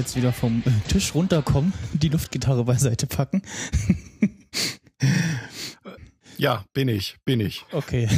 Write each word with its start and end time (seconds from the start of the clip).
jetzt 0.00 0.16
wieder 0.16 0.32
vom 0.32 0.62
Tisch 0.88 1.14
runterkommen, 1.14 1.74
die 1.92 2.08
Luftgitarre 2.08 2.64
beiseite 2.64 3.06
packen. 3.06 3.42
ja, 6.38 6.64
bin 6.72 6.88
ich, 6.88 7.18
bin 7.26 7.38
ich. 7.40 7.66
Okay. 7.70 8.08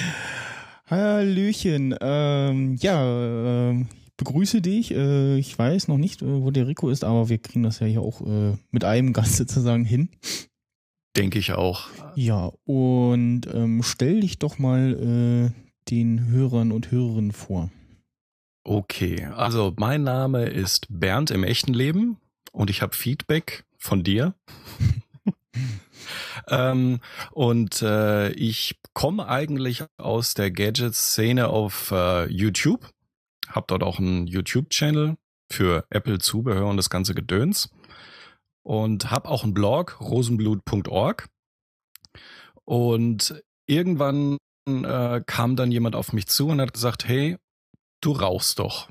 Hallöchen. 0.90 1.94
Ähm, 2.00 2.74
ja, 2.80 3.70
äh, 3.70 3.84
begrüße 4.16 4.60
dich. 4.60 4.92
Äh, 4.92 5.38
ich 5.38 5.56
weiß 5.56 5.86
noch 5.86 5.96
nicht, 5.96 6.22
äh, 6.22 6.42
wo 6.42 6.50
der 6.50 6.66
Rico 6.66 6.90
ist, 6.90 7.04
aber 7.04 7.28
wir 7.28 7.38
kriegen 7.38 7.62
das 7.62 7.78
ja 7.78 7.86
hier 7.86 8.02
auch 8.02 8.20
äh, 8.22 8.56
mit 8.72 8.82
einem 8.82 9.12
Gast 9.12 9.36
sozusagen 9.36 9.84
hin. 9.84 10.08
Denke 11.16 11.38
ich 11.38 11.52
auch. 11.52 11.86
Ja, 12.16 12.50
und 12.64 13.42
ähm, 13.54 13.84
stell 13.84 14.22
dich 14.22 14.40
doch 14.40 14.58
mal 14.58 15.52
äh, 15.54 15.90
den 15.90 16.26
Hörern 16.26 16.72
und 16.72 16.90
Hörerinnen 16.90 17.32
vor. 17.32 17.70
Okay, 18.68 19.24
also 19.26 19.72
mein 19.76 20.02
Name 20.02 20.46
ist 20.46 20.88
Bernd 20.90 21.30
im 21.30 21.44
echten 21.44 21.72
Leben 21.72 22.18
und 22.50 22.68
ich 22.68 22.82
habe 22.82 22.96
Feedback 22.96 23.64
von 23.78 24.02
dir. 24.02 24.34
ähm, 26.48 26.98
und 27.30 27.80
äh, 27.82 28.30
ich 28.32 28.80
komme 28.92 29.28
eigentlich 29.28 29.84
aus 29.98 30.34
der 30.34 30.50
Gadget-Szene 30.50 31.46
auf 31.46 31.92
äh, 31.92 32.26
YouTube, 32.28 32.90
habe 33.48 33.66
dort 33.68 33.84
auch 33.84 34.00
einen 34.00 34.26
YouTube-Channel 34.26 35.16
für 35.48 35.86
Apple-Zubehör 35.90 36.66
und 36.66 36.76
das 36.76 36.90
ganze 36.90 37.14
Gedöns 37.14 37.70
und 38.64 39.12
habe 39.12 39.28
auch 39.28 39.44
einen 39.44 39.54
Blog, 39.54 40.00
rosenblut.org. 40.00 41.28
Und 42.64 43.44
irgendwann 43.68 44.38
äh, 44.68 45.20
kam 45.24 45.54
dann 45.54 45.70
jemand 45.70 45.94
auf 45.94 46.12
mich 46.12 46.26
zu 46.26 46.48
und 46.48 46.60
hat 46.60 46.72
gesagt, 46.72 47.06
hey, 47.06 47.36
du 48.00 48.12
rauchst 48.12 48.58
doch. 48.58 48.90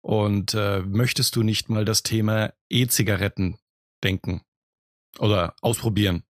Und 0.00 0.54
äh, 0.54 0.80
möchtest 0.82 1.34
du 1.36 1.42
nicht 1.42 1.68
mal 1.68 1.84
das 1.84 2.02
Thema 2.02 2.52
E-Zigaretten 2.68 3.58
denken 4.04 4.42
oder 5.18 5.54
ausprobieren? 5.62 6.22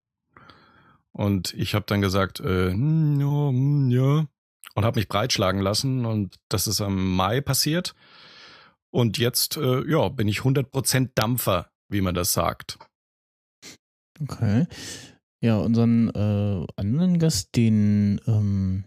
Und 1.12 1.54
ich 1.54 1.74
habe 1.74 1.86
dann 1.86 2.00
gesagt, 2.00 2.40
äh, 2.40 2.70
hm, 2.70 3.20
ja, 3.20 3.48
hm, 3.48 3.90
ja, 3.90 4.26
und 4.76 4.84
habe 4.84 5.00
mich 5.00 5.08
breitschlagen 5.08 5.60
lassen. 5.60 6.04
Und 6.04 6.36
das 6.48 6.66
ist 6.66 6.80
am 6.80 7.16
Mai 7.16 7.40
passiert. 7.40 7.94
Und 8.90 9.18
jetzt, 9.18 9.56
äh, 9.56 9.90
ja, 9.90 10.08
bin 10.08 10.28
ich 10.28 10.40
100% 10.40 11.10
Dampfer, 11.14 11.70
wie 11.88 12.02
man 12.02 12.14
das 12.14 12.32
sagt. 12.32 12.78
Okay. 14.20 14.66
Ja, 15.40 15.58
unseren 15.58 16.08
äh, 16.10 16.66
anderen 16.76 17.18
Gast, 17.18 17.56
den 17.56 18.20
ähm, 18.26 18.84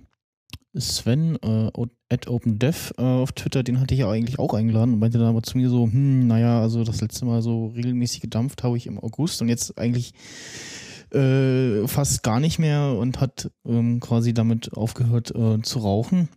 Sven 0.78 1.38
äh, 1.42 1.72
at 2.10 2.28
OpenDev 2.28 2.94
äh, 2.98 3.02
auf 3.02 3.32
Twitter, 3.32 3.64
den 3.64 3.80
hatte 3.80 3.94
ich 3.94 4.02
ja 4.02 4.10
eigentlich 4.10 4.40
auch 4.40 4.54
eingeladen 4.54 4.94
und 4.94 5.00
meinte 5.00 5.18
dann 5.18 5.28
aber 5.28 5.44
zu 5.44 5.58
mir 5.58 5.70
so, 5.70 5.86
hm, 5.86 6.28
naja, 6.28 6.62
also 6.62 6.84
das 6.84 7.02
letzte 7.02 7.26
Mal 7.26 7.42
so 7.42 7.68
regelmäßig 7.68 8.22
gedampft 8.22 8.64
habe 8.64 8.78
ich 8.78 8.88
im 8.88 9.00
August 9.00 9.42
und 9.42 9.50
jetzt 9.50 9.78
eigentlich 9.78 10.14
äh, 11.12 11.88
fast 11.88 12.22
gar 12.22 12.40
nicht 12.40 12.60
mehr 12.60 12.96
und 13.00 13.20
hat 13.20 13.52
ähm, 13.66 14.00
quasi 14.00 14.34
damit 14.34 14.74
aufgehört 14.74 15.34
äh, 15.36 15.62
zu 15.62 15.80
rauchen 15.80 16.30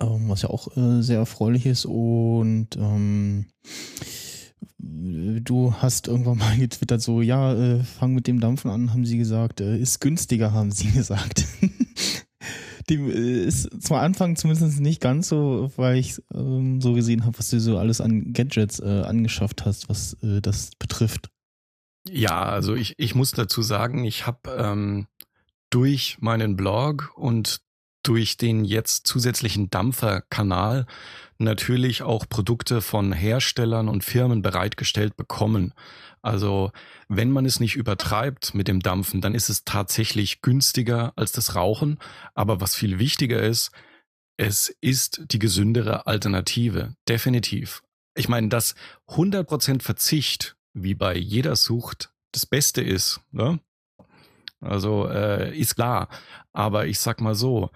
ähm, 0.00 0.28
was 0.28 0.42
ja 0.42 0.50
auch 0.50 0.76
äh, 0.76 1.02
sehr 1.02 1.18
erfreulich 1.18 1.66
ist. 1.66 1.84
Und 1.84 2.76
ähm, 2.76 3.46
du 4.78 5.74
hast 5.74 6.08
irgendwann 6.08 6.38
mal 6.38 6.56
getwittert, 6.56 7.02
so, 7.02 7.22
ja, 7.22 7.54
äh, 7.54 7.82
fang 7.82 8.14
mit 8.14 8.26
dem 8.26 8.40
Dampfen 8.40 8.70
an, 8.70 8.92
haben 8.92 9.06
sie 9.06 9.18
gesagt, 9.18 9.60
äh, 9.60 9.78
ist 9.78 10.00
günstiger, 10.00 10.52
haben 10.52 10.70
sie 10.70 10.90
gesagt. 10.92 11.46
Dem 12.90 13.08
äh, 13.08 13.44
ist 13.44 13.82
zwar 13.82 14.02
Anfang 14.02 14.36
zumindest 14.36 14.80
nicht 14.80 15.00
ganz 15.00 15.28
so, 15.28 15.70
weil 15.76 15.96
ich 15.96 16.20
ähm, 16.34 16.80
so 16.80 16.92
gesehen 16.92 17.24
habe, 17.24 17.38
was 17.38 17.50
du 17.50 17.60
so 17.60 17.78
alles 17.78 18.00
an 18.00 18.32
Gadgets 18.32 18.80
äh, 18.80 19.02
angeschafft 19.02 19.64
hast, 19.64 19.88
was 19.88 20.14
äh, 20.22 20.40
das 20.40 20.72
betrifft. 20.78 21.30
Ja, 22.08 22.42
also 22.42 22.74
ich, 22.74 22.94
ich 22.98 23.14
muss 23.14 23.32
dazu 23.32 23.62
sagen, 23.62 24.04
ich 24.04 24.26
habe 24.26 24.50
ähm, 24.56 25.06
durch 25.70 26.18
meinen 26.20 26.56
Blog 26.56 27.12
und 27.14 27.60
durch 28.02 28.36
den 28.36 28.64
jetzt 28.64 29.06
zusätzlichen 29.06 29.70
Dampferkanal 29.70 30.86
natürlich 31.38 32.02
auch 32.02 32.28
Produkte 32.28 32.80
von 32.80 33.12
Herstellern 33.12 33.88
und 33.88 34.04
Firmen 34.04 34.42
bereitgestellt 34.42 35.16
bekommen. 35.16 35.74
Also 36.22 36.70
wenn 37.08 37.30
man 37.30 37.46
es 37.46 37.60
nicht 37.60 37.76
übertreibt 37.76 38.54
mit 38.54 38.68
dem 38.68 38.80
Dampfen, 38.80 39.20
dann 39.20 39.34
ist 39.34 39.48
es 39.48 39.64
tatsächlich 39.64 40.42
günstiger 40.42 41.12
als 41.16 41.32
das 41.32 41.54
Rauchen. 41.54 41.98
Aber 42.34 42.60
was 42.60 42.74
viel 42.74 42.98
wichtiger 42.98 43.42
ist, 43.42 43.70
es 44.36 44.74
ist 44.80 45.22
die 45.32 45.38
gesündere 45.38 46.06
Alternative. 46.06 46.94
Definitiv. 47.08 47.82
Ich 48.14 48.28
meine, 48.28 48.48
dass 48.48 48.74
100% 49.08 49.82
Verzicht, 49.82 50.56
wie 50.72 50.94
bei 50.94 51.16
jeder 51.16 51.56
Sucht, 51.56 52.12
das 52.32 52.46
Beste 52.46 52.82
ist. 52.82 53.20
Ne? 53.32 53.60
Also 54.60 55.08
äh, 55.08 55.56
ist 55.58 55.76
klar. 55.76 56.08
Aber 56.52 56.86
ich 56.86 56.98
sag 56.98 57.20
mal 57.20 57.34
so, 57.34 57.70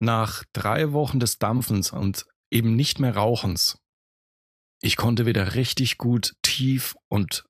nach 0.00 0.44
drei 0.52 0.92
Wochen 0.92 1.20
des 1.20 1.38
Dampfens 1.38 1.92
und 1.92 2.26
eben 2.50 2.76
nicht 2.76 2.98
mehr 2.98 3.14
Rauchens, 3.14 3.78
ich 4.80 4.96
konnte 4.96 5.26
wieder 5.26 5.54
richtig 5.54 5.98
gut 5.98 6.34
tief 6.42 6.94
und 7.08 7.44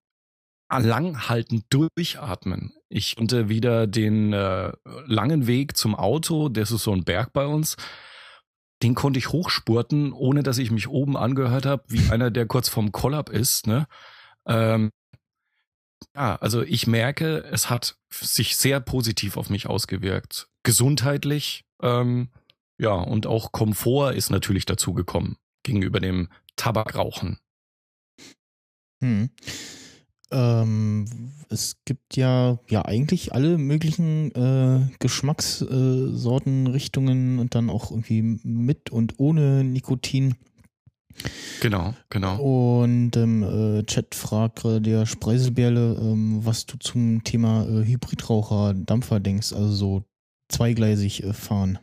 langhaltend 0.71 1.65
durchatmen. 1.71 2.75
Ich 2.89 3.17
konnte 3.17 3.49
wieder 3.49 3.87
den 3.87 4.33
äh, 4.33 4.73
langen 5.07 5.47
Weg 5.47 5.77
zum 5.77 5.95
Auto, 5.95 6.49
das 6.49 6.71
ist 6.71 6.83
so 6.83 6.93
ein 6.93 7.05
Berg 7.05 7.33
bei 7.33 7.47
uns, 7.47 7.77
den 8.83 8.95
konnte 8.95 9.19
ich 9.19 9.31
hochspurten, 9.31 10.13
ohne 10.13 10.43
dass 10.43 10.59
ich 10.59 10.71
mich 10.71 10.89
oben 10.89 11.17
angehört 11.17 11.67
habe, 11.67 11.85
wie 11.89 12.11
einer, 12.11 12.31
der 12.31 12.47
kurz 12.47 12.69
vorm 12.69 12.93
Kollab 12.93 13.29
ist. 13.29 13.67
Ne? 13.67 13.87
Ähm, 14.47 14.91
ja, 16.15 16.37
also 16.37 16.63
ich 16.63 16.87
merke, 16.87 17.45
es 17.51 17.71
hat 17.71 17.97
sich 18.11 18.57
sehr 18.57 18.81
positiv 18.81 19.37
auf 19.37 19.51
mich 19.51 19.67
ausgewirkt. 19.67 20.49
Gesundheitlich, 20.63 21.65
ähm, 21.83 22.29
ja, 22.79 22.93
und 22.93 23.27
auch 23.27 23.53
Komfort 23.53 24.13
ist 24.13 24.31
natürlich 24.31 24.67
dazu 24.67 24.93
gekommen 24.93 25.37
gegenüber 25.63 26.01
dem 26.01 26.29
Tabakrauchen. 26.57 27.39
Hm. 29.03 29.31
Ähm, 30.31 31.07
es 31.49 31.77
gibt 31.85 32.17
ja, 32.17 32.59
ja 32.69 32.85
eigentlich 32.85 33.33
alle 33.33 33.57
möglichen 33.57 34.33
äh, 34.35 34.87
Geschmackssorten, 34.99 36.67
äh, 36.67 36.71
Richtungen 36.71 37.39
und 37.39 37.55
dann 37.55 37.71
auch 37.71 37.91
irgendwie 37.91 38.23
mit 38.23 38.91
und 38.91 39.15
ohne 39.19 39.65
Nikotin. 39.65 40.35
Genau, 41.61 41.95
genau. 42.11 42.37
Und 42.37 43.17
ähm, 43.17 43.43
äh, 43.43 43.83
Chat 43.85 44.15
fragt 44.15 44.65
äh, 44.65 44.81
der 44.81 45.07
Spreiselbärle, 45.07 45.97
ähm, 46.01 46.45
was 46.45 46.67
du 46.67 46.77
zum 46.79 47.25
Thema 47.25 47.65
äh, 47.67 47.85
Hybridraucher, 47.85 48.75
Dampfer 48.75 49.19
denkst, 49.19 49.53
also 49.53 49.73
so 49.73 50.05
zweigleisig 50.49 51.23
äh, 51.25 51.33
fahren. 51.33 51.79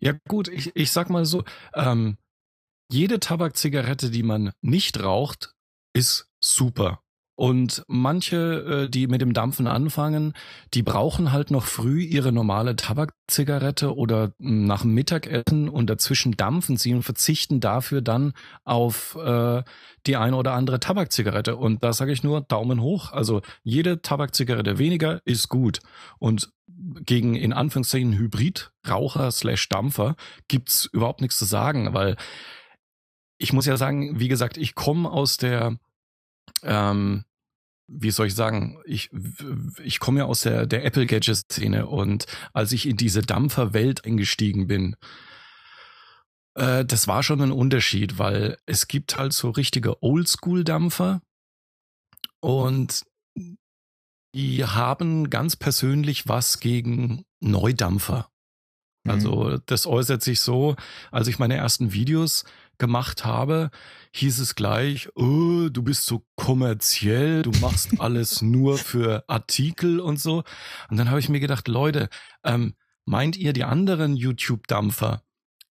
Ja 0.00 0.14
gut, 0.28 0.48
ich, 0.48 0.74
ich 0.76 0.92
sag 0.92 1.10
mal 1.10 1.24
so, 1.24 1.44
ähm, 1.74 2.18
jede 2.90 3.20
Tabakzigarette, 3.20 4.10
die 4.10 4.22
man 4.22 4.52
nicht 4.62 5.02
raucht, 5.02 5.54
ist 5.92 6.30
super. 6.40 7.02
Und 7.38 7.84
manche, 7.86 8.86
äh, 8.86 8.90
die 8.90 9.06
mit 9.06 9.20
dem 9.20 9.32
Dampfen 9.32 9.68
anfangen, 9.68 10.32
die 10.74 10.82
brauchen 10.82 11.30
halt 11.30 11.52
noch 11.52 11.66
früh 11.66 12.02
ihre 12.02 12.32
normale 12.32 12.74
Tabakzigarette 12.74 13.94
oder 13.94 14.32
hm, 14.40 14.66
nach 14.66 14.82
dem 14.82 14.92
Mittagessen 14.94 15.68
und 15.68 15.88
dazwischen 15.88 16.32
dampfen 16.32 16.76
sie 16.76 16.92
und 16.92 17.04
verzichten 17.04 17.60
dafür 17.60 18.02
dann 18.02 18.32
auf 18.64 19.16
äh, 19.24 19.62
die 20.08 20.16
eine 20.16 20.34
oder 20.34 20.54
andere 20.54 20.80
Tabakzigarette. 20.80 21.54
Und 21.54 21.84
da 21.84 21.92
sage 21.92 22.10
ich 22.10 22.24
nur 22.24 22.40
Daumen 22.40 22.80
hoch. 22.80 23.12
Also 23.12 23.40
jede 23.62 24.02
Tabakzigarette 24.02 24.78
weniger 24.78 25.22
ist 25.24 25.48
gut. 25.48 25.78
Und 26.18 26.50
gegen 26.66 27.36
in 27.36 27.52
Anführungszeichen 27.52 28.18
Hybridraucher 28.18 29.30
slash 29.30 29.68
Dampfer 29.68 30.16
gibt's 30.48 30.86
überhaupt 30.86 31.20
nichts 31.20 31.38
zu 31.38 31.44
sagen, 31.44 31.94
weil 31.94 32.16
ich 33.38 33.52
muss 33.52 33.66
ja 33.66 33.76
sagen, 33.76 34.18
wie 34.18 34.26
gesagt, 34.26 34.56
ich 34.56 34.74
komme 34.74 35.08
aus 35.08 35.36
der 35.36 35.76
ähm, 36.64 37.24
wie 37.88 38.10
soll 38.10 38.26
ich 38.26 38.34
sagen, 38.34 38.78
ich, 38.84 39.10
ich 39.82 39.98
komme 39.98 40.20
ja 40.20 40.24
aus 40.26 40.42
der, 40.42 40.66
der 40.66 40.84
Apple 40.84 41.06
Gadget 41.06 41.36
Szene 41.36 41.86
und 41.86 42.26
als 42.52 42.72
ich 42.72 42.86
in 42.86 42.96
diese 42.96 43.22
Dampferwelt 43.22 44.04
eingestiegen 44.04 44.66
bin, 44.66 44.94
äh, 46.54 46.84
das 46.84 47.08
war 47.08 47.22
schon 47.22 47.40
ein 47.40 47.52
Unterschied, 47.52 48.18
weil 48.18 48.58
es 48.66 48.88
gibt 48.88 49.16
halt 49.16 49.32
so 49.32 49.50
richtige 49.50 50.02
Oldschool-Dampfer 50.02 51.22
und 52.40 53.04
die 54.34 54.64
haben 54.64 55.30
ganz 55.30 55.56
persönlich 55.56 56.28
was 56.28 56.60
gegen 56.60 57.24
Neudampfer. 57.40 58.30
Also 59.06 59.44
mhm. 59.44 59.62
das 59.66 59.86
äußert 59.86 60.22
sich 60.22 60.40
so, 60.40 60.76
als 61.10 61.28
ich 61.28 61.38
meine 61.38 61.56
ersten 61.56 61.92
Videos 61.92 62.44
gemacht 62.78 63.24
habe, 63.24 63.70
hieß 64.12 64.38
es 64.38 64.54
gleich, 64.54 65.08
oh, 65.14 65.68
du 65.68 65.82
bist 65.82 66.06
so 66.06 66.24
kommerziell, 66.36 67.42
du 67.42 67.50
machst 67.60 67.90
alles 68.00 68.42
nur 68.42 68.78
für 68.78 69.24
Artikel 69.28 70.00
und 70.00 70.20
so. 70.20 70.44
Und 70.88 70.96
dann 70.96 71.10
habe 71.10 71.20
ich 71.20 71.28
mir 71.28 71.40
gedacht, 71.40 71.68
Leute, 71.68 72.08
ähm, 72.44 72.74
meint 73.04 73.36
ihr, 73.36 73.52
die 73.52 73.64
anderen 73.64 74.16
YouTube-Dampfer 74.16 75.22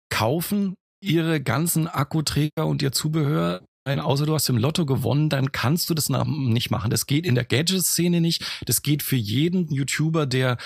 kaufen 0.09 0.75
ihre 1.01 1.41
ganzen 1.41 1.87
Akkuträger 1.87 2.65
und 2.65 2.81
ihr 2.81 2.91
Zubehör 2.91 3.61
außer 3.95 4.25
du 4.25 4.33
hast 4.33 4.49
im 4.49 4.57
Lotto 4.57 4.85
gewonnen, 4.85 5.29
dann 5.29 5.51
kannst 5.51 5.89
du 5.89 5.93
das 5.93 6.09
nicht 6.09 6.71
machen. 6.71 6.91
Das 6.91 7.07
geht 7.07 7.25
in 7.25 7.35
der 7.35 7.45
Gadget-Szene 7.45 8.19
nicht. 8.19 8.43
Das 8.65 8.81
geht 8.81 9.01
für 9.01 9.15
jeden 9.15 9.71
YouTuber, 9.71 10.25
der 10.25 10.57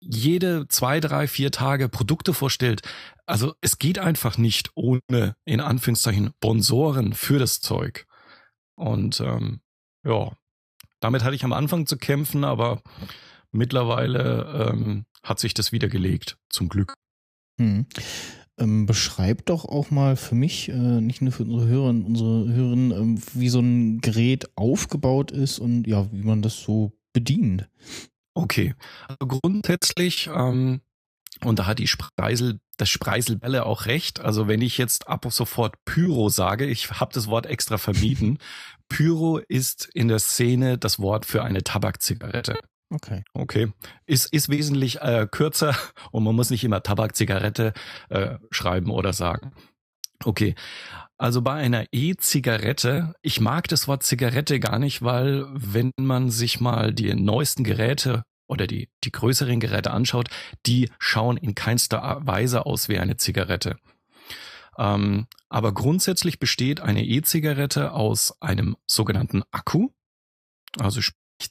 jede 0.00 0.66
zwei, 0.68 1.00
drei, 1.00 1.28
vier 1.28 1.50
Tage 1.50 1.88
Produkte 1.88 2.34
vorstellt. 2.34 2.82
Also 3.26 3.54
es 3.60 3.78
geht 3.78 3.98
einfach 3.98 4.38
nicht 4.38 4.70
ohne, 4.74 5.36
in 5.44 5.60
Anführungszeichen, 5.60 6.32
Sponsoren 6.36 7.12
für 7.12 7.38
das 7.38 7.60
Zeug. 7.60 8.06
Und 8.74 9.20
ähm, 9.20 9.60
ja, 10.04 10.32
damit 11.00 11.22
hatte 11.22 11.34
ich 11.34 11.44
am 11.44 11.52
Anfang 11.52 11.86
zu 11.86 11.96
kämpfen, 11.96 12.44
aber 12.44 12.82
mittlerweile 13.52 14.70
ähm, 14.72 15.04
hat 15.22 15.38
sich 15.38 15.54
das 15.54 15.72
wieder 15.72 15.88
gelegt, 15.88 16.38
zum 16.48 16.68
Glück. 16.68 16.94
Hm. 17.58 17.86
Ähm, 18.58 18.86
beschreib 18.86 19.46
doch 19.46 19.64
auch 19.64 19.90
mal 19.90 20.16
für 20.16 20.34
mich, 20.34 20.68
äh, 20.68 20.72
nicht 20.72 21.22
nur 21.22 21.32
für 21.32 21.44
unsere 21.44 21.66
Hörer 21.66 21.88
und 21.90 22.04
unsere 22.04 22.52
Hörerinnen, 22.52 22.90
ähm, 22.92 23.22
wie 23.34 23.48
so 23.48 23.60
ein 23.60 24.00
Gerät 24.00 24.50
aufgebaut 24.56 25.30
ist 25.30 25.58
und 25.58 25.86
ja, 25.86 26.10
wie 26.12 26.24
man 26.24 26.42
das 26.42 26.60
so 26.60 26.92
bedient. 27.12 27.68
Okay, 28.34 28.74
also 29.08 29.26
grundsätzlich, 29.26 30.28
ähm, 30.32 30.80
und 31.42 31.58
da 31.58 31.66
hat 31.66 31.78
die 31.78 31.88
Spreisel, 31.88 32.60
das 32.76 32.88
Spreiselbälle 32.88 33.66
auch 33.66 33.86
recht. 33.86 34.20
Also 34.20 34.48
wenn 34.48 34.62
ich 34.62 34.78
jetzt 34.78 35.08
ab 35.08 35.26
sofort 35.30 35.74
Pyro 35.84 36.28
sage, 36.28 36.66
ich 36.66 36.90
habe 36.90 37.12
das 37.12 37.28
Wort 37.28 37.46
extra 37.46 37.78
vermieden. 37.78 38.38
Pyro 38.88 39.38
ist 39.38 39.88
in 39.94 40.08
der 40.08 40.18
Szene 40.18 40.78
das 40.78 40.98
Wort 40.98 41.26
für 41.26 41.42
eine 41.42 41.62
Tabakzigarette. 41.62 42.58
Okay. 42.92 43.22
Okay. 43.34 43.72
Ist, 44.06 44.32
ist 44.32 44.48
wesentlich 44.48 45.00
äh, 45.00 45.28
kürzer 45.30 45.76
und 46.10 46.24
man 46.24 46.34
muss 46.34 46.50
nicht 46.50 46.64
immer 46.64 46.82
Tabakzigarette 46.82 47.72
äh, 48.08 48.36
schreiben 48.50 48.90
oder 48.90 49.12
sagen. 49.12 49.52
Okay. 50.24 50.54
Also 51.20 51.42
bei 51.42 51.52
einer 51.52 51.84
E-Zigarette, 51.92 53.12
ich 53.20 53.42
mag 53.42 53.68
das 53.68 53.86
Wort 53.86 54.02
Zigarette 54.02 54.58
gar 54.58 54.78
nicht, 54.78 55.02
weil 55.02 55.44
wenn 55.52 55.92
man 55.98 56.30
sich 56.30 56.60
mal 56.60 56.94
die 56.94 57.12
neuesten 57.12 57.62
Geräte 57.62 58.24
oder 58.48 58.66
die, 58.66 58.88
die 59.04 59.12
größeren 59.12 59.60
Geräte 59.60 59.90
anschaut, 59.90 60.30
die 60.64 60.88
schauen 60.98 61.36
in 61.36 61.54
keinster 61.54 62.20
Weise 62.22 62.64
aus 62.64 62.88
wie 62.88 62.98
eine 62.98 63.18
Zigarette. 63.18 63.76
Ähm, 64.78 65.26
aber 65.50 65.74
grundsätzlich 65.74 66.38
besteht 66.38 66.80
eine 66.80 67.04
E-Zigarette 67.04 67.92
aus 67.92 68.40
einem 68.40 68.78
sogenannten 68.86 69.42
Akku, 69.50 69.90
also 70.78 71.02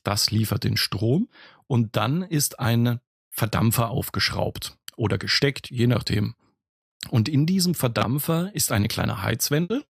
das 0.01 0.31
liefert 0.31 0.63
den 0.63 0.77
Strom 0.77 1.29
und 1.67 1.95
dann 1.95 2.23
ist 2.23 2.59
ein 2.59 3.01
Verdampfer 3.29 3.91
aufgeschraubt 3.91 4.79
oder 4.97 5.19
gesteckt, 5.19 5.69
je 5.69 5.85
nachdem. 5.85 6.33
Und 7.09 7.29
in 7.29 7.45
diesem 7.45 7.75
Verdampfer 7.75 8.53
ist 8.53 8.71
eine 8.71 8.87
kleine 8.87 9.23
Heizwende. 9.23 9.85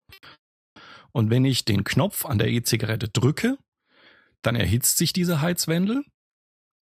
Und 1.11 1.29
wenn 1.29 1.45
ich 1.45 1.65
den 1.65 1.83
Knopf 1.83 2.25
an 2.25 2.39
der 2.39 2.49
E-Zigarette 2.49 3.09
drücke, 3.09 3.57
dann 4.41 4.55
erhitzt 4.55 4.97
sich 4.97 5.13
diese 5.13 5.41
Heizwendel 5.41 6.03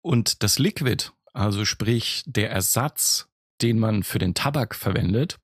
und 0.01 0.43
das 0.43 0.59
Liquid, 0.59 1.11
also 1.33 1.65
sprich 1.65 2.23
der 2.25 2.51
Ersatz, 2.51 3.27
den 3.61 3.79
man 3.79 4.03
für 4.03 4.19
den 4.19 4.33
Tabak 4.33 4.75
verwendet, 4.75 5.39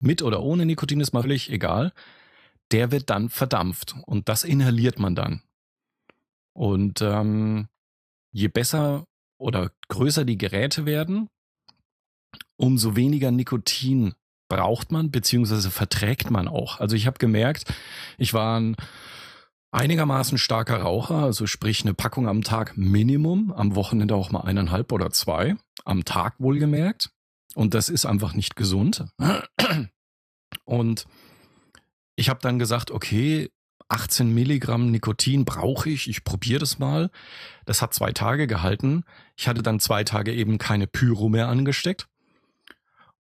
mit 0.00 0.22
oder 0.22 0.42
ohne 0.42 0.66
Nikotin 0.66 1.00
ist 1.00 1.12
mal 1.12 1.22
völlig 1.22 1.50
egal, 1.50 1.92
der 2.72 2.90
wird 2.90 3.10
dann 3.10 3.28
verdampft 3.28 3.96
und 4.06 4.28
das 4.28 4.44
inhaliert 4.44 4.98
man 4.98 5.14
dann. 5.14 5.42
Und 6.52 7.02
ähm, 7.02 7.68
je 8.32 8.48
besser 8.48 9.04
oder 9.38 9.72
größer 9.88 10.24
die 10.24 10.38
Geräte 10.38 10.86
werden, 10.86 11.28
umso 12.60 12.94
weniger 12.94 13.30
Nikotin 13.30 14.12
braucht 14.48 14.92
man, 14.92 15.10
beziehungsweise 15.10 15.70
verträgt 15.70 16.30
man 16.30 16.48
auch. 16.48 16.78
Also 16.80 16.94
ich 16.94 17.06
habe 17.06 17.18
gemerkt, 17.18 17.72
ich 18.18 18.34
war 18.34 18.60
ein 18.60 18.76
einigermaßen 19.70 20.36
starker 20.36 20.82
Raucher, 20.82 21.16
also 21.16 21.46
sprich 21.46 21.82
eine 21.82 21.94
Packung 21.94 22.28
am 22.28 22.42
Tag 22.42 22.76
Minimum, 22.76 23.52
am 23.52 23.76
Wochenende 23.76 24.14
auch 24.14 24.30
mal 24.30 24.40
eineinhalb 24.40 24.92
oder 24.92 25.10
zwei, 25.10 25.56
am 25.84 26.04
Tag 26.04 26.34
wohlgemerkt. 26.38 27.10
Und 27.54 27.74
das 27.74 27.88
ist 27.88 28.06
einfach 28.06 28.34
nicht 28.34 28.56
gesund. 28.56 29.06
Und 30.64 31.06
ich 32.16 32.28
habe 32.28 32.40
dann 32.42 32.58
gesagt, 32.58 32.90
okay, 32.90 33.50
18 33.88 34.32
Milligramm 34.32 34.90
Nikotin 34.90 35.44
brauche 35.44 35.88
ich, 35.88 36.08
ich 36.08 36.24
probiere 36.24 36.60
das 36.60 36.78
mal. 36.78 37.10
Das 37.64 37.82
hat 37.82 37.94
zwei 37.94 38.12
Tage 38.12 38.46
gehalten. 38.46 39.04
Ich 39.36 39.48
hatte 39.48 39.62
dann 39.62 39.80
zwei 39.80 40.04
Tage 40.04 40.32
eben 40.32 40.58
keine 40.58 40.86
Pyro 40.86 41.28
mehr 41.28 41.48
angesteckt 41.48 42.09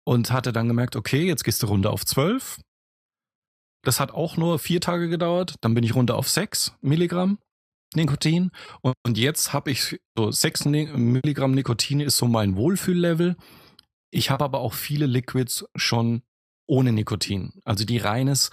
und 0.05 0.31
hatte 0.31 0.53
dann 0.53 0.67
gemerkt, 0.67 0.95
okay, 0.95 1.25
jetzt 1.25 1.43
gehst 1.43 1.61
du 1.63 1.67
runter 1.67 1.91
auf 1.91 2.05
12. 2.05 2.59
Das 3.83 3.99
hat 3.99 4.11
auch 4.11 4.37
nur 4.37 4.59
vier 4.59 4.81
Tage 4.81 5.09
gedauert. 5.09 5.55
Dann 5.61 5.73
bin 5.73 5.83
ich 5.83 5.95
runter 5.95 6.15
auf 6.15 6.29
6 6.29 6.73
Milligramm 6.81 7.37
Nikotin. 7.95 8.51
Und 8.81 9.17
jetzt 9.17 9.53
habe 9.53 9.71
ich 9.71 9.99
so 10.15 10.31
6 10.31 10.65
Milligramm 10.65 11.51
Nikotin 11.51 11.99
ist 11.99 12.17
so 12.17 12.27
mein 12.27 12.55
Wohlfühllevel. 12.55 13.35
Ich 14.11 14.29
habe 14.29 14.43
aber 14.43 14.59
auch 14.59 14.73
viele 14.73 15.05
Liquids 15.05 15.65
schon 15.75 16.21
ohne 16.67 16.91
Nikotin. 16.91 17.53
Also 17.63 17.85
die 17.85 17.97
reines 17.97 18.49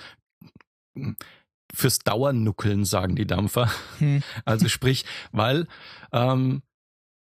fürs 1.75 1.99
Dauernuckeln, 2.01 2.85
sagen 2.85 3.17
die 3.17 3.27
Dampfer. 3.27 3.71
Hm. 3.99 4.23
Also 4.45 4.69
sprich, 4.69 5.05
weil 5.33 5.67
ähm, 6.13 6.63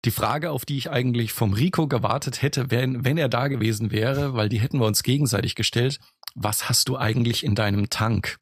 die 0.06 0.12
Frage, 0.12 0.52
auf 0.52 0.66
die 0.66 0.78
ich 0.78 0.90
eigentlich 0.90 1.34
vom 1.34 1.54
Rico 1.54 1.88
gewartet 1.88 2.42
hätte, 2.42 2.72
wenn, 2.72 3.04
wenn 3.04 3.18
er 3.18 3.30
da 3.30 3.48
gewesen 3.48 3.92
wäre, 3.92 4.34
weil 4.34 4.50
die 4.50 4.60
hätten 4.60 4.80
wir 4.80 4.86
uns 4.86 5.04
gegenseitig 5.04 5.56
gestellt, 5.56 6.00
was 6.36 6.70
hast 6.70 6.88
du 6.88 6.98
eigentlich 6.98 7.44
in 7.44 7.56
deinem 7.56 7.90
Tank? 7.90 8.38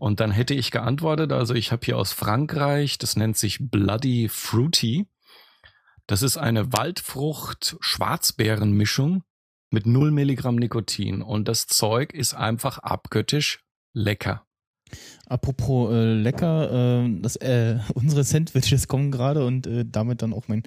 Und 0.00 0.18
dann 0.20 0.32
hätte 0.32 0.54
ich 0.54 0.72
geantwortet, 0.72 1.32
also 1.32 1.54
ich 1.54 1.70
habe 1.70 1.84
hier 1.84 1.96
aus 1.96 2.12
Frankreich, 2.12 2.98
das 2.98 3.14
nennt 3.16 3.36
sich 3.36 3.58
Bloody 3.60 4.28
Fruity. 4.28 5.06
Das 6.06 6.22
ist 6.22 6.36
eine 6.36 6.72
Waldfrucht-Schwarzbeeren-Mischung 6.72 9.22
mit 9.70 9.86
0 9.86 10.10
Milligramm 10.10 10.56
Nikotin. 10.56 11.22
Und 11.22 11.48
das 11.48 11.66
Zeug 11.66 12.12
ist 12.12 12.34
einfach 12.34 12.78
abgöttisch 12.78 13.60
lecker. 13.92 14.44
Apropos 15.26 15.92
äh, 15.92 16.14
lecker, 16.14 17.04
äh, 17.04 17.20
das, 17.20 17.36
äh, 17.36 17.78
unsere 17.94 18.24
Sandwiches 18.24 18.88
kommen 18.88 19.10
gerade 19.10 19.44
und 19.44 19.66
äh, 19.66 19.84
damit 19.90 20.22
dann 20.22 20.32
auch 20.32 20.48
mein 20.48 20.62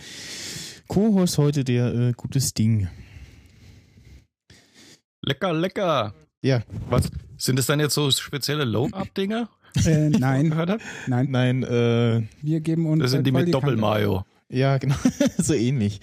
Co-Host 0.88 1.38
heute, 1.38 1.64
der 1.64 1.94
äh, 1.94 2.14
gutes 2.14 2.54
Ding. 2.54 2.88
Lecker, 5.22 5.54
lecker. 5.54 6.14
Ja. 6.42 6.64
Was? 6.90 7.12
Sind 7.38 7.60
es 7.60 7.66
dann 7.66 7.80
jetzt 7.80 7.94
so 7.94 8.10
spezielle 8.10 8.64
Low-Up-Dinger? 8.64 9.50
Äh, 9.86 10.10
nein. 10.10 10.50
nein. 11.08 11.28
Nein, 11.30 11.64
äh, 11.64 12.24
Wir 12.42 12.62
geben 12.62 12.88
uns. 12.88 13.02
Das 13.02 13.12
sind 13.12 13.28
die 13.28 13.32
mit 13.32 13.54
Doppelmayo. 13.54 14.24
Ja, 14.50 14.78
genau. 14.78 14.96
so 15.38 15.54
ähnlich. 15.54 16.00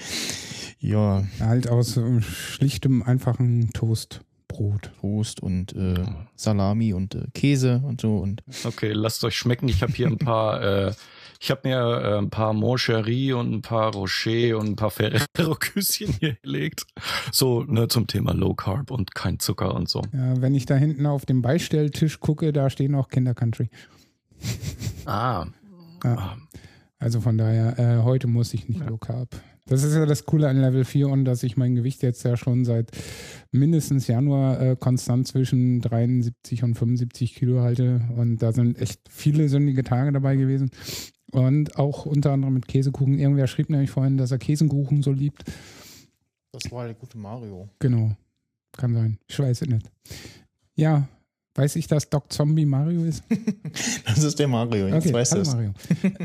Ja. 0.79 1.25
Halt 1.41 1.69
aus 1.69 1.97
äh, 1.97 2.21
schlichtem, 2.21 3.03
einfachen 3.03 3.73
Toast. 3.73 4.21
Brot. 4.55 4.93
Toast 5.01 5.41
und 5.41 5.75
äh, 5.75 6.05
Salami 6.37 6.93
und 6.93 7.15
äh, 7.17 7.27
Käse 7.35 7.83
und 7.85 8.01
so. 8.01 8.19
Und 8.19 8.43
okay, 8.65 8.93
lasst 8.93 9.25
euch 9.25 9.37
schmecken. 9.37 9.69
Ich 9.69 9.83
habe 9.83 9.93
hier 9.93 10.07
ein 10.07 10.19
paar, 10.19 10.63
äh, 10.89 10.93
ich 11.41 11.51
habe 11.51 11.63
mir 11.65 11.79
äh, 11.79 12.19
ein 12.19 12.31
paar 12.31 12.53
Moncherie 12.53 13.33
und 13.33 13.53
ein 13.53 13.63
paar 13.63 13.93
Rocher 13.93 14.57
und 14.59 14.69
ein 14.69 14.77
paar 14.77 14.91
Ferrero-Küsschen 14.91 16.15
hier 16.21 16.37
gelegt. 16.43 16.87
So 17.33 17.65
ne, 17.65 17.89
zum 17.89 18.07
Thema 18.07 18.33
Low 18.33 18.55
Carb 18.55 18.93
und 18.93 19.15
kein 19.15 19.41
Zucker 19.41 19.75
und 19.75 19.89
so. 19.89 20.03
Ja, 20.13 20.41
wenn 20.41 20.55
ich 20.55 20.67
da 20.67 20.77
hinten 20.77 21.07
auf 21.07 21.27
dem 21.27 21.43
Beistelltisch 21.43 22.21
gucke, 22.21 22.53
da 22.53 22.71
stehen 22.71 22.95
auch 22.95 23.09
Kinder 23.09 23.35
Country. 23.35 23.69
Ah. 25.07 25.47
Ja. 26.05 26.37
Also 26.99 27.21
von 27.21 27.37
daher, 27.37 27.79
äh, 27.79 28.03
heute 28.03 28.27
muss 28.27 28.55
ich 28.55 28.69
nicht 28.69 28.81
ja. 28.81 28.87
Low 28.87 28.99
Carb. 28.99 29.29
Das 29.67 29.83
ist 29.83 29.95
ja 29.95 30.05
das 30.05 30.27
Coole 30.27 30.49
an 30.49 30.61
Level 30.61 30.85
4 30.85 31.09
und 31.09 31.25
dass 31.25 31.43
ich 31.43 31.57
mein 31.57 31.75
Gewicht 31.75 32.03
jetzt 32.03 32.23
ja 32.23 32.37
schon 32.37 32.67
seit 32.67 32.91
mindestens 33.51 34.07
Januar 34.07 34.61
äh, 34.61 34.77
konstant 34.77 35.27
zwischen 35.27 35.81
73 35.81 36.63
und 36.65 36.75
75 36.75 37.35
Kilo 37.35 37.63
halte. 37.63 38.03
Und 38.17 38.43
da 38.43 38.53
sind 38.53 38.79
echt 38.79 39.01
viele 39.09 39.49
sündige 39.49 39.83
Tage 39.83 40.13
dabei 40.13 40.37
gewesen. 40.37 40.71
Und 41.33 41.79
auch 41.79 42.05
unter 42.05 42.33
anderem 42.33 42.55
mit 42.55 42.69
Käsekuchen. 42.69 43.19
Irgendwer 43.19 43.47
schrieb 43.47 43.71
nämlich 43.71 43.91
vorhin, 43.91 44.19
dass 44.19 44.31
er 44.31 44.39
Käsekuchen 44.39 45.03
so 45.03 45.13
liebt. 45.13 45.45
Das 46.53 46.71
war 46.71 46.85
der 46.85 46.95
gute 46.95 47.17
Mario. 47.17 47.69
Genau. 47.79 48.15
Kann 48.73 48.95
sein. 48.95 49.19
Ich 49.27 49.39
weiß 49.39 49.63
es 49.63 49.69
nicht. 49.69 49.91
Ja, 50.75 51.09
Weiß 51.57 51.77
ich, 51.77 51.87
dass 51.87 52.11
Doc 52.11 52.33
Zombie 52.33 52.67
Mario 52.67 53.05
ist? 53.05 53.23
das 54.07 54.25
ist 54.25 54.39
der 54.41 54.49
Mario, 54.49 54.89
jetzt 54.89 55.07
okay, 55.07 55.15
weißt 55.15 55.35
du 55.35 55.43
Mario. 55.45 55.73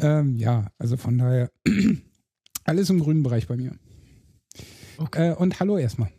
ähm, 0.02 0.36
ja, 0.36 0.66
also 0.80 0.98
von 0.98 1.20
daher 1.20 1.52
alles 2.70 2.90
im 2.90 3.00
grünen 3.00 3.24
Bereich 3.24 3.48
bei 3.48 3.58
mir. 3.58 3.72
Okay. 4.98 5.32
Äh, 5.32 5.34
und 5.34 5.60
hallo 5.60 5.78
erstmal. 5.78 6.12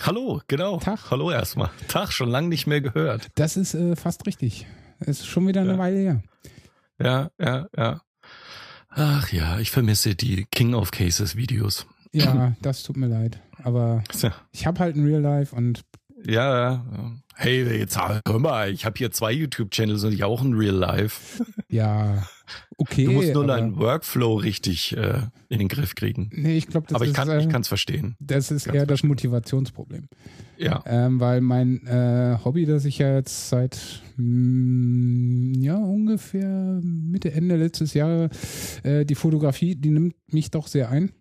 Hallo, 0.00 0.40
genau. 0.48 0.78
Tag. 0.78 1.10
Hallo 1.10 1.30
erstmal. 1.30 1.70
Tag, 1.88 2.12
schon 2.12 2.28
lange 2.30 2.48
nicht 2.48 2.66
mehr 2.66 2.80
gehört. 2.80 3.28
Das 3.34 3.56
ist 3.56 3.74
äh, 3.74 3.96
fast 3.96 4.26
richtig. 4.26 4.66
Es 5.00 5.20
ist 5.20 5.26
schon 5.26 5.46
wieder 5.46 5.60
eine 5.60 5.72
ja. 5.72 5.78
Weile 5.78 5.98
her. 5.98 6.22
Ja, 6.98 7.30
ja, 7.38 7.68
ja. 7.76 8.00
Ach 8.88 9.30
ja, 9.30 9.58
ich 9.58 9.70
vermisse 9.70 10.14
die 10.14 10.46
King 10.50 10.72
of 10.74 10.90
Cases 10.90 11.36
Videos. 11.36 11.86
Ja, 12.12 12.54
das 12.62 12.82
tut 12.82 12.96
mir 12.96 13.08
leid. 13.08 13.40
Aber 13.62 14.02
ja. 14.22 14.32
ich 14.52 14.66
habe 14.66 14.78
halt 14.78 14.96
ein 14.96 15.04
Real 15.04 15.20
Life 15.20 15.54
und 15.54 15.82
Ja, 16.26 16.70
ja. 16.72 16.84
Hey, 17.38 17.78
jetzt 17.78 17.98
hör 17.98 18.38
mal, 18.38 18.72
ich 18.72 18.84
habe 18.86 18.96
hier 18.96 19.10
zwei 19.10 19.30
YouTube-Channels 19.30 20.04
und 20.04 20.12
ich 20.12 20.24
auch 20.24 20.42
ein 20.42 20.54
Real 20.54 20.74
Life. 20.74 21.44
Ja, 21.68 22.26
okay. 22.78 23.04
Du 23.04 23.12
musst 23.12 23.34
nur 23.34 23.46
deinen 23.46 23.76
Workflow 23.76 24.36
richtig 24.36 24.96
äh, 24.96 25.20
in 25.48 25.58
den 25.58 25.68
Griff 25.68 25.94
kriegen. 25.94 26.30
Nee, 26.32 26.56
ich 26.56 26.66
glaube, 26.66 26.86
das 26.86 26.94
Aber 26.94 27.04
ich 27.04 27.10
ist, 27.10 27.16
kann 27.16 27.38
ich 27.38 27.48
kann's 27.48 27.68
verstehen. 27.68 28.16
das 28.20 28.50
ist 28.50 28.66
eher 28.66 28.86
das 28.86 29.00
verstehen. 29.00 29.08
Motivationsproblem. 29.08 30.08
Ja. 30.56 30.82
Ähm, 30.86 31.20
weil 31.20 31.42
mein 31.42 31.86
äh, 31.86 32.38
Hobby, 32.44 32.64
das 32.64 32.86
ich 32.86 32.98
ja 32.98 33.14
jetzt 33.14 33.50
seit 33.50 34.02
mm, 34.16 35.54
ja 35.60 35.76
ungefähr 35.76 36.80
Mitte, 36.82 37.32
Ende 37.32 37.56
letztes 37.56 37.92
Jahr, 37.94 38.30
äh, 38.82 39.04
die 39.04 39.14
Fotografie, 39.14 39.76
die 39.76 39.90
nimmt 39.90 40.14
mich 40.32 40.50
doch 40.50 40.66
sehr 40.66 40.88
ein. 40.90 41.12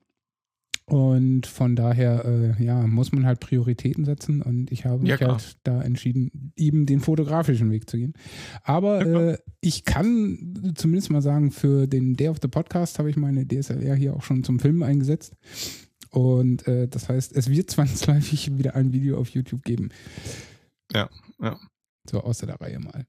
Und 0.88 1.48
von 1.48 1.76
daher, 1.76 2.26
äh, 2.26 2.64
ja, 2.64 2.86
muss 2.86 3.12
man 3.12 3.26
halt 3.26 3.40
Prioritäten 3.40 4.06
setzen 4.06 4.44
und 4.44 4.72
ich 4.72 4.86
habe 4.86 5.02
mich 5.02 5.20
Ja, 5.20 5.32
halt 5.32 5.58
da 5.64 5.82
entschieden, 5.82 6.54
eben 6.56 6.86
den 6.86 7.00
fotografischen 7.00 7.72
Weg 7.72 7.90
zu 7.90 7.98
gehen. 7.98 8.14
Aber 8.62 9.06
Ja, 9.06 9.32
äh, 9.32 9.38
ich 9.62 9.84
kann 9.84 10.74
zumindest 10.76 11.10
mal 11.10 11.24
sagen, 11.24 11.50
für 11.50 11.88
den 11.88 12.16
Day 12.16 12.30
of 12.30 12.38
the 12.40 12.48
Podcast 12.48 13.00
habe 13.00 13.10
ich 13.10 13.18
meine 13.18 13.48
DSLR 13.48 13.96
hier 13.96 14.16
auch 14.16 14.22
schon 14.22 14.44
zum 14.44 14.60
Filmen 14.60 14.84
eingesetzt. 14.84 15.34
Und 16.12 16.68
äh, 16.68 16.88
das 16.88 17.10
heißt, 17.10 17.36
es 17.36 17.50
wird 17.50 17.70
zwangsläufig 17.72 18.56
wieder 18.58 18.76
ein 18.76 18.94
Video 18.94 19.18
auf 19.18 19.30
YouTube 19.30 19.64
geben. 19.64 19.90
Ja, 20.94 21.10
ja. 21.42 21.60
So 22.08 22.22
außer 22.22 22.46
der 22.46 22.62
Reihe 22.62 22.80
mal. 22.80 23.08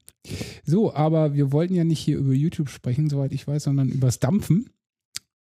So, 0.65 0.91
aber 0.91 1.35
wir 1.35 1.51
wollten 1.51 1.75
ja 1.75 1.83
nicht 1.83 1.99
hier 1.99 2.17
über 2.17 2.33
YouTube 2.33 2.69
sprechen, 2.69 3.07
soweit 3.09 3.31
ich 3.31 3.45
weiß, 3.47 3.65
sondern 3.65 3.89
übers 3.89 4.17
Dampfen. 4.19 4.71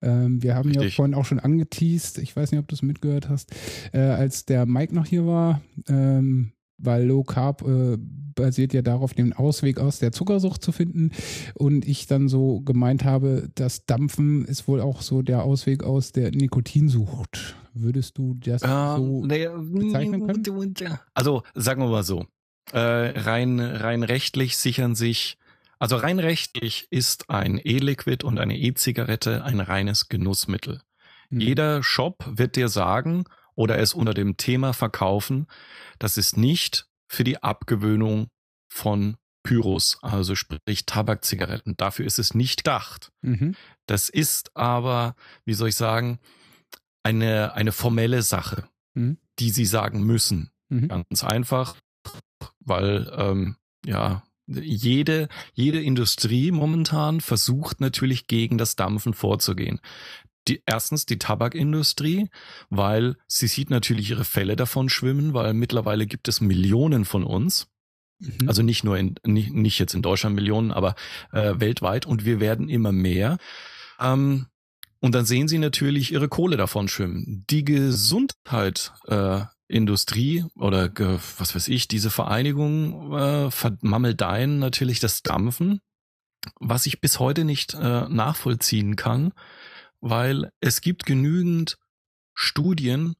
Ähm, 0.02 0.42
wir 0.42 0.54
haben 0.54 0.70
ja 0.72 0.80
Richtig. 0.80 0.96
vorhin 0.96 1.14
auch 1.14 1.24
schon 1.24 1.40
angeteased, 1.40 2.18
ich 2.18 2.34
weiß 2.36 2.52
nicht, 2.52 2.60
ob 2.60 2.68
du 2.68 2.74
es 2.74 2.82
mitgehört 2.82 3.28
hast, 3.28 3.52
äh, 3.92 3.98
als 4.00 4.44
der 4.44 4.66
Mike 4.66 4.94
noch 4.94 5.06
hier 5.06 5.26
war, 5.26 5.62
ähm, 5.88 6.52
weil 6.78 7.06
Low 7.06 7.22
Carb 7.22 7.62
äh, 7.66 7.96
basiert 8.34 8.74
ja 8.74 8.82
darauf, 8.82 9.14
den 9.14 9.32
Ausweg 9.32 9.80
aus 9.80 9.98
der 9.98 10.12
Zuckersucht 10.12 10.62
zu 10.62 10.70
finden. 10.72 11.10
Und 11.54 11.88
ich 11.88 12.06
dann 12.06 12.28
so 12.28 12.60
gemeint 12.60 13.04
habe, 13.04 13.48
das 13.54 13.86
Dampfen 13.86 14.44
ist 14.44 14.68
wohl 14.68 14.82
auch 14.82 15.00
so 15.00 15.22
der 15.22 15.42
Ausweg 15.42 15.82
aus 15.82 16.12
der 16.12 16.30
Nikotinsucht. 16.32 17.56
Würdest 17.72 18.18
du 18.18 18.34
das 18.34 18.60
so 18.60 19.22
Ähm, 19.22 19.26
nee, 19.26 19.48
bezeichnen 19.48 20.26
können? 20.26 20.44
Also 21.14 21.42
sagen 21.54 21.80
wir 21.80 21.88
mal 21.88 22.02
so, 22.02 22.26
äh, 22.72 22.78
rein, 22.78 23.58
rein 23.60 24.02
rechtlich 24.02 24.56
sichern 24.58 24.94
sich, 24.94 25.38
also 25.78 25.96
rein 25.96 26.18
rechtlich 26.18 26.86
ist 26.90 27.30
ein 27.30 27.60
E-Liquid 27.62 28.24
und 28.24 28.38
eine 28.38 28.56
E-Zigarette 28.58 29.44
ein 29.44 29.60
reines 29.60 30.08
Genussmittel. 30.08 30.82
Mhm. 31.30 31.40
Jeder 31.40 31.82
Shop 31.82 32.24
wird 32.26 32.56
dir 32.56 32.68
sagen 32.68 33.24
oder 33.54 33.78
es 33.78 33.94
unter 33.94 34.14
dem 34.14 34.36
Thema 34.36 34.72
verkaufen, 34.72 35.46
das 35.98 36.16
ist 36.18 36.36
nicht 36.36 36.86
für 37.08 37.24
die 37.24 37.42
Abgewöhnung 37.42 38.28
von 38.72 39.16
Pyros, 39.42 39.98
also 40.02 40.34
sprich 40.34 40.86
Tabakzigaretten. 40.86 41.76
Dafür 41.76 42.04
ist 42.04 42.18
es 42.18 42.34
nicht 42.34 42.64
gedacht. 42.64 43.12
Mhm. 43.22 43.54
Das 43.86 44.08
ist 44.08 44.50
aber, 44.56 45.14
wie 45.44 45.54
soll 45.54 45.68
ich 45.68 45.76
sagen, 45.76 46.18
eine, 47.04 47.54
eine 47.54 47.72
formelle 47.72 48.22
Sache, 48.22 48.68
Mhm. 48.94 49.18
die 49.38 49.50
sie 49.50 49.66
sagen 49.66 50.02
müssen. 50.02 50.50
Mhm. 50.68 50.88
Ganz 50.88 51.22
einfach, 51.22 51.76
weil 52.60 53.12
ähm, 53.16 53.56
ja 53.84 54.22
jede 54.46 55.28
jede 55.54 55.80
Industrie 55.82 56.50
momentan 56.50 57.20
versucht 57.20 57.80
natürlich 57.80 58.26
gegen 58.26 58.58
das 58.58 58.76
Dampfen 58.76 59.14
vorzugehen. 59.14 59.80
Die, 60.48 60.62
erstens 60.64 61.06
die 61.06 61.18
Tabakindustrie, 61.18 62.28
weil 62.70 63.16
sie 63.26 63.48
sieht 63.48 63.70
natürlich 63.70 64.10
ihre 64.10 64.24
Fälle 64.24 64.54
davon 64.54 64.88
schwimmen, 64.88 65.34
weil 65.34 65.54
mittlerweile 65.54 66.06
gibt 66.06 66.28
es 66.28 66.40
Millionen 66.40 67.04
von 67.04 67.24
uns, 67.24 67.66
Mhm. 68.18 68.48
also 68.48 68.62
nicht 68.62 68.84
nur 68.84 68.96
in, 68.96 69.16
nicht, 69.24 69.52
nicht 69.52 69.78
jetzt 69.78 69.94
in 69.94 70.02
Deutschland 70.02 70.34
Millionen, 70.34 70.70
aber 70.70 70.94
äh, 71.32 71.54
weltweit 71.58 72.06
und 72.06 72.24
wir 72.24 72.40
werden 72.40 72.68
immer 72.68 72.92
mehr. 72.92 73.38
Ähm, 74.00 74.46
und 75.00 75.14
dann 75.14 75.26
sehen 75.26 75.48
sie 75.48 75.58
natürlich 75.58 76.12
ihre 76.12 76.28
Kohle 76.28 76.56
davon 76.56 76.88
schwimmen. 76.88 77.44
Die 77.50 77.64
Gesundheit 77.64 78.92
äh, 79.06 79.42
Industrie 79.68 80.44
oder 80.54 80.90
was 81.38 81.54
weiß 81.54 81.68
ich, 81.68 81.88
diese 81.88 82.10
Vereinigung 82.10 83.12
äh, 83.16 83.50
vermammeldeien 83.50 84.58
natürlich 84.58 85.00
das 85.00 85.22
Dampfen, 85.22 85.80
was 86.60 86.86
ich 86.86 87.00
bis 87.00 87.18
heute 87.18 87.44
nicht 87.44 87.74
äh, 87.74 88.08
nachvollziehen 88.08 88.96
kann, 88.96 89.32
weil 90.00 90.52
es 90.60 90.80
gibt 90.80 91.06
genügend 91.06 91.78
Studien, 92.34 93.16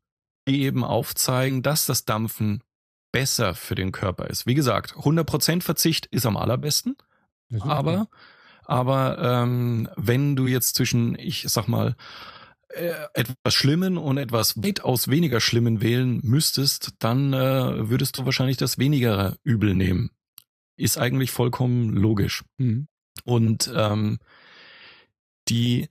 die 0.47 0.63
eben 0.63 0.85
aufzeigen, 0.85 1.63
dass 1.63 1.87
das 1.87 2.05
Dampfen 2.05 2.63
besser 3.11 3.55
für 3.55 3.75
den 3.75 3.93
Körper 3.93 4.29
ist. 4.29 4.47
Wie 4.47 4.55
gesagt, 4.55 4.93
100% 4.93 5.63
Verzicht 5.63 6.07
ist 6.07 6.27
am 6.27 6.37
allerbesten, 6.37 6.97
aber 7.61 8.09
aber 8.67 9.19
ähm, 9.21 9.89
wenn 9.97 10.35
du 10.35 10.47
jetzt 10.47 10.75
zwischen, 10.75 11.17
ich 11.19 11.45
sag 11.49 11.69
mal, 11.69 11.95
etwas 12.69 13.55
Schlimmen 13.55 13.97
und 13.97 14.19
etwas 14.19 14.63
weitaus 14.63 15.09
weniger 15.09 15.41
Schlimmen 15.41 15.81
wählen 15.81 16.21
müsstest, 16.23 16.95
dann 16.99 17.33
äh, 17.33 17.89
würdest 17.89 18.19
du 18.19 18.25
wahrscheinlich 18.25 18.57
das 18.57 18.79
weniger 18.79 19.37
Übel 19.45 19.75
nehmen. 19.75 20.11
Ist 20.77 20.99
eigentlich 20.99 21.31
vollkommen 21.31 21.91
logisch. 21.91 22.45
Mhm. 22.59 22.89
Und 23.25 23.71
ähm, 23.75 24.19
die, 25.49 25.89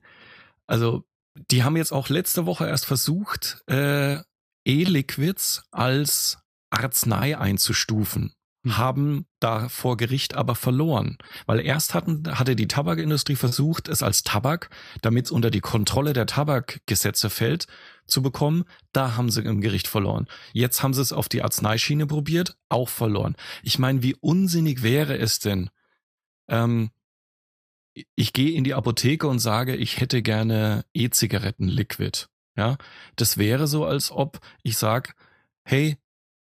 also 0.66 1.04
die 1.50 1.64
haben 1.64 1.76
jetzt 1.76 1.92
auch 1.92 2.08
letzte 2.08 2.46
Woche 2.46 2.66
erst 2.66 2.86
versucht, 2.86 3.62
äh, 3.66 4.18
E-Liquids 4.64 5.64
als 5.70 6.38
Arznei 6.70 7.38
einzustufen. 7.38 8.35
Haben 8.66 9.26
da 9.38 9.68
vor 9.68 9.96
Gericht 9.96 10.34
aber 10.34 10.54
verloren. 10.54 11.18
Weil 11.46 11.60
erst 11.60 11.94
hatten, 11.94 12.38
hatte 12.38 12.56
die 12.56 12.68
Tabakindustrie 12.68 13.36
versucht, 13.36 13.88
es 13.88 14.02
als 14.02 14.22
Tabak, 14.22 14.70
damit 15.02 15.26
es 15.26 15.30
unter 15.30 15.50
die 15.50 15.60
Kontrolle 15.60 16.12
der 16.12 16.26
Tabakgesetze 16.26 17.30
fällt, 17.30 17.66
zu 18.06 18.22
bekommen. 18.22 18.64
Da 18.92 19.16
haben 19.16 19.30
sie 19.30 19.42
im 19.42 19.60
Gericht 19.60 19.86
verloren. 19.86 20.26
Jetzt 20.52 20.82
haben 20.82 20.94
sie 20.94 21.02
es 21.02 21.12
auf 21.12 21.28
die 21.28 21.42
Arzneischiene 21.42 22.06
probiert, 22.06 22.56
auch 22.68 22.88
verloren. 22.88 23.36
Ich 23.62 23.78
meine, 23.78 24.02
wie 24.02 24.14
unsinnig 24.14 24.82
wäre 24.82 25.16
es 25.18 25.38
denn, 25.38 25.70
ähm, 26.48 26.90
ich 28.14 28.32
gehe 28.32 28.52
in 28.52 28.64
die 28.64 28.74
Apotheke 28.74 29.26
und 29.26 29.38
sage, 29.38 29.74
ich 29.74 30.00
hätte 30.00 30.22
gerne 30.22 30.84
E-Zigaretten-Liquid. 30.92 32.26
Ja, 32.56 32.78
das 33.16 33.36
wäre 33.36 33.66
so, 33.66 33.84
als 33.84 34.10
ob 34.10 34.40
ich 34.62 34.78
sag, 34.78 35.14
hey, 35.62 35.98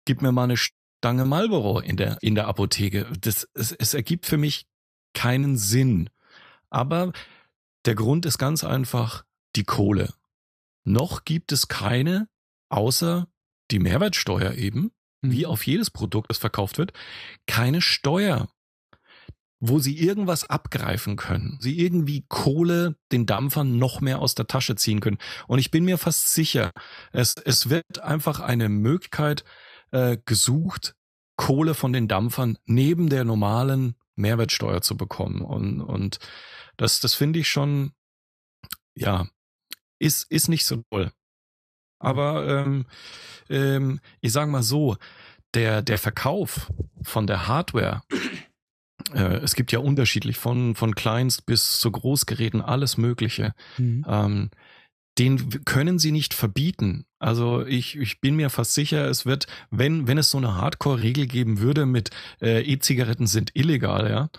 gib 0.05 0.21
mir 0.21 0.31
mal 0.31 0.45
eine 0.45 0.57
Stange 0.99 1.25
Marlboro 1.25 1.79
in 1.79 1.97
der, 1.97 2.17
in 2.21 2.35
der 2.35 2.47
Apotheke. 2.47 3.07
Das, 3.21 3.47
es, 3.53 3.71
es 3.71 3.93
ergibt 3.93 4.25
für 4.25 4.37
mich 4.37 4.67
keinen 5.13 5.57
Sinn. 5.57 6.09
Aber 6.69 7.13
der 7.85 7.95
Grund 7.95 8.25
ist 8.25 8.37
ganz 8.37 8.63
einfach 8.63 9.23
die 9.55 9.63
Kohle. 9.63 10.13
Noch 10.83 11.23
gibt 11.25 11.51
es 11.51 11.67
keine, 11.67 12.27
außer 12.69 13.27
die 13.71 13.79
Mehrwertsteuer 13.79 14.53
eben, 14.53 14.91
Mhm. 15.21 15.31
wie 15.31 15.45
auf 15.45 15.65
jedes 15.65 15.89
Produkt, 15.89 16.29
das 16.29 16.37
verkauft 16.37 16.77
wird, 16.77 16.93
keine 17.45 17.81
Steuer, 17.81 18.49
wo 19.59 19.79
sie 19.79 19.97
irgendwas 19.97 20.47
abgreifen 20.47 21.15
können. 21.15 21.57
Sie 21.59 21.79
irgendwie 21.79 22.25
Kohle 22.27 22.95
den 23.11 23.25
Dampfern 23.25 23.77
noch 23.77 24.01
mehr 24.01 24.19
aus 24.19 24.35
der 24.35 24.47
Tasche 24.47 24.75
ziehen 24.75 24.99
können. 24.99 25.17
Und 25.47 25.57
ich 25.59 25.71
bin 25.71 25.85
mir 25.85 25.97
fast 25.97 26.33
sicher, 26.33 26.71
es, 27.11 27.35
es 27.43 27.69
wird 27.69 27.99
einfach 27.99 28.39
eine 28.39 28.69
Möglichkeit 28.69 29.43
äh, 29.91 30.17
gesucht, 30.25 30.95
Kohle 31.35 31.73
von 31.73 31.93
den 31.93 32.07
Dampfern 32.07 32.57
neben 32.65 33.09
der 33.09 33.23
normalen 33.23 33.95
Mehrwertsteuer 34.15 34.81
zu 34.81 34.97
bekommen. 34.97 35.41
Und, 35.41 35.81
und 35.81 36.19
das, 36.77 36.99
das 36.99 37.13
finde 37.13 37.39
ich 37.39 37.47
schon, 37.47 37.91
ja, 38.95 39.27
ist, 39.99 40.29
ist 40.31 40.49
nicht 40.49 40.65
so 40.65 40.83
toll. 40.89 41.11
Aber 41.99 42.47
ähm, 42.47 42.85
ähm, 43.49 43.99
ich 44.21 44.31
sage 44.31 44.51
mal 44.51 44.63
so, 44.63 44.97
der, 45.53 45.81
der 45.81 45.97
Verkauf 45.97 46.71
von 47.01 47.25
der 47.27 47.47
Hardware, 47.47 48.01
äh, 49.13 49.37
es 49.37 49.55
gibt 49.55 49.71
ja 49.71 49.79
unterschiedlich 49.79 50.37
von, 50.37 50.75
von 50.75 50.95
Kleinst 50.95 51.45
bis 51.45 51.79
zu 51.79 51.91
Großgeräten, 51.91 52.61
alles 52.61 52.97
Mögliche. 52.97 53.53
Mhm. 53.77 54.05
Ähm, 54.07 54.49
den 55.17 55.63
können 55.65 55.99
sie 55.99 56.11
nicht 56.11 56.33
verbieten. 56.33 57.05
Also 57.19 57.65
ich, 57.65 57.97
ich 57.97 58.21
bin 58.21 58.35
mir 58.35 58.51
fast 58.51 58.75
sicher, 58.75 59.09
es 59.09 59.25
wird, 59.25 59.47
wenn, 59.71 60.07
wenn 60.07 60.19
es 60.19 60.29
so 60.29 60.37
eine 60.37 60.55
Hardcore-Regel 60.55 61.25
geben 61.25 61.59
würde 61.59 61.87
mit 61.87 62.11
äh, 62.41 62.61
E-Zigaretten 62.61 63.25
sind 63.25 63.51
illegal, 63.55 64.09
ja, 64.09 64.29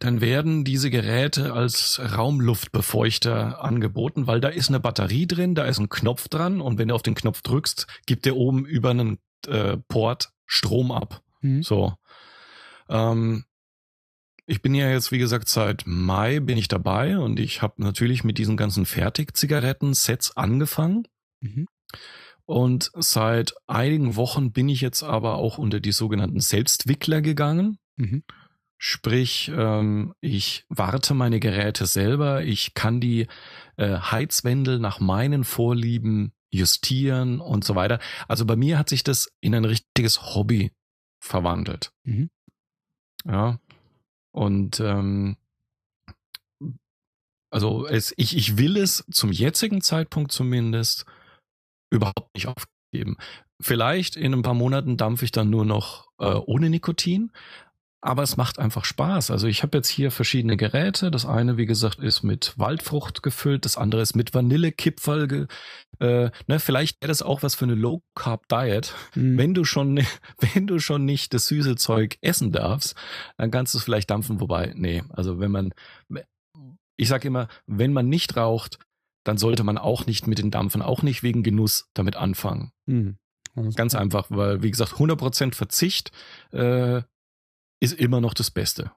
dann 0.00 0.20
werden 0.20 0.64
diese 0.64 0.90
Geräte 0.90 1.52
als 1.52 2.00
Raumluftbefeuchter 2.16 3.62
angeboten, 3.62 4.26
weil 4.26 4.40
da 4.40 4.48
ist 4.48 4.68
eine 4.68 4.80
Batterie 4.80 5.28
drin, 5.28 5.54
da 5.54 5.64
ist 5.64 5.78
ein 5.78 5.88
Knopf 5.88 6.28
dran 6.28 6.60
und 6.60 6.78
wenn 6.78 6.88
du 6.88 6.94
auf 6.94 7.02
den 7.02 7.14
Knopf 7.14 7.42
drückst, 7.42 7.86
gibt 8.06 8.24
der 8.24 8.36
oben 8.36 8.64
über 8.64 8.90
einen 8.90 9.18
äh, 9.46 9.76
Port 9.88 10.30
Strom 10.46 10.90
ab. 10.90 11.22
Mhm. 11.40 11.62
So. 11.62 11.94
Ähm, 12.88 13.44
ich 14.46 14.62
bin 14.62 14.74
ja 14.74 14.90
jetzt, 14.90 15.12
wie 15.12 15.18
gesagt, 15.18 15.48
seit 15.48 15.84
Mai 15.86 16.40
bin 16.40 16.58
ich 16.58 16.68
dabei 16.68 17.18
und 17.18 17.40
ich 17.40 17.62
habe 17.62 17.82
natürlich 17.82 18.24
mit 18.24 18.38
diesen 18.38 18.56
ganzen 18.56 18.86
Fertig-Zigaretten-Sets 18.86 20.36
angefangen. 20.36 21.08
Mhm. 21.40 21.66
Und 22.46 22.90
seit 22.94 23.54
einigen 23.66 24.16
Wochen 24.16 24.52
bin 24.52 24.68
ich 24.68 24.82
jetzt 24.82 25.02
aber 25.02 25.36
auch 25.36 25.56
unter 25.56 25.80
die 25.80 25.92
sogenannten 25.92 26.40
Selbstwickler 26.40 27.22
gegangen. 27.22 27.78
Mhm. 27.96 28.22
Sprich, 28.76 29.50
ähm, 29.54 30.14
ich 30.20 30.66
warte 30.68 31.14
meine 31.14 31.40
Geräte 31.40 31.86
selber, 31.86 32.44
ich 32.44 32.74
kann 32.74 33.00
die 33.00 33.28
äh, 33.76 33.96
Heizwendel 33.96 34.78
nach 34.78 35.00
meinen 35.00 35.44
Vorlieben 35.44 36.32
justieren 36.50 37.40
und 37.40 37.64
so 37.64 37.76
weiter. 37.76 37.98
Also 38.28 38.44
bei 38.44 38.56
mir 38.56 38.78
hat 38.78 38.90
sich 38.90 39.02
das 39.04 39.32
in 39.40 39.54
ein 39.54 39.64
richtiges 39.64 40.34
Hobby 40.34 40.72
verwandelt. 41.18 41.92
Mhm. 42.02 42.28
Ja. 43.24 43.58
Und 44.34 44.80
ähm, 44.80 45.36
also 47.52 47.86
es, 47.86 48.12
ich, 48.16 48.36
ich 48.36 48.58
will 48.58 48.76
es 48.76 49.04
zum 49.12 49.30
jetzigen 49.30 49.80
Zeitpunkt 49.80 50.32
zumindest 50.32 51.06
überhaupt 51.92 52.34
nicht 52.34 52.48
aufgeben. 52.48 53.16
Vielleicht 53.62 54.16
in 54.16 54.34
ein 54.34 54.42
paar 54.42 54.54
Monaten 54.54 54.96
dampfe 54.96 55.24
ich 55.24 55.30
dann 55.30 55.50
nur 55.50 55.64
noch 55.64 56.08
äh, 56.18 56.24
ohne 56.24 56.68
Nikotin, 56.68 57.30
aber 58.04 58.22
es 58.22 58.36
macht 58.36 58.58
einfach 58.58 58.84
Spaß. 58.84 59.30
Also 59.30 59.46
ich 59.46 59.62
habe 59.62 59.78
jetzt 59.78 59.88
hier 59.88 60.10
verschiedene 60.10 60.58
Geräte. 60.58 61.10
Das 61.10 61.24
eine, 61.24 61.56
wie 61.56 61.64
gesagt, 61.64 62.00
ist 62.00 62.22
mit 62.22 62.52
Waldfrucht 62.58 63.22
gefüllt, 63.22 63.64
das 63.64 63.78
andere 63.78 64.02
ist 64.02 64.14
mit 64.14 64.34
Vanillekipferl. 64.34 65.48
Äh, 66.00 66.30
ne, 66.46 66.60
vielleicht 66.60 67.00
wäre 67.00 67.08
das 67.08 67.22
auch 67.22 67.42
was 67.42 67.54
für 67.54 67.64
eine 67.64 67.74
Low 67.74 68.02
Carb 68.14 68.46
Diet. 68.48 68.92
Mhm. 69.14 69.38
Wenn 69.38 69.54
du 69.54 69.64
schon, 69.64 70.04
wenn 70.38 70.66
du 70.66 70.80
schon 70.80 71.06
nicht 71.06 71.32
das 71.32 71.46
süße 71.46 71.76
Zeug 71.76 72.18
essen 72.20 72.52
darfst, 72.52 72.94
dann 73.38 73.50
kannst 73.50 73.72
du 73.72 73.78
es 73.78 73.84
vielleicht 73.84 74.10
dampfen. 74.10 74.38
Wobei, 74.38 74.74
nee, 74.76 75.02
also 75.08 75.40
wenn 75.40 75.50
man, 75.50 75.72
ich 76.96 77.08
sage 77.08 77.28
immer, 77.28 77.48
wenn 77.66 77.94
man 77.94 78.10
nicht 78.10 78.36
raucht, 78.36 78.78
dann 79.24 79.38
sollte 79.38 79.64
man 79.64 79.78
auch 79.78 80.04
nicht 80.04 80.26
mit 80.26 80.38
den 80.38 80.50
Dampfen, 80.50 80.82
auch 80.82 81.02
nicht 81.02 81.22
wegen 81.22 81.42
Genuss 81.42 81.88
damit 81.94 82.16
anfangen. 82.16 82.70
Mhm. 82.84 83.16
Ganz 83.76 83.94
einfach, 83.94 84.26
weil, 84.28 84.62
wie 84.62 84.70
gesagt, 84.70 84.94
100% 84.94 85.54
Verzicht 85.54 86.10
äh, 86.52 87.00
ist 87.84 88.00
immer 88.00 88.20
noch 88.20 88.34
das 88.34 88.50
Beste. 88.50 88.90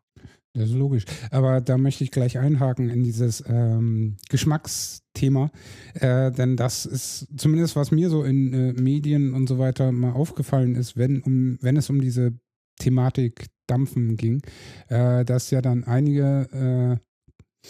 Das 0.53 0.69
ist 0.69 0.75
logisch. 0.75 1.05
Aber 1.29 1.61
da 1.61 1.77
möchte 1.77 2.03
ich 2.03 2.09
gleich 2.09 2.39
einhaken 2.39 2.89
in 2.89 3.03
dieses 3.03 3.43
ähm, 3.47 4.17
Geschmacksthema. 4.29 5.51
Äh, 5.93 6.31
denn 6.31 6.57
das 6.57 6.85
ist 6.85 7.27
zumindest, 7.37 7.75
was 7.75 7.91
mir 7.91 8.09
so 8.09 8.23
in 8.23 8.53
äh, 8.53 8.73
Medien 8.73 9.33
und 9.33 9.47
so 9.47 9.59
weiter 9.59 9.91
mal 9.91 10.13
aufgefallen 10.13 10.75
ist, 10.75 10.97
wenn, 10.97 11.21
um, 11.21 11.59
wenn 11.61 11.77
es 11.77 11.89
um 11.91 12.01
diese 12.01 12.33
Thematik 12.79 13.47
Dampfen 13.67 14.15
ging, 14.15 14.41
äh, 14.87 15.25
dass 15.25 15.51
ja 15.51 15.61
dann 15.61 15.83
einige 15.83 16.99
äh, 17.03 17.69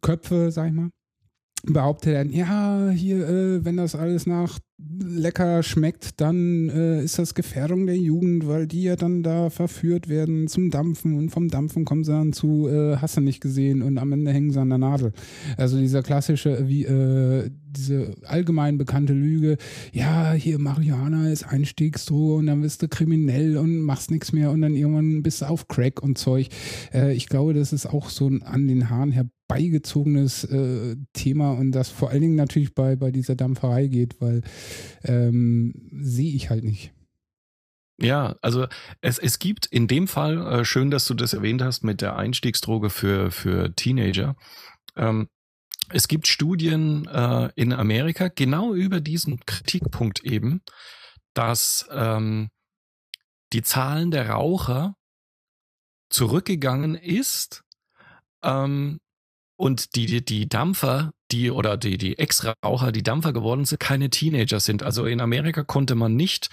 Köpfe, 0.00 0.50
sag 0.50 0.68
ich 0.68 0.72
mal, 0.72 0.90
behauptet 1.66 2.14
er, 2.14 2.26
ja, 2.26 2.90
hier, 2.90 3.28
äh, 3.28 3.64
wenn 3.64 3.76
das 3.76 3.94
alles 3.94 4.26
nach 4.26 4.58
lecker 4.98 5.62
schmeckt, 5.62 6.20
dann 6.20 6.68
äh, 6.68 7.02
ist 7.02 7.18
das 7.18 7.34
Gefährdung 7.34 7.86
der 7.86 7.96
Jugend, 7.96 8.46
weil 8.48 8.66
die 8.66 8.82
ja 8.82 8.96
dann 8.96 9.22
da 9.22 9.50
verführt 9.50 10.08
werden 10.08 10.48
zum 10.48 10.70
Dampfen 10.70 11.16
und 11.16 11.30
vom 11.30 11.48
Dampfen 11.48 11.84
kommen 11.84 12.04
sie 12.04 12.12
dann 12.12 12.32
zu, 12.32 12.68
äh, 12.68 12.96
hast 12.96 13.16
du 13.16 13.20
nicht 13.20 13.40
gesehen 13.40 13.82
und 13.82 13.98
am 13.98 14.12
Ende 14.12 14.32
hängen 14.32 14.50
sie 14.50 14.60
an 14.60 14.68
der 14.68 14.78
Nadel. 14.78 15.12
Also 15.56 15.78
dieser 15.78 16.02
klassische, 16.02 16.68
wie 16.68 16.84
äh, 16.84 17.50
diese 17.76 18.14
allgemein 18.24 18.78
bekannte 18.78 19.12
Lüge, 19.12 19.56
ja, 19.92 20.32
hier 20.32 20.58
Marihuana 20.58 21.30
ist 21.30 21.44
Einstiegsdroge 21.44 22.34
und 22.34 22.46
dann 22.46 22.62
bist 22.62 22.82
du 22.82 22.88
kriminell 22.88 23.56
und 23.56 23.80
machst 23.80 24.10
nichts 24.10 24.32
mehr 24.32 24.50
und 24.50 24.62
dann 24.62 24.74
irgendwann 24.74 25.22
bist 25.22 25.42
du 25.42 25.46
auf 25.46 25.68
Crack 25.68 26.02
und 26.02 26.18
Zeug. 26.18 26.48
Äh, 26.92 27.14
ich 27.14 27.28
glaube, 27.28 27.54
das 27.54 27.72
ist 27.72 27.86
auch 27.86 28.08
so 28.08 28.28
ein 28.28 28.42
an 28.42 28.68
den 28.68 28.90
Haaren 28.90 29.12
herbeigezogenes 29.12 30.44
äh, 30.44 30.96
Thema 31.12 31.52
und 31.52 31.72
das 31.72 31.88
vor 31.88 32.10
allen 32.10 32.22
Dingen 32.22 32.36
natürlich 32.36 32.74
bei, 32.74 32.96
bei 32.96 33.10
dieser 33.10 33.34
Dampferei 33.36 33.86
geht, 33.86 34.20
weil 34.20 34.42
ähm, 35.04 35.74
sehe 35.92 36.34
ich 36.34 36.50
halt 36.50 36.64
nicht. 36.64 36.92
Ja, 38.00 38.36
also 38.42 38.66
es, 39.00 39.18
es 39.18 39.38
gibt 39.38 39.66
in 39.66 39.86
dem 39.86 40.08
Fall, 40.08 40.38
äh, 40.38 40.64
schön, 40.64 40.90
dass 40.90 41.06
du 41.06 41.14
das 41.14 41.32
erwähnt 41.32 41.62
hast 41.62 41.84
mit 41.84 42.00
der 42.00 42.16
Einstiegsdroge 42.16 42.90
für, 42.90 43.30
für 43.30 43.74
Teenager. 43.76 44.36
Ähm, 44.96 45.28
es 45.94 46.08
gibt 46.08 46.26
Studien 46.26 47.06
äh, 47.06 47.50
in 47.54 47.72
Amerika 47.72 48.26
genau 48.26 48.74
über 48.74 49.00
diesen 49.00 49.38
Kritikpunkt 49.46 50.24
eben, 50.24 50.60
dass 51.34 51.86
ähm, 51.92 52.50
die 53.52 53.62
Zahlen 53.62 54.10
der 54.10 54.30
Raucher 54.30 54.96
zurückgegangen 56.10 56.96
ist 56.96 57.62
ähm, 58.42 58.98
und 59.56 59.94
die, 59.94 60.06
die, 60.06 60.24
die 60.24 60.48
Dampfer, 60.48 61.12
die 61.30 61.52
oder 61.52 61.76
die, 61.76 61.96
die 61.96 62.18
Ex-Raucher, 62.18 62.90
die 62.90 63.04
Dampfer 63.04 63.32
geworden 63.32 63.64
sind, 63.64 63.78
keine 63.78 64.10
Teenager 64.10 64.58
sind. 64.58 64.82
Also 64.82 65.06
in 65.06 65.20
Amerika 65.20 65.62
konnte 65.62 65.94
man 65.94 66.16
nicht 66.16 66.48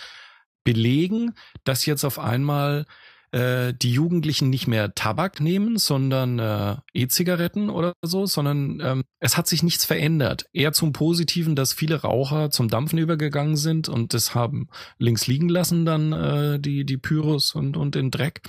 belegen, 0.64 1.34
dass 1.64 1.88
jetzt 1.88 2.04
auf 2.04 2.20
einmal 2.20 2.86
äh, 3.32 3.74
die 3.74 3.92
Jugendlichen 3.92 4.50
nicht 4.50 4.68
mehr 4.68 4.94
Tabak 4.94 5.40
nehmen, 5.40 5.78
sondern 5.78 6.40
äh, 6.40 6.76
E-Zigaretten 6.94 7.70
oder 7.70 7.94
so, 8.02 8.26
sondern 8.26 8.80
ähm, 8.82 9.04
es 9.20 9.38
hat 9.38 9.48
sich 9.48 9.64
nichts 9.64 9.86
verändert. 9.86 10.46
Eher 10.54 10.74
zum 10.74 10.94
Positiven, 10.94 11.56
dass 11.56 11.74
viele 11.74 12.02
Raucher 12.02 12.52
zum 12.52 12.68
Dampfen 12.68 13.00
übergegangen 13.00 13.56
sind 13.56 13.88
und 13.88 14.14
das 14.14 14.36
haben 14.36 14.68
links 14.98 15.28
liegen 15.28 15.50
lassen 15.50 15.86
dann 15.86 16.12
äh, 16.12 16.60
die 16.60 16.86
die 16.86 16.98
Pyros 16.98 17.56
und 17.56 17.78
und 17.78 17.96
den 17.96 18.12
Dreck. 18.12 18.42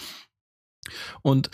Und 1.23 1.51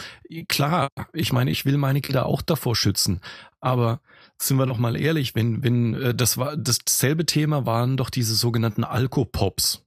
klar, 0.49 0.89
ich 1.13 1.33
meine, 1.33 1.51
ich 1.51 1.67
will 1.67 1.77
meine 1.77 2.01
Kinder 2.01 2.27
auch 2.27 2.41
davor 2.41 2.75
schützen, 2.75 3.21
aber 3.61 4.01
sind 4.39 4.57
wir 4.57 4.67
doch 4.67 4.79
mal 4.79 4.99
ehrlich, 4.99 5.35
wenn 5.35 5.63
wenn 5.63 5.95
äh, 5.95 6.15
das 6.15 6.39
war 6.39 6.57
dasselbe 6.57 7.27
Thema 7.27 7.67
waren 7.67 7.97
doch 7.97 8.11
diese 8.11 8.35
sogenannten 8.35 8.85
Alkopops. 8.85 9.85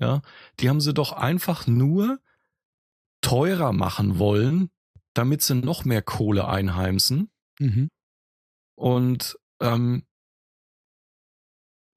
Ja, 0.00 0.22
die 0.58 0.68
haben 0.68 0.80
sie 0.80 0.92
doch 0.92 1.12
einfach 1.12 1.68
nur 1.68 2.18
teurer 3.24 3.72
machen 3.72 4.18
wollen, 4.18 4.68
damit 5.14 5.40
sie 5.40 5.54
noch 5.54 5.86
mehr 5.86 6.02
Kohle 6.02 6.46
einheimsen. 6.46 7.30
Mhm. 7.58 7.88
Und 8.76 9.38
ähm, 9.60 10.04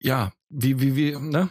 ja, 0.01 0.31
wie, 0.49 0.79
wie, 0.79 0.95
wie, 0.95 1.19
ne? 1.19 1.49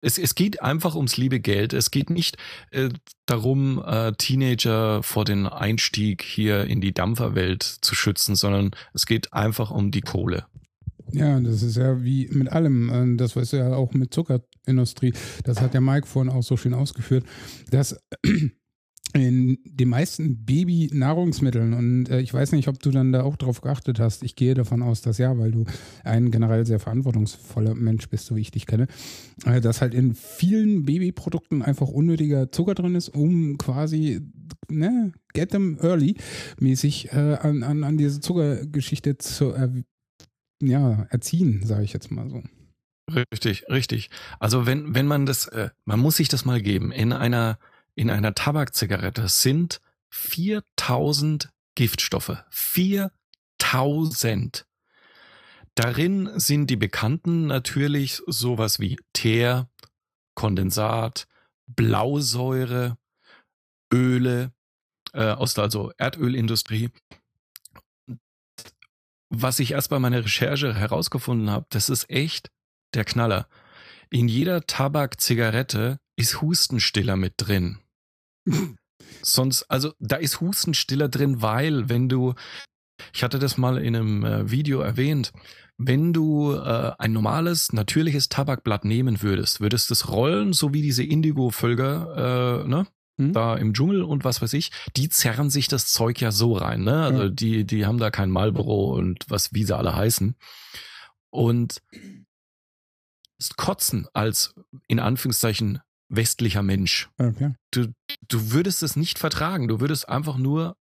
Es, 0.00 0.18
es 0.18 0.34
geht 0.34 0.62
einfach 0.62 0.94
ums 0.94 1.16
liebe 1.16 1.40
Geld. 1.40 1.72
Es 1.72 1.90
geht 1.90 2.10
nicht 2.10 2.36
äh, 2.70 2.90
darum, 3.26 3.82
äh, 3.84 4.12
Teenager 4.12 5.02
vor 5.02 5.24
den 5.24 5.46
Einstieg 5.46 6.22
hier 6.22 6.64
in 6.64 6.80
die 6.80 6.92
Dampferwelt 6.92 7.62
zu 7.62 7.94
schützen, 7.94 8.36
sondern 8.36 8.72
es 8.92 9.06
geht 9.06 9.32
einfach 9.32 9.70
um 9.70 9.90
die 9.90 10.02
Kohle. 10.02 10.46
Ja, 11.10 11.40
das 11.40 11.62
ist 11.62 11.76
ja 11.76 12.02
wie 12.04 12.28
mit 12.28 12.52
allem. 12.52 13.14
Äh, 13.14 13.16
das 13.16 13.34
ist 13.34 13.54
ja 13.54 13.74
auch 13.74 13.92
mit 13.92 14.14
Zuckerindustrie. 14.14 15.14
Das 15.42 15.60
hat 15.60 15.74
der 15.74 15.80
Mike 15.80 16.06
vorhin 16.06 16.30
auch 16.30 16.42
so 16.42 16.56
schön 16.56 16.74
ausgeführt, 16.74 17.24
dass 17.70 17.98
in 19.14 19.58
den 19.64 19.88
meisten 19.88 20.44
Baby-Nahrungsmitteln 20.44 21.72
und 21.72 22.08
äh, 22.08 22.20
ich 22.20 22.34
weiß 22.34 22.50
nicht, 22.50 22.66
ob 22.66 22.80
du 22.80 22.90
dann 22.90 23.12
da 23.12 23.22
auch 23.22 23.36
drauf 23.36 23.60
geachtet 23.60 24.00
hast. 24.00 24.24
Ich 24.24 24.34
gehe 24.34 24.54
davon 24.54 24.82
aus, 24.82 25.02
dass 25.02 25.18
ja, 25.18 25.38
weil 25.38 25.52
du 25.52 25.64
ein 26.02 26.32
generell 26.32 26.66
sehr 26.66 26.80
verantwortungsvoller 26.80 27.76
Mensch 27.76 28.08
bist, 28.08 28.26
so 28.26 28.34
wie 28.34 28.40
ich 28.40 28.50
dich 28.50 28.66
kenne, 28.66 28.88
äh, 29.46 29.60
dass 29.60 29.80
halt 29.80 29.94
in 29.94 30.14
vielen 30.14 30.84
Babyprodukten 30.84 31.62
einfach 31.62 31.88
unnötiger 31.88 32.50
Zucker 32.50 32.74
drin 32.74 32.96
ist, 32.96 33.08
um 33.08 33.56
quasi 33.56 34.20
ne, 34.68 35.12
get 35.32 35.50
them 35.50 35.78
early 35.80 36.16
mäßig 36.58 37.12
äh, 37.12 37.36
an, 37.40 37.62
an, 37.62 37.84
an 37.84 37.96
diese 37.96 38.18
Zuckergeschichte 38.18 39.16
zu 39.18 39.54
ja, 40.60 41.06
erziehen, 41.10 41.62
sage 41.64 41.84
ich 41.84 41.92
jetzt 41.92 42.10
mal 42.10 42.28
so. 42.28 42.42
Richtig, 43.32 43.68
richtig. 43.68 44.10
Also 44.40 44.66
wenn 44.66 44.94
wenn 44.94 45.06
man 45.06 45.26
das, 45.26 45.46
äh, 45.48 45.68
man 45.84 46.00
muss 46.00 46.16
sich 46.16 46.28
das 46.28 46.44
mal 46.44 46.60
geben 46.60 46.90
in 46.90 47.12
einer 47.12 47.58
in 47.94 48.10
einer 48.10 48.34
Tabakzigarette 48.34 49.28
sind 49.28 49.80
4000 50.10 51.50
Giftstoffe. 51.74 52.36
4000. 52.50 54.66
Darin 55.74 56.30
sind 56.38 56.68
die 56.68 56.76
bekannten 56.76 57.46
natürlich 57.46 58.20
sowas 58.26 58.78
wie 58.78 58.98
Teer, 59.12 59.68
Kondensat, 60.34 61.26
Blausäure, 61.66 62.96
Öle 63.92 64.52
äh, 65.12 65.30
aus 65.30 65.54
der 65.54 65.64
also 65.64 65.92
Erdölindustrie. 65.96 66.90
Was 69.30 69.58
ich 69.58 69.72
erst 69.72 69.90
bei 69.90 69.98
meiner 69.98 70.24
Recherche 70.24 70.74
herausgefunden 70.74 71.50
habe, 71.50 71.66
das 71.70 71.88
ist 71.88 72.08
echt 72.08 72.52
der 72.94 73.04
Knaller. 73.04 73.48
In 74.10 74.28
jeder 74.28 74.66
Tabakzigarette 74.66 75.98
ist 76.14 76.40
Hustenstiller 76.40 77.16
mit 77.16 77.34
drin. 77.36 77.80
Sonst, 79.22 79.64
also 79.70 79.92
da 79.98 80.16
ist 80.16 80.40
Hustenstiller 80.40 81.08
drin, 81.08 81.42
weil 81.42 81.88
wenn 81.88 82.08
du, 82.08 82.34
ich 83.12 83.22
hatte 83.22 83.38
das 83.38 83.56
mal 83.56 83.78
in 83.78 83.96
einem 83.96 84.24
äh, 84.24 84.50
Video 84.50 84.80
erwähnt, 84.80 85.32
wenn 85.76 86.12
du 86.12 86.52
äh, 86.52 86.92
ein 86.98 87.12
normales, 87.12 87.72
natürliches 87.72 88.28
Tabakblatt 88.28 88.84
nehmen 88.84 89.22
würdest, 89.22 89.60
würdest 89.60 89.90
es 89.90 90.08
rollen, 90.08 90.52
so 90.52 90.72
wie 90.72 90.82
diese 90.82 91.02
Indigo-Völker, 91.02 92.62
äh, 92.64 92.68
ne? 92.68 92.86
Hm? 93.16 93.32
Da 93.32 93.56
im 93.56 93.74
Dschungel 93.74 94.02
und 94.02 94.24
was 94.24 94.42
weiß 94.42 94.52
ich, 94.54 94.72
die 94.96 95.08
zerren 95.08 95.48
sich 95.48 95.68
das 95.68 95.92
Zeug 95.92 96.20
ja 96.20 96.32
so 96.32 96.52
rein, 96.54 96.82
ne? 96.82 97.04
Also 97.04 97.22
hm. 97.24 97.36
die, 97.36 97.64
die 97.64 97.86
haben 97.86 97.98
da 97.98 98.10
kein 98.10 98.30
Marlboro 98.30 98.94
und 98.94 99.24
was, 99.28 99.52
wie 99.52 99.64
sie 99.64 99.76
alle 99.76 99.94
heißen. 99.94 100.36
Und 101.30 101.82
kotzen 103.56 104.06
als 104.12 104.54
in 104.86 105.00
Anführungszeichen 105.00 105.80
westlicher 106.08 106.62
Mensch. 106.62 107.08
Okay. 107.18 107.54
Du, 107.70 107.92
du 108.28 108.52
würdest 108.52 108.82
es 108.82 108.96
nicht 108.96 109.18
vertragen. 109.18 109.68
Du 109.68 109.80
würdest 109.80 110.08
einfach 110.08 110.36
nur 110.36 110.76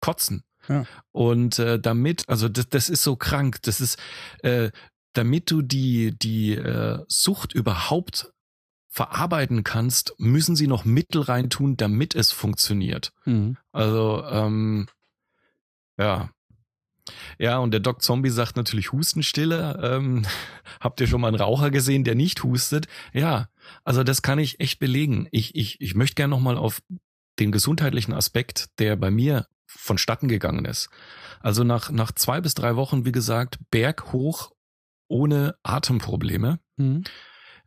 kotzen. 0.00 0.44
Ja. 0.68 0.84
Und 1.12 1.58
äh, 1.58 1.78
damit, 1.78 2.28
also 2.28 2.48
das, 2.48 2.68
das 2.68 2.88
ist 2.88 3.02
so 3.02 3.16
krank. 3.16 3.62
Das 3.62 3.80
ist, 3.80 3.98
äh, 4.42 4.70
damit 5.12 5.50
du 5.50 5.62
die, 5.62 6.16
die 6.16 6.54
äh, 6.54 7.04
Sucht 7.08 7.52
überhaupt 7.52 8.32
verarbeiten 8.88 9.64
kannst, 9.64 10.14
müssen 10.18 10.56
sie 10.56 10.66
noch 10.66 10.84
Mittel 10.84 11.22
reintun, 11.22 11.76
damit 11.76 12.14
es 12.14 12.32
funktioniert. 12.32 13.12
Mhm. 13.24 13.56
Also, 13.72 14.24
ähm, 14.30 14.88
ja. 15.98 16.30
Ja, 17.38 17.58
und 17.58 17.70
der 17.70 17.80
Doc 17.80 18.02
Zombie 18.02 18.28
sagt 18.28 18.56
natürlich 18.56 18.92
Hustenstille. 18.92 19.80
Ähm, 19.82 20.26
habt 20.80 21.00
ihr 21.00 21.06
schon 21.06 21.20
mal 21.20 21.28
einen 21.28 21.40
Raucher 21.40 21.70
gesehen, 21.70 22.04
der 22.04 22.14
nicht 22.14 22.42
hustet? 22.42 22.86
Ja, 23.12 23.48
also 23.84 24.04
das 24.04 24.22
kann 24.22 24.38
ich 24.38 24.60
echt 24.60 24.78
belegen. 24.78 25.28
Ich, 25.30 25.54
ich, 25.54 25.80
ich 25.80 25.94
möchte 25.94 26.14
gerne 26.14 26.30
nochmal 26.30 26.56
auf 26.56 26.80
den 27.38 27.52
gesundheitlichen 27.52 28.12
Aspekt, 28.12 28.68
der 28.78 28.96
bei 28.96 29.10
mir 29.10 29.46
vonstatten 29.66 30.28
gegangen 30.28 30.64
ist. 30.64 30.88
Also 31.40 31.62
nach, 31.64 31.90
nach 31.90 32.12
zwei 32.12 32.40
bis 32.40 32.54
drei 32.54 32.76
Wochen, 32.76 33.04
wie 33.04 33.12
gesagt, 33.12 33.58
berghoch 33.70 34.52
ohne 35.08 35.56
Atemprobleme. 35.62 36.58
Mhm. 36.76 37.04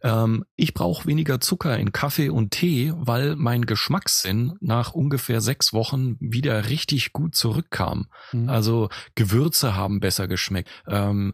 Ähm, 0.03 0.45
ich 0.55 0.73
brauche 0.73 1.05
weniger 1.07 1.39
Zucker 1.39 1.77
in 1.77 1.91
Kaffee 1.91 2.29
und 2.29 2.51
Tee, 2.51 2.91
weil 2.95 3.35
mein 3.35 3.65
Geschmackssinn 3.65 4.57
nach 4.59 4.93
ungefähr 4.93 5.41
sechs 5.41 5.73
Wochen 5.73 6.17
wieder 6.19 6.69
richtig 6.69 7.13
gut 7.13 7.35
zurückkam. 7.35 8.07
Mhm. 8.31 8.49
Also 8.49 8.89
Gewürze 9.15 9.75
haben 9.75 9.99
besser 9.99 10.27
geschmeckt. 10.27 10.69
Ähm, 10.87 11.33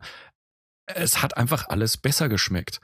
es 0.85 1.21
hat 1.21 1.37
einfach 1.37 1.69
alles 1.69 1.97
besser 1.97 2.29
geschmeckt. 2.29 2.79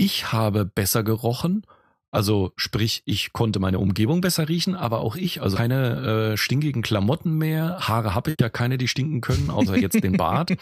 Ich 0.00 0.32
habe 0.32 0.64
besser 0.64 1.02
gerochen. 1.02 1.66
Also 2.10 2.54
sprich, 2.56 3.02
ich 3.04 3.34
konnte 3.34 3.60
meine 3.60 3.78
Umgebung 3.78 4.22
besser 4.22 4.48
riechen, 4.48 4.74
aber 4.74 5.00
auch 5.00 5.14
ich, 5.14 5.42
also 5.42 5.58
keine 5.58 6.32
äh, 6.32 6.36
stinkigen 6.38 6.80
Klamotten 6.80 7.36
mehr. 7.36 7.86
Haare 7.86 8.14
habe 8.14 8.30
ich 8.30 8.40
ja 8.40 8.48
keine, 8.48 8.78
die 8.78 8.88
stinken 8.88 9.20
können, 9.20 9.50
außer 9.50 9.76
jetzt 9.76 10.02
den 10.02 10.16
Bart. 10.16 10.52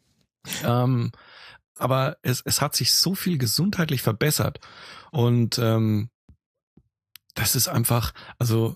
ähm, 0.64 1.12
aber 1.76 2.16
es, 2.22 2.40
es 2.46 2.62
hat 2.62 2.74
sich 2.74 2.92
so 2.92 3.14
viel 3.14 3.36
gesundheitlich 3.36 4.00
verbessert. 4.00 4.58
Und 5.12 5.58
ähm, 5.58 6.08
das 7.34 7.56
ist 7.56 7.68
einfach, 7.68 8.14
also, 8.38 8.74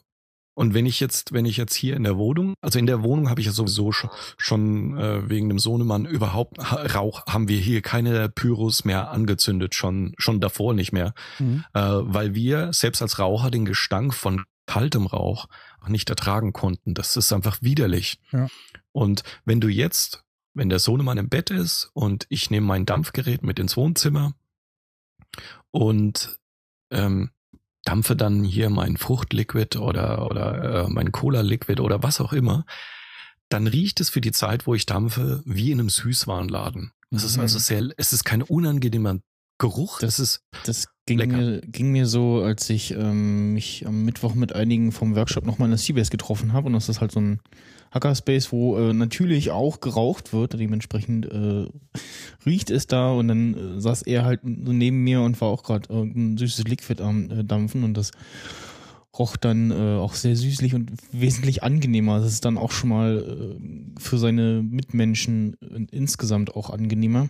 und 0.55 0.75
wenn 0.75 0.87
ich 0.87 1.01
jetzt, 1.01 1.33
wenn 1.33 1.47
ich 1.47 1.57
jetzt 1.57 1.75
hier 1.75 1.97
in 1.97 2.05
der 2.05 2.17
Wohnung, 2.17 2.55
also 2.61 2.79
in 2.79 2.87
der 2.87 3.03
Wohnung 3.03 3.31
habe 3.31 3.41
ich 3.41 3.47
ja 3.47 3.53
sowieso 3.53 3.93
schon, 3.93 4.11
schon 4.37 4.99
äh, 4.99 5.29
wegen 5.29 5.49
dem 5.49 5.59
Sohnemann 5.59 6.05
überhaupt 6.05 6.59
Rauch, 6.95 7.27
haben 7.27 7.49
wir 7.49 7.59
hier 7.59 7.83
keine 7.83 8.29
Pyros 8.29 8.85
mehr 8.85 9.11
angezündet, 9.11 9.75
schon, 9.75 10.15
schon 10.19 10.41
davor 10.41 10.75
nicht 10.75 10.93
mehr. 10.93 11.15
Mhm. 11.39 11.65
Äh, 11.75 11.81
weil 11.81 12.35
wir 12.35 12.73
selbst 12.73 13.03
als 13.03 13.19
Raucher 13.19 13.51
den 13.51 13.65
Gestank 13.65 14.15
von 14.15 14.45
kaltem 14.67 15.07
Rauch 15.07 15.47
auch 15.81 15.89
nicht 15.89 16.09
ertragen 16.11 16.53
konnten. 16.53 16.95
Das 16.95 17.17
ist 17.17 17.33
einfach 17.33 17.59
widerlich. 17.63 18.21
Ja. 18.31 18.47
Und 18.93 19.23
wenn 19.45 19.61
du 19.61 19.69
jetzt 19.69 20.23
wenn 20.55 20.69
der 20.69 20.79
Sohnemann 20.79 21.19
im 21.19 21.29
Bett 21.29 21.51
ist 21.51 21.91
und 21.95 22.27
ich 22.29 22.51
nehme 22.51 22.67
mein 22.67 22.87
Dampfgerät 22.87 23.43
mit 23.43 23.59
ins 23.59 23.77
Wohnzimmer 23.77 24.35
und 25.71 26.39
ähm, 26.91 27.31
dampfe 27.85 28.17
dann 28.17 28.45
hier 28.45 28.71
mein 28.71 28.97
Fruchtliquid 28.97 29.77
oder 29.77 30.31
oder 30.31 30.85
äh, 30.87 30.89
mein 30.89 31.13
Cola-Liquid 31.13 31.81
oder 31.81 32.03
was 32.03 32.21
auch 32.21 32.33
immer, 32.33 32.65
dann 33.49 33.67
riecht 33.67 34.01
es 34.01 34.09
für 34.11 34.21
die 34.21 34.33
Zeit, 34.33 34.67
wo 34.67 34.75
ich 34.75 34.87
dampfe, 34.87 35.43
wie 35.45 35.71
in 35.73 35.81
einem 35.81 35.91
Süßwarenladen. 35.91 36.93
Es 37.11 37.25
ist 37.25 37.37
Mhm. 37.37 37.43
also 37.43 37.59
sehr, 37.59 37.89
es 37.97 38.13
ist 38.13 38.25
kein 38.25 38.43
unangenehmer 38.43 39.19
Geruch. 39.63 40.01
Das- 40.01 40.19
ist 40.19 40.43
Das 40.67 40.89
ging 41.07 41.19
Lecker. 41.19 41.37
mir, 41.37 41.61
ging 41.63 41.91
mir 41.93 42.07
so, 42.07 42.43
als 42.43 42.69
ich 42.69 42.93
ähm, 42.95 43.55
mich 43.55 43.87
am 43.87 44.05
Mittwoch 44.05 44.35
mit 44.35 44.55
einigen 44.55 44.93
vom 44.93 45.15
Workshop 45.17 45.47
nochmal 45.47 45.67
in 45.67 45.71
der 45.73 45.79
Seabase 45.79 46.11
getroffen 46.11 46.53
habe. 46.53 46.67
Und 46.67 46.73
das 46.75 46.89
ist 46.89 47.01
halt 47.01 47.13
so 47.13 47.21
ein 47.21 47.41
Hackerspace, 47.93 48.53
wo 48.53 48.77
äh, 48.79 48.93
natürlich 48.93 49.51
auch 49.51 49.81
geraucht 49.81 50.33
wird. 50.33 50.59
Dementsprechend 50.59 51.27
äh, 51.27 51.67
riecht 52.45 52.71
es 52.71 52.87
da. 52.87 53.13
Und 53.13 53.29
dann 53.29 53.55
äh, 53.77 53.81
saß 53.81 54.03
er 54.03 54.25
halt 54.25 54.41
so 54.43 54.73
neben 54.73 55.03
mir 55.05 55.21
und 55.23 55.41
war 55.41 55.49
auch 55.49 55.63
gerade 55.63 55.89
irgendein 55.93 56.37
süßes 56.39 56.65
Liquid 56.65 57.03
am 57.03 57.31
äh, 57.31 57.45
Dampfen. 57.45 57.85
Und 57.85 57.95
das 57.97 58.11
roch 59.19 59.37
dann 59.37 59.71
äh, 59.71 59.75
auch 59.99 60.15
sehr 60.15 60.35
süßlich 60.37 60.75
und 60.75 60.91
wesentlich 61.13 61.63
angenehmer. 61.63 62.19
Das 62.21 62.33
ist 62.33 62.45
dann 62.47 62.57
auch 62.59 62.71
schon 62.73 62.89
mal 62.91 63.19
äh, 63.59 64.01
für 64.01 64.19
seine 64.19 64.63
Mitmenschen 64.63 65.55
äh, 65.61 65.87
insgesamt 65.91 66.57
auch 66.57 66.71
angenehmer. 66.71 67.29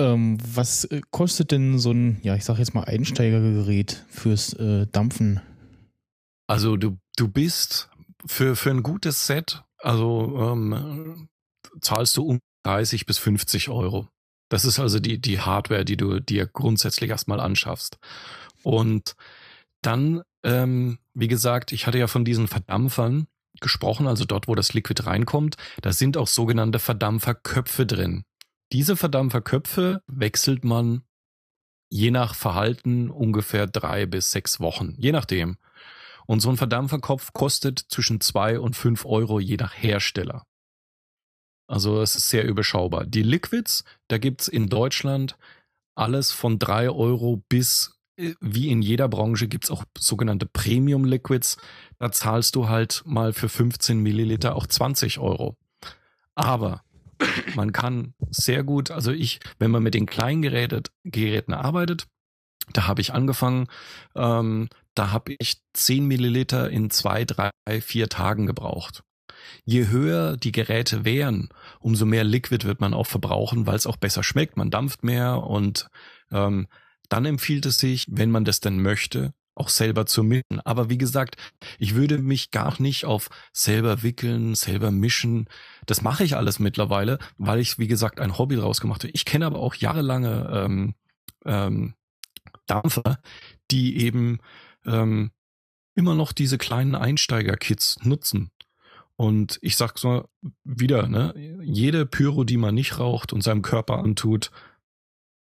Ähm, 0.00 0.38
was 0.44 0.84
äh, 0.84 1.00
kostet 1.10 1.50
denn 1.50 1.78
so 1.78 1.90
ein, 1.90 2.20
ja, 2.22 2.36
ich 2.36 2.44
sag 2.44 2.58
jetzt 2.58 2.74
mal 2.74 2.84
Einsteigergerät 2.84 4.04
fürs 4.08 4.52
äh, 4.54 4.86
Dampfen? 4.86 5.40
Also 6.46 6.76
du, 6.76 6.98
du 7.16 7.28
bist 7.28 7.90
für, 8.26 8.56
für 8.56 8.70
ein 8.70 8.82
gutes 8.82 9.26
Set, 9.26 9.64
also 9.78 10.52
ähm, 10.52 11.28
zahlst 11.80 12.16
du 12.16 12.24
um 12.24 12.40
30 12.64 13.06
bis 13.06 13.18
50 13.18 13.68
Euro. 13.68 14.08
Das 14.48 14.64
ist 14.64 14.78
also 14.78 14.98
die, 14.98 15.20
die 15.20 15.40
Hardware, 15.40 15.84
die 15.84 15.96
du 15.96 16.20
dir 16.20 16.46
grundsätzlich 16.46 17.10
erstmal 17.10 17.40
anschaffst. 17.40 17.98
Und 18.62 19.14
dann, 19.82 20.22
ähm, 20.42 20.98
wie 21.14 21.28
gesagt, 21.28 21.72
ich 21.72 21.86
hatte 21.86 21.98
ja 21.98 22.06
von 22.06 22.24
diesen 22.24 22.48
Verdampfern 22.48 23.26
gesprochen, 23.60 24.06
also 24.06 24.24
dort, 24.24 24.48
wo 24.48 24.54
das 24.54 24.72
Liquid 24.72 25.04
reinkommt, 25.04 25.56
da 25.82 25.92
sind 25.92 26.16
auch 26.16 26.28
sogenannte 26.28 26.78
Verdampferköpfe 26.78 27.86
drin. 27.86 28.24
Diese 28.72 28.96
Verdampferköpfe 28.96 30.02
wechselt 30.06 30.64
man 30.64 31.02
je 31.90 32.10
nach 32.10 32.34
Verhalten 32.34 33.10
ungefähr 33.10 33.66
drei 33.66 34.04
bis 34.06 34.30
sechs 34.30 34.60
Wochen, 34.60 34.94
je 34.98 35.12
nachdem. 35.12 35.56
Und 36.26 36.40
so 36.40 36.50
ein 36.50 36.58
Verdampferkopf 36.58 37.32
kostet 37.32 37.78
zwischen 37.78 38.20
zwei 38.20 38.60
und 38.60 38.76
fünf 38.76 39.06
Euro 39.06 39.40
je 39.40 39.56
nach 39.56 39.74
Hersteller. 39.74 40.44
Also 41.66 42.02
es 42.02 42.16
ist 42.16 42.28
sehr 42.28 42.46
überschaubar. 42.46 43.06
Die 43.06 43.22
Liquids, 43.22 43.84
da 44.08 44.18
gibt's 44.18 44.48
in 44.48 44.68
Deutschland 44.68 45.38
alles 45.94 46.32
von 46.32 46.58
drei 46.58 46.90
Euro 46.90 47.42
bis, 47.48 47.98
äh, 48.16 48.34
wie 48.40 48.68
in 48.68 48.82
jeder 48.82 49.08
Branche, 49.08 49.48
gibt's 49.48 49.70
auch 49.70 49.84
sogenannte 49.98 50.46
Premium 50.46 51.04
Liquids. 51.04 51.56
Da 51.98 52.12
zahlst 52.12 52.54
du 52.56 52.68
halt 52.68 53.02
mal 53.04 53.32
für 53.32 53.48
15 53.48 53.98
Milliliter 53.98 54.54
auch 54.56 54.66
20 54.66 55.18
Euro. 55.18 55.56
Aber 56.34 56.82
man 57.54 57.72
kann 57.72 58.14
sehr 58.30 58.64
gut, 58.64 58.90
also 58.90 59.12
ich, 59.12 59.40
wenn 59.58 59.70
man 59.70 59.82
mit 59.82 59.94
den 59.94 60.06
kleinen 60.06 60.42
Geräten, 60.42 60.82
Geräten 61.04 61.54
arbeitet, 61.54 62.06
da 62.72 62.86
habe 62.86 63.00
ich 63.00 63.14
angefangen, 63.14 63.66
ähm, 64.14 64.68
da 64.94 65.10
habe 65.10 65.34
ich 65.38 65.60
10 65.74 66.06
Milliliter 66.06 66.70
in 66.70 66.90
zwei, 66.90 67.24
drei, 67.24 67.50
vier 67.80 68.08
Tagen 68.08 68.46
gebraucht. 68.46 69.02
Je 69.64 69.88
höher 69.88 70.36
die 70.36 70.52
Geräte 70.52 71.04
wären, 71.04 71.48
umso 71.80 72.04
mehr 72.04 72.24
Liquid 72.24 72.66
wird 72.66 72.80
man 72.80 72.94
auch 72.94 73.06
verbrauchen, 73.06 73.66
weil 73.66 73.76
es 73.76 73.86
auch 73.86 73.96
besser 73.96 74.22
schmeckt. 74.22 74.56
Man 74.56 74.70
dampft 74.70 75.04
mehr 75.04 75.42
und 75.44 75.88
ähm, 76.30 76.66
dann 77.08 77.24
empfiehlt 77.24 77.64
es 77.64 77.78
sich, 77.78 78.06
wenn 78.10 78.30
man 78.30 78.44
das 78.44 78.60
denn 78.60 78.82
möchte, 78.82 79.32
auch 79.58 79.68
selber 79.68 80.06
zu 80.06 80.22
mischen. 80.22 80.60
Aber 80.64 80.88
wie 80.90 80.98
gesagt, 80.98 81.36
ich 81.78 81.94
würde 81.94 82.18
mich 82.18 82.50
gar 82.50 82.80
nicht 82.80 83.04
auf 83.04 83.30
selber 83.52 84.02
wickeln, 84.02 84.54
selber 84.54 84.90
mischen. 84.90 85.48
Das 85.86 86.02
mache 86.02 86.24
ich 86.24 86.36
alles 86.36 86.58
mittlerweile, 86.58 87.18
weil 87.36 87.60
ich, 87.60 87.78
wie 87.78 87.88
gesagt, 87.88 88.20
ein 88.20 88.38
Hobby 88.38 88.56
draus 88.56 88.80
gemacht 88.80 89.02
habe. 89.02 89.12
Ich 89.12 89.24
kenne 89.24 89.46
aber 89.46 89.58
auch 89.58 89.74
jahrelange 89.74 90.50
ähm, 90.52 90.94
ähm, 91.44 91.94
Dampfer, 92.66 93.18
die 93.70 93.98
eben 93.98 94.38
ähm, 94.84 95.30
immer 95.94 96.14
noch 96.14 96.32
diese 96.32 96.58
kleinen 96.58 96.94
Einsteiger-Kits 96.94 98.04
nutzen. 98.04 98.50
Und 99.16 99.58
ich 99.62 99.76
sag's 99.76 100.04
mal 100.04 100.28
wieder, 100.62 101.08
ne, 101.08 101.34
jede 101.64 102.06
Pyro, 102.06 102.44
die 102.44 102.56
man 102.56 102.74
nicht 102.74 103.00
raucht 103.00 103.32
und 103.32 103.42
seinem 103.42 103.62
Körper 103.62 103.98
antut, 103.98 104.52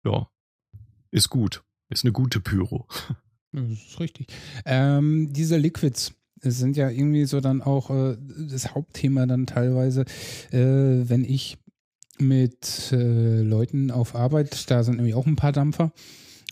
ja, 0.05 0.29
ist 1.13 1.31
gut. 1.31 1.63
Ist 1.89 2.05
eine 2.05 2.13
gute 2.13 2.41
Pyro. 2.41 2.89
Das 3.53 3.71
ist 3.71 4.01
richtig. 4.01 4.29
Ähm, 4.65 5.33
diese 5.33 5.57
Liquids 5.57 6.13
sind 6.43 6.77
ja 6.77 6.89
irgendwie 6.89 7.27
so 7.27 7.41
dann 7.41 7.63
auch 7.63 7.91
äh, 7.91 8.17
das 8.49 8.75
Hauptthema 8.75 9.27
dann 9.27 9.47
teilweise, 9.47 10.03
äh, 10.53 11.09
wenn 11.09 11.25
ich 11.25 11.59
mit 12.19 12.93
äh, 12.93 13.41
Leuten 13.41 13.91
auf 13.91 14.15
Arbeit, 14.15 14.71
da 14.71 14.83
sind 14.83 14.97
nämlich 14.97 15.15
auch 15.15 15.27
ein 15.27 15.37
paar 15.37 15.53
Dampfer. 15.53 15.93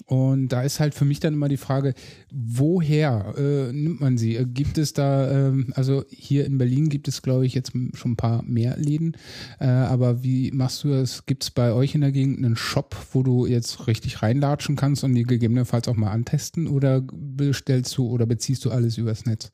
Und 0.07 0.49
da 0.49 0.63
ist 0.63 0.81
halt 0.81 0.95
für 0.95 1.05
mich 1.05 1.21
dann 1.21 1.35
immer 1.35 1.49
die 1.49 1.57
Frage, 1.57 1.95
woher 2.31 3.35
äh, 3.37 3.73
nimmt 3.73 4.01
man 4.01 4.17
sie? 4.17 4.37
Äh, 4.37 4.47
Gibt 4.47 4.79
es 4.79 4.93
da, 4.93 5.31
ähm, 5.31 5.73
also 5.75 6.05
hier 6.09 6.47
in 6.47 6.59
Berlin 6.59 6.89
gibt 6.89 7.09
es, 7.09 7.23
glaube 7.23 7.47
ich, 7.47 7.55
jetzt 7.55 7.73
schon 7.95 8.13
ein 8.13 8.17
paar 8.17 8.43
mehr 8.45 8.77
Läden. 8.77 9.17
Äh, 9.59 9.67
aber 9.67 10.23
wie 10.23 10.51
machst 10.53 10.85
du 10.85 10.89
das? 10.89 11.27
Gibt 11.27 11.45
es 11.45 11.51
bei 11.51 11.73
euch 11.73 11.95
in 11.95 12.01
der 12.01 12.13
Gegend 12.13 12.39
einen 12.39 12.57
Shop, 12.57 12.97
wo 13.13 13.23
du 13.23 13.47
jetzt 13.47 13.87
richtig 13.87 14.23
reinlatschen 14.23 14.77
kannst 14.77 15.05
und 15.05 15.15
die 15.15 15.25
gegebenenfalls 15.25 15.89
auch 15.89 15.97
mal 15.97 16.11
antesten? 16.11 16.69
Oder 16.69 17.03
bestellst 17.03 17.97
du 17.97 18.09
oder 18.09 18.27
beziehst 18.27 18.65
du 18.65 18.71
alles 18.71 18.99
übers 18.99 19.27
Netz? 19.27 19.51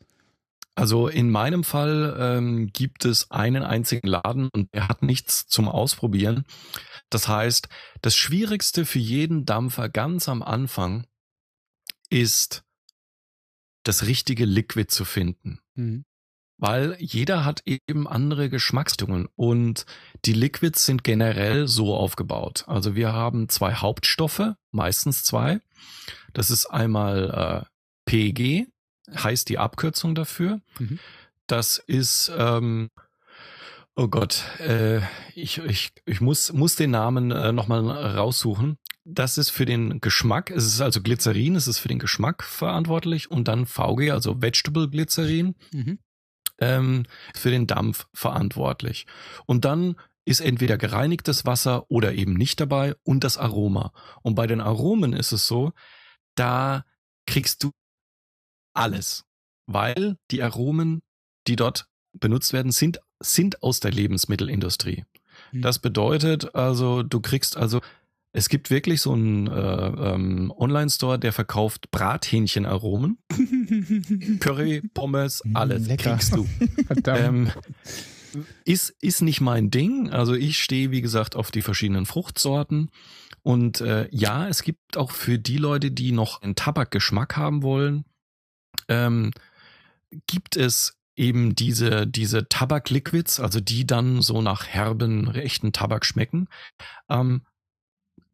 Also 0.77 1.07
in 1.09 1.31
meinem 1.31 1.63
Fall 1.63 2.17
ähm, 2.19 2.73
gibt 2.73 3.05
es 3.05 3.31
einen 3.31 3.63
einzigen 3.63 4.09
Laden 4.09 4.49
und 4.53 4.73
der 4.75 4.89
hat 4.89 5.03
nichts 5.03 5.47
zum 5.47 5.69
Ausprobieren. 5.69 6.45
Das 7.11 7.29
heißt, 7.29 7.69
das 8.03 8.17
Schwierigste 8.17 8.85
für 8.85 8.99
jeden 8.99 9.47
Dampfer 9.47 9.89
ganz 9.89 10.29
am 10.29 10.43
Anfang 10.43 11.07
ist, 12.11 12.65
das 13.85 14.07
richtige 14.07 14.47
Liquid 14.47 14.89
zu 14.89 15.05
finden. 15.05 15.61
Mhm. 15.75 16.05
Weil 16.57 16.97
jeder 16.99 17.45
hat 17.45 17.63
eben 17.67 18.09
andere 18.09 18.49
Geschmacksrichtungen 18.49 19.29
und 19.35 19.87
die 20.25 20.33
Liquids 20.33 20.87
sind 20.87 21.05
generell 21.05 21.67
so 21.69 21.95
aufgebaut. 21.95 22.65
Also 22.67 22.95
wir 22.95 23.13
haben 23.13 23.49
zwei 23.49 23.75
Hauptstoffe, 23.75 24.55
meistens 24.71 25.25
zwei. 25.25 25.61
Das 26.33 26.51
ist 26.51 26.67
einmal 26.67 27.67
äh, 27.67 27.69
PG, 28.07 28.67
heißt 29.13 29.49
die 29.49 29.59
Abkürzung 29.59 30.15
dafür. 30.15 30.61
Mhm. 30.79 30.99
Das 31.47 31.79
ist, 31.79 32.33
ähm, 32.37 32.91
oh 33.97 34.09
Gott, 34.09 34.45
äh, 34.61 35.01
ich, 35.35 35.59
ich, 35.59 35.93
ich 36.07 36.21
muss, 36.21 36.53
muss 36.53 36.77
den 36.77 36.91
Namen 36.91 37.31
äh, 37.31 37.53
nochmal 37.53 37.89
raussuchen. 37.89 38.79
Das 39.05 39.37
ist 39.37 39.51
für 39.51 39.67
den 39.67 40.01
Geschmack, 40.01 40.51
es 40.51 40.65
ist 40.65 40.81
also 40.81 41.03
Glycerin, 41.03 41.57
es 41.57 41.69
ist 41.69 41.79
für 41.79 41.89
den 41.89 41.99
Geschmack 41.99 42.43
verantwortlich 42.43 43.31
und 43.31 43.49
dann 43.49 43.67
VG, 43.67 44.11
also 44.11 44.41
Vegetable 44.41 44.89
Glycerin, 44.89 45.55
mhm. 45.73 45.99
ähm, 46.59 47.07
für 47.35 47.51
den 47.51 47.67
Dampf 47.67 48.07
verantwortlich. 48.15 49.07
Und 49.45 49.67
dann 49.67 49.97
ist 50.25 50.41
entweder 50.41 50.79
gereinigtes 50.79 51.45
Wasser 51.45 51.91
oder 51.91 52.15
eben 52.15 52.33
nicht 52.33 52.61
dabei 52.61 52.95
und 53.03 53.25
das 53.25 53.37
Aroma. 53.37 53.93
Und 54.23 54.37
bei 54.37 54.47
den 54.47 54.63
Aromen 54.63 55.13
ist 55.13 55.33
es 55.33 55.47
so, 55.47 55.73
da 56.35 56.87
kriegst 57.27 57.63
du 57.63 57.73
alles, 58.75 59.25
weil 59.67 60.17
die 60.31 60.43
Aromen, 60.43 61.03
die 61.47 61.57
dort 61.57 61.87
benutzt 62.13 62.53
werden, 62.53 62.73
sind, 62.73 63.01
sind 63.21 63.63
aus 63.63 63.81
der 63.81 63.93
Lebensmittelindustrie. 63.93 65.05
Mhm. 65.53 65.63
Das 65.63 65.79
bedeutet 65.79 66.55
also, 66.55 67.03
du 67.03 67.21
kriegst 67.21 67.57
also, 67.57 67.81
es 68.33 68.49
gibt 68.49 68.71
wirklich 68.71 69.01
so 69.01 69.13
einen 69.13 69.47
äh, 69.47 69.53
ähm, 69.53 70.53
Online-Store, 70.57 71.19
der 71.19 71.33
verkauft 71.33 71.91
Brathähnchenaromen, 71.93 73.19
Curry, 74.41 74.83
Pommes, 74.93 75.43
mm, 75.45 75.57
alles 75.57 75.87
Lecker. 75.87 76.11
kriegst 76.11 76.35
du. 76.35 76.47
ähm, 77.07 77.51
ist, 78.65 78.91
ist 79.01 79.23
nicht 79.23 79.41
mein 79.41 79.71
Ding. 79.71 80.11
Also 80.11 80.35
ich 80.35 80.59
stehe, 80.59 80.91
wie 80.91 81.01
gesagt, 81.01 81.37
auf 81.37 81.53
die 81.53 81.63
verschiedenen 81.63 82.07
Fruchtsorten. 82.07 82.91
Und 83.43 83.81
äh, 83.81 84.09
ja, 84.11 84.49
es 84.49 84.63
gibt 84.63 84.97
auch 84.97 85.13
für 85.13 85.39
die 85.39 85.59
Leute, 85.59 85.93
die 85.93 86.11
noch 86.11 86.43
einen 86.43 86.57
Tabakgeschmack 86.57 87.37
haben 87.37 87.63
wollen, 87.63 88.05
ähm, 88.89 89.33
gibt 90.27 90.57
es 90.57 90.99
eben 91.17 91.55
diese, 91.55 92.07
diese 92.07 92.49
Tabakliquids, 92.49 93.41
also 93.41 93.61
die 93.61 93.87
dann 93.87 94.21
so 94.21 94.43
nach 94.43 94.67
herben, 94.67 95.29
rechten 95.29 95.73
Tabak 95.73 96.05
schmecken. 96.05 96.49
Ähm, 97.09 97.43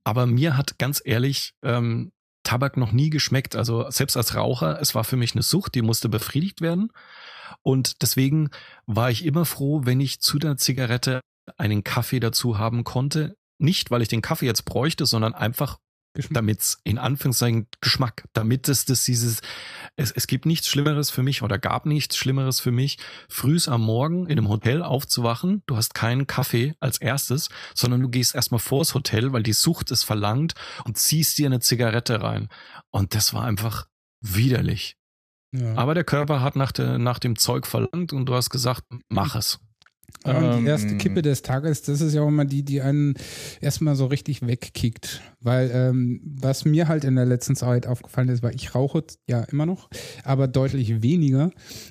aber 0.04 0.26
mir 0.26 0.56
hat 0.56 0.78
ganz 0.78 1.02
ehrlich 1.04 1.54
ähm, 1.62 2.12
Tabak 2.42 2.76
noch 2.76 2.92
nie 2.92 3.10
geschmeckt. 3.10 3.54
Also 3.54 3.90
selbst 3.90 4.16
als 4.16 4.34
Raucher, 4.34 4.80
es 4.80 4.94
war 4.94 5.04
für 5.04 5.16
mich 5.16 5.34
eine 5.34 5.42
Sucht, 5.42 5.74
die 5.74 5.82
musste 5.82 6.08
befriedigt 6.08 6.60
werden. 6.60 6.90
Und 7.62 8.02
deswegen 8.02 8.50
war 8.86 9.10
ich 9.10 9.24
immer 9.24 9.44
froh, 9.44 9.82
wenn 9.84 10.00
ich 10.00 10.20
zu 10.20 10.38
der 10.38 10.56
Zigarette 10.56 11.20
einen 11.56 11.84
Kaffee 11.84 12.20
dazu 12.20 12.58
haben 12.58 12.84
konnte. 12.84 13.36
Nicht, 13.58 13.90
weil 13.90 14.02
ich 14.02 14.08
den 14.08 14.22
Kaffee 14.22 14.46
jetzt 14.46 14.64
bräuchte, 14.64 15.04
sondern 15.04 15.34
einfach, 15.34 15.78
damit 16.30 16.78
in 16.84 16.98
Anführungszeichen 16.98 17.68
Geschmack, 17.80 18.24
damit 18.32 18.68
es 18.68 18.84
das 18.86 19.04
dieses, 19.04 19.42
es, 19.96 20.10
es 20.10 20.26
gibt 20.26 20.46
nichts 20.46 20.68
Schlimmeres 20.68 21.10
für 21.10 21.22
mich 21.22 21.42
oder 21.42 21.58
gab 21.58 21.86
nichts 21.86 22.16
Schlimmeres 22.16 22.60
für 22.60 22.72
mich, 22.72 22.98
frühs 23.28 23.68
am 23.68 23.82
Morgen 23.82 24.26
in 24.26 24.38
einem 24.38 24.48
Hotel 24.48 24.82
aufzuwachen, 24.82 25.62
du 25.66 25.76
hast 25.76 25.94
keinen 25.94 26.26
Kaffee 26.26 26.74
als 26.80 26.98
erstes, 26.98 27.48
sondern 27.74 28.00
du 28.00 28.08
gehst 28.08 28.34
erstmal 28.34 28.60
vors 28.60 28.94
Hotel, 28.94 29.32
weil 29.32 29.42
die 29.42 29.52
Sucht 29.52 29.90
es 29.90 30.02
verlangt 30.02 30.54
und 30.84 30.98
ziehst 30.98 31.38
dir 31.38 31.46
eine 31.46 31.60
Zigarette 31.60 32.22
rein. 32.22 32.48
Und 32.90 33.14
das 33.14 33.34
war 33.34 33.44
einfach 33.44 33.86
widerlich. 34.20 34.96
Ja. 35.52 35.74
Aber 35.74 35.94
der 35.94 36.04
Körper 36.04 36.40
hat 36.42 36.56
nach, 36.56 36.72
de, 36.72 36.98
nach 36.98 37.18
dem 37.18 37.36
Zeug 37.36 37.66
verlangt 37.66 38.12
und 38.12 38.26
du 38.26 38.34
hast 38.34 38.50
gesagt, 38.50 38.84
mach 39.08 39.34
es. 39.34 39.60
Ja, 40.26 40.38
und 40.38 40.54
die 40.54 40.58
ähm, 40.60 40.66
erste 40.66 40.96
Kippe 40.96 41.22
des 41.22 41.42
Tages, 41.42 41.82
das 41.82 42.00
ist 42.00 42.14
ja 42.14 42.22
auch 42.22 42.28
immer 42.28 42.44
die, 42.44 42.62
die 42.62 42.80
einen 42.80 43.14
erstmal 43.60 43.96
so 43.96 44.06
richtig 44.06 44.46
wegkickt. 44.46 45.22
Weil 45.40 45.70
ähm, 45.72 46.20
was 46.24 46.64
mir 46.64 46.88
halt 46.88 47.04
in 47.04 47.16
der 47.16 47.26
letzten 47.26 47.56
Zeit 47.56 47.86
aufgefallen 47.86 48.28
ist, 48.28 48.42
weil 48.42 48.54
ich 48.54 48.74
rauche 48.74 49.04
ja 49.26 49.42
immer 49.44 49.66
noch, 49.66 49.88
aber 50.24 50.48
deutlich 50.48 51.02
weniger. 51.02 51.50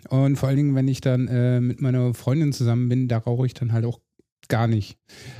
Und 0.10 0.38
vor 0.38 0.50
allen 0.50 0.58
Dingen, 0.58 0.76
wenn 0.76 0.88
ich 0.88 1.02
dann 1.02 1.28
äh, 1.28 1.60
mit 1.60 1.82
meiner 1.82 2.14
Freundin 2.14 2.54
zusammen 2.54 2.90
bin, 2.90 3.08
da 3.08 3.18
rauche 3.18 3.46
ich 3.46 3.54
dann 3.54 3.74
halt 3.74 3.86
auch 3.86 4.00
gar 4.50 4.68
nicht. 4.68 4.98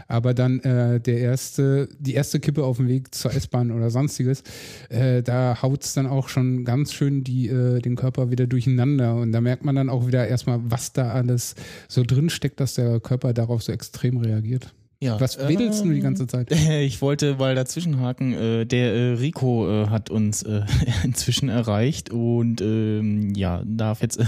Aber 0.08 0.34
dann 0.34 0.60
äh, 0.62 1.00
der 1.02 1.20
erste, 1.20 1.90
die 2.00 2.14
erste 2.14 2.40
Kippe 2.40 2.64
auf 2.64 2.78
dem 2.78 2.88
Weg 2.88 3.14
zur 3.14 3.34
S-Bahn 3.34 3.72
oder 3.72 3.90
sonstiges, 3.90 4.44
äh, 4.90 5.22
da 5.22 5.62
haut 5.62 5.84
es 5.84 5.94
dann 5.94 6.08
auch 6.08 6.30
schon 6.30 6.64
ganz 6.64 6.94
schön 6.94 7.24
die, 7.24 7.50
äh, 7.50 7.80
den 7.80 7.96
Körper 7.96 8.32
wieder 8.32 8.48
durcheinander. 8.48 9.16
Und 9.16 9.32
da 9.32 9.42
merkt 9.42 9.66
man 9.66 9.76
dann 9.76 9.90
auch 9.90 10.08
wieder 10.08 10.28
erstmal, 10.28 10.60
was 10.64 10.94
da 10.94 11.12
alles 11.12 11.56
so 11.88 12.04
drin 12.04 12.30
steckt, 12.30 12.60
dass 12.60 12.76
der 12.76 13.00
Körper 13.00 13.34
darauf 13.34 13.64
so 13.64 13.72
extrem 13.72 14.18
reagiert. 14.18 14.74
Ja, 15.02 15.18
Was 15.20 15.40
wedelst 15.40 15.82
ähm, 15.82 15.90
du 15.90 15.96
die 15.96 16.02
ganze 16.02 16.28
Zeit? 16.28 16.52
Ich 16.70 17.02
wollte 17.02 17.36
mal 17.36 17.56
dazwischenhaken. 17.56 18.34
Äh, 18.34 18.66
der 18.66 18.94
äh, 18.94 19.14
Rico 19.14 19.84
äh, 19.84 19.88
hat 19.88 20.10
uns 20.10 20.44
inzwischen 21.04 21.50
erreicht 21.50 22.10
und 22.10 22.62
ähm, 22.62 23.34
ja, 23.34 23.64
darf 23.66 24.02
jetzt 24.02 24.20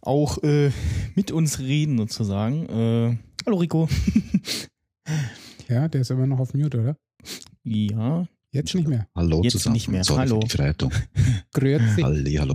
auch 0.00 0.38
mit 1.14 1.30
uns 1.30 1.60
reden 1.60 1.96
sozusagen. 1.96 3.18
Hallo 3.44 3.56
Rico. 3.58 3.88
ja, 5.68 5.88
der 5.88 6.02
ist 6.02 6.10
immer 6.10 6.26
noch 6.26 6.38
auf 6.38 6.54
Mute, 6.54 6.80
oder? 6.80 6.96
Ja. 7.64 8.26
Jetzt 8.52 8.74
nicht 8.74 8.86
mehr. 8.86 9.08
Hallo 9.14 9.42
Jetzt 9.42 9.54
zusammen. 9.54 9.74
nicht 9.74 9.88
mehr. 9.88 10.04
Sorry 10.04 10.28
hallo. 10.28 10.40
Grüezi. 11.52 12.02
Halli, 12.02 12.34
hallo. 12.34 12.54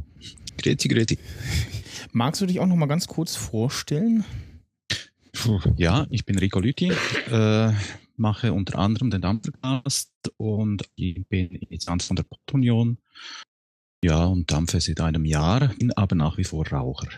Grüezi, 0.58 0.88
grüezi. 0.88 1.17
Magst 2.12 2.41
du 2.41 2.45
dich 2.45 2.60
auch 2.60 2.67
noch 2.67 2.76
mal 2.76 2.86
ganz 2.86 3.08
kurz 3.08 3.36
vorstellen? 3.36 4.23
Ja, 5.76 6.08
ich 6.10 6.26
bin 6.26 6.38
Rico 6.38 6.60
Lüthi, 6.60 6.91
äh, 7.32 7.71
mache 8.15 8.54
unter 8.54 8.80
anderem 8.80 9.12
den 9.12 9.21
Dampfercast 9.21 10.12
und 10.38 10.84
ich 10.95 11.28
bin 11.28 11.60
jetzt 11.69 11.88
von 11.88 12.15
der 12.15 12.23
Portunion 12.23 12.97
ja, 14.04 14.26
und 14.26 14.52
dampfe 14.52 14.80
seit 14.82 15.02
einem 15.02 15.26
Jahr, 15.26 15.67
bin 15.80 15.91
aber 15.93 16.15
nach 16.15 16.38
wie 16.38 16.43
vor 16.43 16.67
Raucher. 16.67 17.10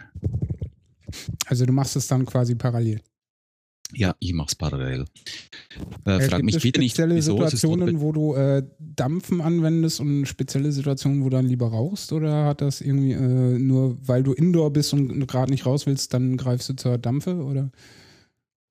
Also 1.45 1.65
du 1.65 1.71
machst 1.73 1.95
es 1.95 2.07
dann 2.07 2.25
quasi 2.25 2.55
parallel? 2.55 3.01
Ja, 3.93 4.15
ich 4.19 4.33
mache 4.33 4.49
es 4.49 4.55
parallel. 4.55 5.05
Äh, 6.05 6.21
frag 6.21 6.43
mich 6.43 6.63
wieder 6.63 6.79
nicht, 6.79 6.93
spezielle 6.93 7.21
Situationen, 7.21 8.01
wo 8.01 8.11
du 8.11 8.35
äh, 8.35 8.63
Dampfen 8.77 9.41
anwendest 9.41 9.99
und 9.99 10.25
spezielle 10.25 10.71
Situationen, 10.71 11.21
wo 11.21 11.29
du 11.29 11.37
dann 11.37 11.47
lieber 11.47 11.69
rauchst? 11.69 12.13
Oder 12.13 12.45
hat 12.45 12.61
das 12.61 12.81
irgendwie 12.81 13.13
äh, 13.13 13.57
nur, 13.57 13.97
weil 14.07 14.21
du 14.21 14.33
Indoor 14.33 14.71
bist 14.71 14.93
und 14.93 15.27
gerade 15.27 15.51
nicht 15.51 15.65
raus 15.65 15.87
willst, 15.87 16.13
dann 16.13 16.37
greifst 16.37 16.69
du 16.69 16.73
zur 16.75 16.97
Dampfe? 16.99 17.43
Oder? 17.43 17.71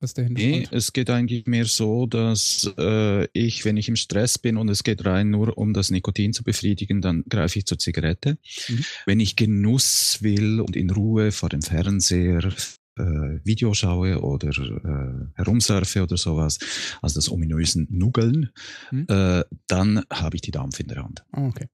Was 0.00 0.14
der 0.14 0.30
Nee, 0.30 0.68
es 0.70 0.92
geht 0.92 1.10
eigentlich 1.10 1.46
mehr 1.46 1.64
so, 1.64 2.06
dass 2.06 2.70
äh, 2.78 3.26
ich, 3.32 3.64
wenn 3.64 3.76
ich 3.76 3.88
im 3.88 3.96
Stress 3.96 4.38
bin 4.38 4.56
und 4.56 4.68
es 4.68 4.84
geht 4.84 5.04
rein 5.04 5.30
nur 5.30 5.58
um 5.58 5.74
das 5.74 5.90
Nikotin 5.90 6.32
zu 6.32 6.44
befriedigen, 6.44 7.00
dann 7.00 7.24
greife 7.28 7.58
ich 7.58 7.66
zur 7.66 7.80
Zigarette. 7.80 8.38
Mhm. 8.68 8.84
Wenn 9.06 9.18
ich 9.18 9.34
Genuss 9.34 10.18
will 10.20 10.60
und 10.60 10.76
in 10.76 10.90
Ruhe 10.90 11.32
vor 11.32 11.48
dem 11.48 11.62
Fernseher 11.62 12.52
äh, 12.98 13.44
Video 13.44 13.74
schaue 13.74 14.20
oder 14.20 14.48
äh, 14.48 15.26
herumsurfe 15.36 16.02
oder 16.02 16.16
sowas, 16.16 16.58
also 17.02 17.18
das 17.18 17.30
ominösen 17.30 17.86
Nuggeln, 17.90 18.50
mhm. 18.90 19.06
äh, 19.08 19.44
dann 19.66 20.04
habe 20.12 20.36
ich 20.36 20.42
die 20.42 20.50
Dampf 20.50 20.80
in 20.80 20.88
der 20.88 21.02
Hand. 21.02 21.24
Oh, 21.36 21.46
okay. 21.46 21.66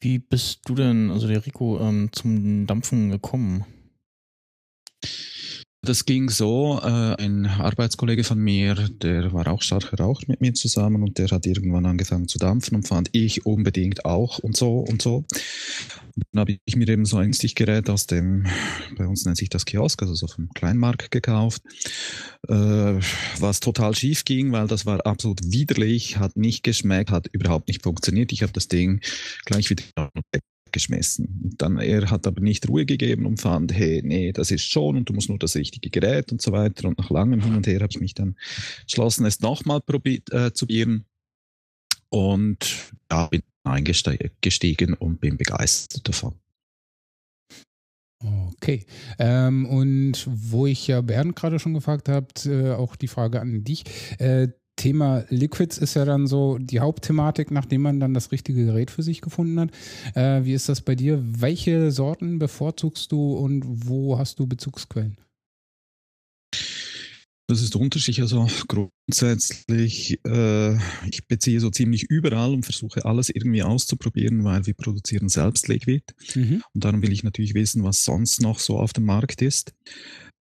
Wie 0.00 0.18
bist 0.18 0.60
du 0.64 0.74
denn, 0.74 1.10
also 1.10 1.28
der 1.28 1.44
Rico, 1.44 1.78
ähm, 1.80 2.08
zum 2.12 2.66
Dampfen 2.66 3.10
gekommen? 3.10 3.64
Das 5.84 6.04
ging 6.04 6.30
so, 6.30 6.78
äh, 6.80 7.16
ein 7.20 7.44
Arbeitskollege 7.44 8.22
von 8.22 8.38
mir, 8.38 8.74
der 8.74 9.32
war 9.32 9.48
auch 9.48 9.62
stark 9.62 9.90
geraucht 9.90 10.28
mit 10.28 10.40
mir 10.40 10.54
zusammen 10.54 11.02
und 11.02 11.18
der 11.18 11.28
hat 11.28 11.44
irgendwann 11.44 11.86
angefangen 11.86 12.28
zu 12.28 12.38
dampfen 12.38 12.76
und 12.76 12.86
fand 12.86 13.10
ich 13.10 13.46
unbedingt 13.46 14.04
auch 14.04 14.38
und 14.38 14.56
so 14.56 14.78
und 14.78 15.02
so. 15.02 15.24
Dann 16.32 16.40
habe 16.40 16.56
ich 16.64 16.76
mir 16.76 16.88
eben 16.88 17.04
so 17.04 17.16
ein 17.16 17.32
Stichgerät 17.32 17.88
aus 17.88 18.06
dem, 18.06 18.46
bei 18.96 19.06
uns 19.06 19.24
nennt 19.24 19.36
sich 19.36 19.48
das 19.48 19.64
Kiosk, 19.64 20.02
also 20.02 20.14
so 20.14 20.26
vom 20.26 20.48
Kleinmarkt 20.54 21.10
gekauft, 21.10 21.62
äh, 22.48 23.00
was 23.38 23.60
total 23.60 23.94
schief 23.94 24.24
ging, 24.24 24.52
weil 24.52 24.66
das 24.66 24.86
war 24.86 25.06
absolut 25.06 25.40
widerlich, 25.44 26.18
hat 26.18 26.36
nicht 26.36 26.62
geschmeckt, 26.62 27.10
hat 27.10 27.28
überhaupt 27.28 27.68
nicht 27.68 27.82
funktioniert. 27.82 28.32
Ich 28.32 28.42
habe 28.42 28.52
das 28.52 28.68
Ding 28.68 29.00
gleich 29.44 29.70
wieder 29.70 29.84
geschmissen. 30.72 31.54
Dann, 31.58 31.78
er 31.78 32.10
hat 32.10 32.26
aber 32.26 32.40
nicht 32.40 32.68
Ruhe 32.68 32.86
gegeben 32.86 33.26
und 33.26 33.40
fand, 33.40 33.72
hey, 33.72 34.00
nee, 34.02 34.32
das 34.32 34.50
ist 34.50 34.64
schon 34.64 34.96
und 34.96 35.08
du 35.08 35.12
musst 35.12 35.28
nur 35.28 35.38
das 35.38 35.54
richtige 35.54 35.90
Gerät 35.90 36.32
und 36.32 36.42
so 36.42 36.50
weiter. 36.52 36.88
Und 36.88 36.98
nach 36.98 37.10
langem 37.10 37.42
Hin 37.42 37.54
und 37.54 37.66
Her 37.66 37.80
habe 37.80 37.90
ich 37.90 38.00
mich 38.00 38.14
dann 38.14 38.36
entschlossen, 38.80 39.26
es 39.26 39.40
nochmal 39.40 39.80
äh, 40.30 40.52
zu 40.52 40.66
probieren. 40.66 41.04
Und 42.08 42.92
ja, 43.10 43.26
bin 43.26 43.42
eingestiegen 43.64 44.94
und 44.94 45.20
bin 45.20 45.36
begeistert 45.36 46.08
davon. 46.08 46.34
Okay. 48.54 48.84
Ähm, 49.18 49.66
und 49.66 50.26
wo 50.28 50.66
ich 50.66 50.86
ja 50.86 51.00
Bernd 51.00 51.34
gerade 51.34 51.58
schon 51.58 51.74
gefragt 51.74 52.08
habe, 52.08 52.28
äh, 52.46 52.72
auch 52.72 52.96
die 52.96 53.08
Frage 53.08 53.40
an 53.40 53.64
dich. 53.64 53.84
Äh, 54.18 54.48
Thema 54.76 55.24
Liquids 55.28 55.78
ist 55.78 55.94
ja 55.94 56.04
dann 56.04 56.26
so 56.26 56.58
die 56.58 56.80
Hauptthematik, 56.80 57.50
nachdem 57.50 57.82
man 57.82 58.00
dann 58.00 58.14
das 58.14 58.32
richtige 58.32 58.64
Gerät 58.64 58.90
für 58.90 59.02
sich 59.02 59.20
gefunden 59.20 59.60
hat. 59.60 59.70
Äh, 60.14 60.44
wie 60.44 60.54
ist 60.54 60.68
das 60.68 60.80
bei 60.80 60.94
dir? 60.94 61.22
Welche 61.22 61.90
Sorten 61.90 62.38
bevorzugst 62.38 63.12
du 63.12 63.34
und 63.34 63.62
wo 63.66 64.18
hast 64.18 64.38
du 64.38 64.46
Bezugsquellen? 64.46 65.18
Das 67.52 67.60
ist 67.60 67.76
unterschiedlich. 67.76 68.22
Also 68.22 68.46
grundsätzlich, 68.66 70.18
äh, 70.26 70.74
ich 71.06 71.28
beziehe 71.28 71.60
so 71.60 71.68
ziemlich 71.68 72.04
überall 72.04 72.54
und 72.54 72.64
versuche 72.64 73.04
alles 73.04 73.28
irgendwie 73.28 73.62
auszuprobieren, 73.62 74.42
weil 74.42 74.64
wir 74.64 74.72
produzieren 74.72 75.28
selbst 75.28 75.68
Liquid. 75.68 76.02
Mhm. 76.34 76.62
Und 76.72 76.82
darum 76.82 77.02
will 77.02 77.12
ich 77.12 77.24
natürlich 77.24 77.52
wissen, 77.52 77.84
was 77.84 78.06
sonst 78.06 78.40
noch 78.40 78.58
so 78.58 78.78
auf 78.78 78.94
dem 78.94 79.04
Markt 79.04 79.42
ist. 79.42 79.74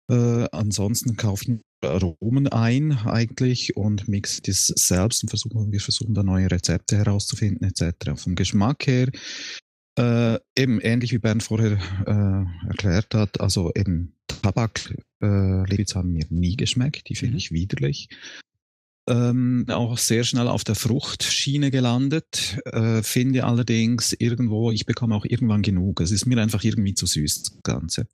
Äh, 0.09 0.47
ansonsten 0.51 1.15
kaufe 1.15 1.45
ich 1.47 1.87
Aromen 1.87 2.47
ein 2.47 2.93
eigentlich 2.93 3.77
und 3.77 4.07
mixe 4.07 4.41
das 4.41 4.65
selbst 4.65 5.21
und 5.21 5.29
versuchen, 5.29 5.71
wir 5.71 5.81
versuchen 5.81 6.15
da 6.15 6.23
neue 6.23 6.49
Rezepte 6.49 6.97
herauszufinden 6.97 7.67
etc. 7.67 8.19
Vom 8.19 8.33
Geschmack 8.33 8.87
her 8.87 9.11
äh, 9.99 10.39
eben 10.57 10.81
ähnlich 10.81 11.11
wie 11.11 11.19
Bernd 11.19 11.43
vorher 11.43 11.77
äh, 12.07 12.67
erklärt 12.67 13.13
hat, 13.13 13.39
also 13.39 13.71
eben 13.75 14.14
Tabak, 14.45 14.93
äh, 15.21 15.25
haben 15.25 16.13
mir 16.13 16.25
nie 16.29 16.55
geschmeckt, 16.55 17.09
die 17.09 17.15
finde 17.15 17.33
mhm. 17.33 17.37
ich 17.37 17.51
widerlich. 17.51 18.09
Ähm, 19.07 19.65
auch 19.69 19.97
sehr 19.97 20.23
schnell 20.23 20.47
auf 20.47 20.63
der 20.63 20.75
Fruchtschiene 20.75 21.71
gelandet, 21.71 22.57
äh, 22.65 23.01
finde 23.03 23.43
allerdings 23.43 24.13
irgendwo, 24.13 24.71
ich 24.71 24.85
bekomme 24.85 25.15
auch 25.15 25.25
irgendwann 25.25 25.61
genug. 25.61 26.01
Es 26.01 26.11
ist 26.11 26.25
mir 26.25 26.39
einfach 26.41 26.63
irgendwie 26.63 26.93
zu 26.93 27.05
süß, 27.05 27.43
das 27.43 27.63
Ganze. 27.63 28.07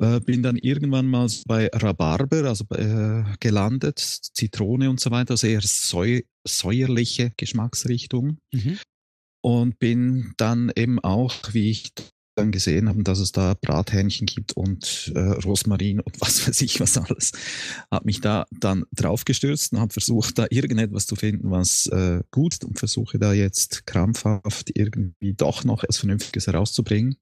Äh, 0.00 0.20
bin 0.20 0.42
dann 0.42 0.56
irgendwann 0.56 1.06
mal 1.06 1.28
bei 1.46 1.68
Rhabarber 1.68 2.44
also, 2.48 2.64
äh, 2.74 3.24
gelandet, 3.40 3.98
Zitrone 3.98 4.90
und 4.90 5.00
so 5.00 5.10
weiter, 5.10 5.32
also 5.32 5.46
eher 5.46 5.62
säu 5.62 6.20
säuerliche 6.46 7.32
Geschmacksrichtung. 7.36 8.38
Mhm. 8.52 8.78
Und 9.42 9.78
bin 9.78 10.32
dann 10.38 10.72
eben 10.74 11.00
auch, 11.00 11.34
wie 11.52 11.70
ich 11.70 11.92
dann 12.34 12.52
gesehen 12.52 12.88
habe, 12.88 13.02
dass 13.02 13.18
es 13.18 13.32
da 13.32 13.54
Brathähnchen 13.54 14.26
gibt 14.26 14.52
und 14.52 15.12
äh, 15.14 15.18
Rosmarin 15.18 16.00
und 16.00 16.20
was 16.20 16.46
weiß 16.46 16.60
ich 16.62 16.80
was 16.80 16.98
alles, 16.98 17.32
habe 17.90 18.06
mich 18.06 18.20
da 18.20 18.46
dann 18.50 18.84
draufgestürzt 18.92 19.72
und 19.72 19.80
habe 19.80 19.92
versucht, 19.92 20.38
da 20.38 20.46
irgendetwas 20.50 21.06
zu 21.06 21.16
finden, 21.16 21.50
was 21.50 21.86
äh, 21.86 22.20
gut 22.30 22.64
und 22.64 22.78
versuche 22.78 23.18
da 23.18 23.32
jetzt 23.32 23.86
krampfhaft 23.86 24.70
irgendwie 24.74 25.34
doch 25.34 25.64
noch 25.64 25.82
etwas 25.82 25.98
Vernünftiges 25.98 26.46
herauszubringen. 26.46 27.16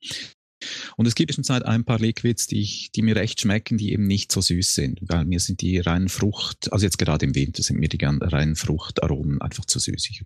Und 0.96 1.06
es 1.06 1.14
gibt 1.14 1.36
der 1.36 1.42
Zeit 1.42 1.64
ein 1.64 1.84
paar 1.84 1.98
Liquids, 1.98 2.46
die, 2.46 2.60
ich, 2.60 2.92
die 2.92 3.02
mir 3.02 3.16
recht 3.16 3.40
schmecken, 3.40 3.78
die 3.78 3.92
eben 3.92 4.06
nicht 4.06 4.30
so 4.30 4.40
süß 4.40 4.74
sind. 4.74 5.00
Weil 5.02 5.24
mir 5.24 5.40
sind 5.40 5.60
die 5.60 5.78
reinen 5.78 6.08
Frucht, 6.08 6.72
also 6.72 6.84
jetzt 6.84 6.98
gerade 6.98 7.26
im 7.26 7.34
Winter 7.34 7.62
sind 7.62 7.80
mir 7.80 7.88
die 7.88 7.98
reinen 8.04 8.56
Fruchtaromen 8.56 9.40
einfach 9.40 9.64
zu 9.64 9.78
süßig. 9.78 10.24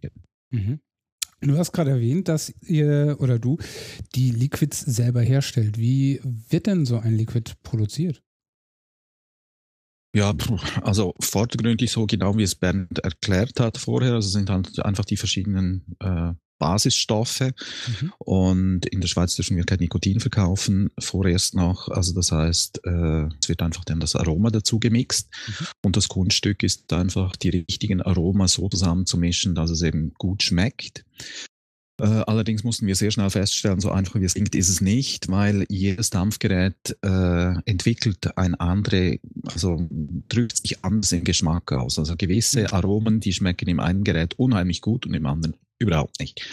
Mhm. 0.50 0.80
Du 1.40 1.58
hast 1.58 1.72
gerade 1.72 1.90
erwähnt, 1.90 2.28
dass 2.28 2.52
ihr 2.62 3.16
oder 3.20 3.38
du 3.38 3.58
die 4.14 4.30
Liquids 4.30 4.80
selber 4.80 5.20
herstellt. 5.20 5.78
Wie 5.78 6.20
wird 6.22 6.66
denn 6.66 6.86
so 6.86 6.98
ein 6.98 7.14
Liquid 7.14 7.52
produziert? 7.62 8.22
Ja, 10.14 10.34
also 10.80 11.14
vordergründig 11.20 11.92
so 11.92 12.06
genau 12.06 12.38
wie 12.38 12.42
es 12.42 12.54
Bernd 12.54 13.00
erklärt 13.00 13.60
hat 13.60 13.76
vorher. 13.76 14.14
Also 14.14 14.30
sind 14.30 14.48
halt 14.48 14.82
einfach 14.82 15.04
die 15.04 15.18
verschiedenen 15.18 15.96
äh, 16.00 16.32
Basisstoffe. 16.58 17.40
Mhm. 17.40 18.12
Und 18.18 18.86
in 18.86 19.00
der 19.00 19.08
Schweiz 19.08 19.34
dürfen 19.34 19.56
wir 19.56 19.64
kein 19.64 19.78
Nikotin 19.78 20.20
verkaufen, 20.20 20.90
vorerst 20.98 21.54
noch. 21.54 21.88
Also 21.88 22.12
das 22.12 22.32
heißt, 22.32 22.80
äh, 22.84 23.26
es 23.40 23.48
wird 23.48 23.62
einfach 23.62 23.84
dann 23.84 24.00
das 24.00 24.16
Aroma 24.16 24.50
dazu 24.50 24.78
gemixt. 24.78 25.28
Mhm. 25.46 25.66
Und 25.84 25.96
das 25.96 26.08
Kunststück 26.08 26.62
ist 26.62 26.92
einfach, 26.92 27.36
die 27.36 27.50
richtigen 27.50 28.02
Aromen 28.02 28.48
so 28.48 28.68
zusammenzumischen, 28.68 29.54
dass 29.54 29.70
es 29.70 29.82
eben 29.82 30.12
gut 30.18 30.42
schmeckt. 30.42 31.04
Äh, 31.98 32.04
allerdings 32.04 32.62
mussten 32.62 32.86
wir 32.86 32.94
sehr 32.94 33.10
schnell 33.10 33.30
feststellen, 33.30 33.80
so 33.80 33.90
einfach 33.90 34.20
wie 34.20 34.24
es 34.24 34.34
klingt, 34.34 34.54
ist 34.54 34.68
es 34.68 34.82
nicht, 34.82 35.30
weil 35.30 35.64
jedes 35.70 36.10
Dampfgerät 36.10 36.96
äh, 37.02 37.54
entwickelt 37.64 38.36
ein 38.36 38.54
andere, 38.54 39.18
also 39.44 39.88
drückt 40.28 40.58
sich 40.58 40.84
anders 40.84 41.12
im 41.12 41.24
Geschmack 41.24 41.72
aus. 41.72 41.98
Also 41.98 42.14
gewisse 42.16 42.62
mhm. 42.62 42.66
Aromen, 42.66 43.20
die 43.20 43.32
schmecken 43.32 43.68
im 43.68 43.80
einen 43.80 44.04
Gerät 44.04 44.34
unheimlich 44.38 44.82
gut 44.82 45.06
und 45.06 45.14
im 45.14 45.24
anderen 45.24 45.56
überhaupt 45.78 46.20
nicht. 46.20 46.44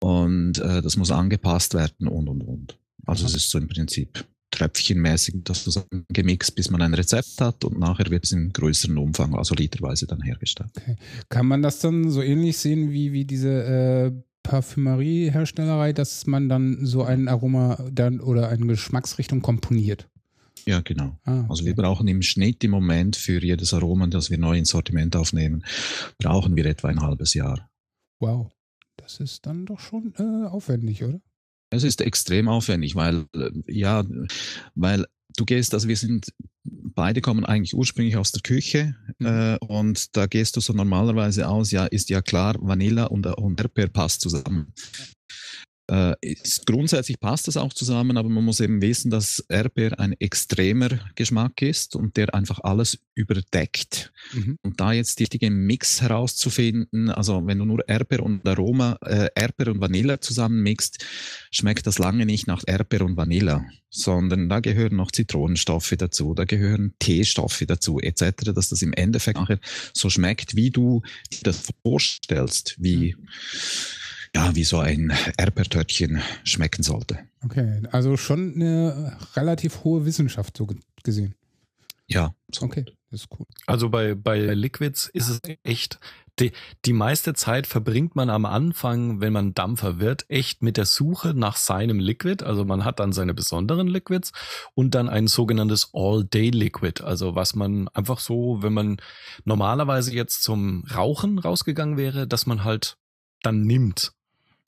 Und 0.00 0.58
äh, 0.58 0.82
das 0.82 0.96
muss 0.96 1.10
angepasst 1.10 1.74
werden 1.74 2.08
und 2.08 2.28
und 2.28 2.42
und. 2.42 2.78
Also 3.06 3.24
es 3.26 3.34
ist 3.34 3.50
so 3.50 3.58
im 3.58 3.68
Prinzip 3.68 4.24
tröpfchenmäßig 4.50 5.36
das 5.44 5.64
zusammengemixt, 5.64 6.54
bis 6.54 6.70
man 6.70 6.82
ein 6.82 6.94
Rezept 6.94 7.40
hat 7.40 7.64
und 7.64 7.78
nachher 7.78 8.10
wird 8.10 8.24
es 8.24 8.32
in 8.32 8.52
größeren 8.52 8.96
Umfang, 8.96 9.34
also 9.34 9.54
literweise 9.54 10.06
dann 10.06 10.22
hergestellt. 10.22 10.70
Okay. 10.76 10.96
Kann 11.28 11.46
man 11.46 11.62
das 11.62 11.80
dann 11.80 12.10
so 12.10 12.22
ähnlich 12.22 12.56
sehen 12.58 12.90
wie, 12.90 13.12
wie 13.12 13.24
diese 13.24 13.64
äh, 13.64 14.12
Parfümerieherstellerei, 14.42 15.92
dass 15.92 16.26
man 16.26 16.48
dann 16.48 16.86
so 16.86 17.02
ein 17.02 17.28
Aroma 17.28 17.78
dann 17.92 18.20
oder 18.20 18.48
eine 18.48 18.66
Geschmacksrichtung 18.66 19.42
komponiert? 19.42 20.08
Ja, 20.64 20.80
genau. 20.80 21.18
Ah, 21.24 21.40
okay. 21.40 21.46
Also 21.48 21.64
wir 21.64 21.74
brauchen 21.74 22.08
im 22.08 22.22
Schnitt 22.22 22.64
im 22.64 22.72
Moment 22.72 23.16
für 23.16 23.42
jedes 23.42 23.72
Aroma, 23.74 24.06
das 24.06 24.30
wir 24.30 24.38
neu 24.38 24.58
ins 24.58 24.70
Sortiment 24.70 25.14
aufnehmen, 25.14 25.64
brauchen 26.18 26.56
wir 26.56 26.66
etwa 26.66 26.88
ein 26.88 27.00
halbes 27.00 27.34
Jahr. 27.34 27.68
Wow, 28.20 28.50
das 28.96 29.20
ist 29.20 29.46
dann 29.46 29.66
doch 29.66 29.80
schon 29.80 30.14
äh, 30.18 30.46
aufwendig, 30.46 31.04
oder? 31.04 31.20
Es 31.70 31.82
ist 31.82 32.00
extrem 32.00 32.48
aufwendig, 32.48 32.94
weil, 32.94 33.26
äh, 33.34 33.50
ja, 33.66 34.04
weil 34.74 35.06
du 35.36 35.44
gehst, 35.44 35.74
also 35.74 35.88
wir 35.88 35.96
sind, 35.96 36.32
beide 36.64 37.20
kommen 37.20 37.44
eigentlich 37.44 37.74
ursprünglich 37.74 38.16
aus 38.16 38.32
der 38.32 38.42
Küche 38.42 38.96
mhm. 39.18 39.26
äh, 39.26 39.58
und 39.60 40.16
da 40.16 40.26
gehst 40.26 40.56
du 40.56 40.60
so 40.60 40.72
normalerweise 40.72 41.48
aus, 41.48 41.70
ja, 41.70 41.86
ist 41.86 42.08
ja 42.08 42.22
klar, 42.22 42.56
Vanilla 42.60 43.04
und, 43.04 43.26
und 43.26 43.60
Erdbeer 43.60 43.88
passt 43.88 44.20
zusammen. 44.22 44.72
Äh, 45.88 46.16
ist, 46.20 46.66
grundsätzlich 46.66 47.20
passt 47.20 47.46
das 47.46 47.56
auch 47.56 47.72
zusammen, 47.72 48.16
aber 48.16 48.28
man 48.28 48.44
muss 48.44 48.58
eben 48.58 48.82
wissen, 48.82 49.08
dass 49.08 49.38
Erdbeer 49.48 50.00
ein 50.00 50.14
extremer 50.18 50.98
Geschmack 51.14 51.62
ist 51.62 51.94
und 51.94 52.16
der 52.16 52.34
einfach 52.34 52.58
alles 52.64 52.98
überdeckt. 53.14 54.12
Mhm. 54.32 54.58
Und 54.62 54.80
da 54.80 54.92
jetzt 54.92 55.20
die 55.20 55.24
richtige 55.24 55.48
Mix 55.48 56.02
herauszufinden, 56.02 57.08
also 57.08 57.46
wenn 57.46 57.58
du 57.58 57.64
nur 57.64 57.88
Erdbeer 57.88 58.24
und 58.24 58.46
Aroma, 58.48 58.98
äh, 59.04 59.28
Erdbeer 59.36 59.68
und 59.68 59.80
Vanille 59.80 60.18
zusammenmixt, 60.18 61.04
schmeckt 61.52 61.86
das 61.86 61.98
lange 61.98 62.26
nicht 62.26 62.48
nach 62.48 62.64
Erdbeer 62.66 63.02
und 63.02 63.16
Vanille, 63.16 63.64
sondern 63.88 64.48
da 64.48 64.58
gehören 64.58 64.96
noch 64.96 65.12
Zitronenstoffe 65.12 65.94
dazu, 65.96 66.34
da 66.34 66.44
gehören 66.44 66.94
Teestoffe 66.98 67.64
dazu, 67.64 68.00
etc., 68.00 68.52
dass 68.52 68.70
das 68.70 68.82
im 68.82 68.92
Endeffekt 68.92 69.38
nachher 69.38 69.60
so 69.92 70.10
schmeckt, 70.10 70.56
wie 70.56 70.70
du 70.70 71.02
dir 71.32 71.44
das 71.44 71.62
vorstellst, 71.84 72.74
wie 72.78 73.14
mhm 73.16 73.28
ja, 74.36 74.54
wie 74.54 74.64
so 74.64 74.78
ein 74.78 75.14
Erdbeertörtchen 75.38 76.20
schmecken 76.44 76.82
sollte. 76.82 77.18
Okay, 77.42 77.82
also 77.90 78.18
schon 78.18 78.54
eine 78.54 79.16
relativ 79.34 79.82
hohe 79.82 80.04
Wissenschaft 80.04 80.58
so 80.58 80.68
gesehen. 81.02 81.34
Ja. 82.06 82.34
So. 82.52 82.66
Okay, 82.66 82.84
das 83.10 83.22
ist 83.22 83.28
cool. 83.38 83.46
Also 83.66 83.88
bei, 83.88 84.14
bei 84.14 84.38
Liquids 84.38 85.08
ist 85.08 85.30
es 85.30 85.40
echt, 85.62 85.98
die, 86.38 86.52
die 86.84 86.92
meiste 86.92 87.32
Zeit 87.32 87.66
verbringt 87.66 88.14
man 88.14 88.28
am 88.28 88.44
Anfang, 88.44 89.22
wenn 89.22 89.32
man 89.32 89.54
Dampfer 89.54 90.00
wird, 90.00 90.26
echt 90.28 90.62
mit 90.62 90.76
der 90.76 90.84
Suche 90.84 91.32
nach 91.32 91.56
seinem 91.56 91.98
Liquid. 91.98 92.44
Also 92.44 92.66
man 92.66 92.84
hat 92.84 93.00
dann 93.00 93.14
seine 93.14 93.32
besonderen 93.32 93.86
Liquids 93.86 94.32
und 94.74 94.94
dann 94.94 95.08
ein 95.08 95.28
sogenanntes 95.28 95.92
All-Day-Liquid. 95.94 97.02
Also 97.02 97.34
was 97.34 97.54
man 97.54 97.88
einfach 97.88 98.20
so, 98.20 98.58
wenn 98.60 98.74
man 98.74 98.98
normalerweise 99.44 100.12
jetzt 100.12 100.42
zum 100.42 100.84
Rauchen 100.94 101.38
rausgegangen 101.38 101.96
wäre, 101.96 102.28
dass 102.28 102.44
man 102.44 102.64
halt 102.64 102.98
dann 103.42 103.62
nimmt. 103.62 104.12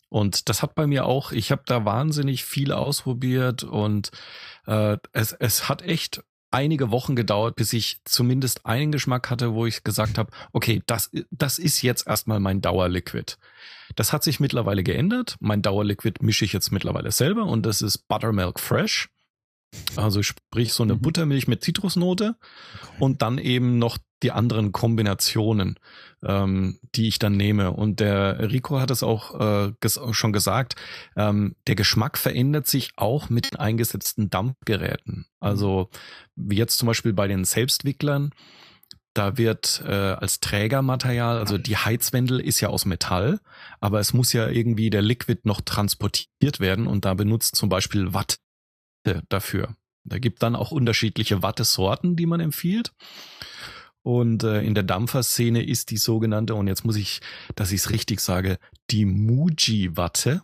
Und 0.09 0.48
das 0.48 0.62
hat 0.62 0.74
bei 0.74 0.86
mir 0.86 1.04
auch, 1.04 1.32
ich 1.32 1.50
habe 1.50 1.62
da 1.66 1.84
wahnsinnig 1.84 2.44
viel 2.44 2.72
ausprobiert 2.72 3.62
und 3.62 4.11
äh, 4.66 4.96
es, 5.12 5.32
es 5.32 5.68
hat 5.68 5.82
echt 5.82 6.22
einige 6.50 6.90
Wochen 6.90 7.14
gedauert, 7.14 7.56
bis 7.56 7.72
ich 7.72 8.00
zumindest 8.04 8.64
einen 8.64 8.92
Geschmack 8.92 9.30
hatte, 9.30 9.52
wo 9.52 9.66
ich 9.66 9.84
gesagt 9.84 10.18
habe, 10.18 10.30
okay, 10.52 10.82
das, 10.86 11.11
das 11.30 11.59
ist 11.59 11.82
jetzt 11.82 12.06
erstmal 12.06 12.40
mein 12.40 12.61
Dauerliquid. 12.61 13.38
Das 13.96 14.12
hat 14.12 14.24
sich 14.24 14.40
mittlerweile 14.40 14.82
geändert. 14.82 15.36
Mein 15.40 15.62
Dauerliquid 15.62 16.22
mische 16.22 16.44
ich 16.44 16.52
jetzt 16.52 16.70
mittlerweile 16.70 17.12
selber 17.12 17.44
und 17.44 17.66
das 17.66 17.82
ist 17.82 18.09
Buttermilk 18.09 18.61
Fresh. 18.61 19.11
Also 19.96 20.22
sprich 20.22 20.72
so 20.72 20.82
eine 20.82 20.94
mhm. 20.94 21.02
Buttermilch 21.02 21.48
mit 21.48 21.62
Zitrusnote 21.62 22.36
und 22.98 23.20
dann 23.20 23.36
eben 23.36 23.78
noch 23.78 23.98
die 24.22 24.32
anderen 24.32 24.72
Kombinationen, 24.72 25.78
ähm, 26.24 26.78
die 26.94 27.08
ich 27.08 27.18
dann 27.18 27.36
nehme. 27.36 27.72
Und 27.72 28.00
der 28.00 28.50
Rico 28.50 28.80
hat 28.80 28.90
es 28.90 29.02
auch 29.02 29.38
äh, 29.40 29.72
ges 29.80 30.00
schon 30.12 30.32
gesagt, 30.32 30.76
ähm, 31.16 31.56
der 31.66 31.74
Geschmack 31.74 32.18
verändert 32.18 32.66
sich 32.66 32.90
auch 32.96 33.30
mit 33.30 33.52
den 33.52 33.58
eingesetzten 33.58 34.30
Dampfgeräten. 34.30 35.26
Also 35.40 35.90
wie 36.36 36.56
jetzt 36.56 36.78
zum 36.78 36.86
Beispiel 36.86 37.12
bei 37.12 37.28
den 37.28 37.44
Selbstwicklern, 37.44 38.30
da 39.14 39.36
wird 39.36 39.82
äh, 39.84 39.92
als 39.92 40.38
Trägermaterial, 40.40 41.38
also 41.38 41.58
die 41.58 41.76
Heizwendel 41.76 42.38
ist 42.38 42.60
ja 42.60 42.68
aus 42.68 42.84
Metall, 42.84 43.40
aber 43.80 43.98
es 43.98 44.12
muss 44.12 44.32
ja 44.32 44.48
irgendwie 44.48 44.90
der 44.90 45.02
Liquid 45.02 45.40
noch 45.44 45.60
transportiert 45.60 46.60
werden 46.60 46.86
und 46.86 47.04
da 47.04 47.14
benutzt 47.14 47.56
zum 47.56 47.68
Beispiel 47.68 48.14
Watt 48.14 48.38
Watte 49.08 49.22
dafür. 49.28 49.76
Da 50.04 50.18
gibt 50.18 50.42
dann 50.42 50.56
auch 50.56 50.70
unterschiedliche 50.70 51.42
Wattesorten, 51.42 52.16
die 52.16 52.26
man 52.26 52.40
empfiehlt. 52.40 52.92
Und 54.09 54.42
äh, 54.42 54.62
in 54.62 54.74
der 54.74 54.84
Dampferszene 54.84 55.62
ist 55.62 55.90
die 55.90 55.98
sogenannte, 55.98 56.54
und 56.54 56.66
jetzt 56.66 56.82
muss 56.82 56.96
ich, 56.96 57.20
dass 57.56 57.72
ich 57.72 57.80
es 57.80 57.90
richtig 57.90 58.20
sage, 58.20 58.56
die 58.90 59.04
Muji-Watte. 59.04 60.40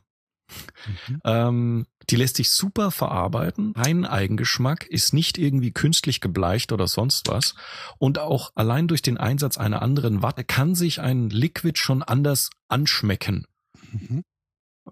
Mhm. 1.08 1.20
Ähm, 1.24 1.86
die 2.10 2.16
lässt 2.16 2.36
sich 2.36 2.50
super 2.50 2.90
verarbeiten. 2.90 3.72
Kein 3.72 4.04
Eigengeschmack, 4.04 4.84
ist 4.84 5.14
nicht 5.14 5.38
irgendwie 5.38 5.72
künstlich 5.72 6.20
gebleicht 6.20 6.72
oder 6.72 6.86
sonst 6.86 7.28
was. 7.28 7.54
Und 7.96 8.18
auch 8.18 8.50
allein 8.54 8.86
durch 8.86 9.00
den 9.00 9.16
Einsatz 9.16 9.56
einer 9.56 9.80
anderen 9.80 10.20
Watte 10.20 10.44
kann 10.44 10.74
sich 10.74 11.00
ein 11.00 11.30
Liquid 11.30 11.78
schon 11.78 12.02
anders 12.02 12.50
anschmecken. 12.68 13.46
Mhm. 13.92 14.24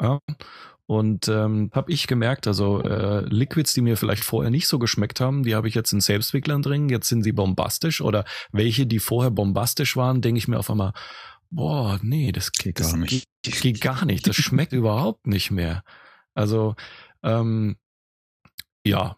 Ja. 0.01 0.19
Und 0.93 1.27
ähm, 1.27 1.71
habe 1.73 1.91
ich 1.91 2.07
gemerkt, 2.07 2.47
also 2.47 2.83
äh, 2.83 3.25
Liquids, 3.25 3.73
die 3.73 3.81
mir 3.81 3.97
vielleicht 3.97 4.25
vorher 4.25 4.51
nicht 4.51 4.69
so 4.69 4.79
geschmeckt 4.79 5.21
haben, 5.21 5.43
die 5.43 5.55
habe 5.55 5.67
ich 5.67 5.75
jetzt 5.75 5.95
in 5.95 6.03
Selbstwicklern 6.03 6.61
drin, 6.61 6.91
jetzt 6.91 7.09
sind 7.09 7.23
sie 7.23 7.33
bombastisch 7.33 8.03
oder 8.03 8.27
welche, 8.51 8.87
die 8.87 8.99
vorher 8.99 9.31
bombastisch 9.31 9.97
waren, 9.97 10.21
denke 10.21 10.37
ich 10.37 10.49
mir 10.49 10.59
auf 10.59 10.71
einmal, 10.71 10.93
boah, 11.49 11.99
nee, 12.03 12.31
das 12.31 12.53
geht 12.53 12.75
gar 12.75 12.95
nicht. 12.99 13.27
Geht, 13.43 13.63
geht 13.63 13.81
gar 13.81 14.05
nicht, 14.05 14.27
das 14.27 14.37
schmeckt 14.37 14.73
überhaupt 14.75 15.27
nicht 15.27 15.51
mehr. 15.51 15.83
Also, 16.35 16.75
ähm, 17.23 17.77
ja, 18.85 19.17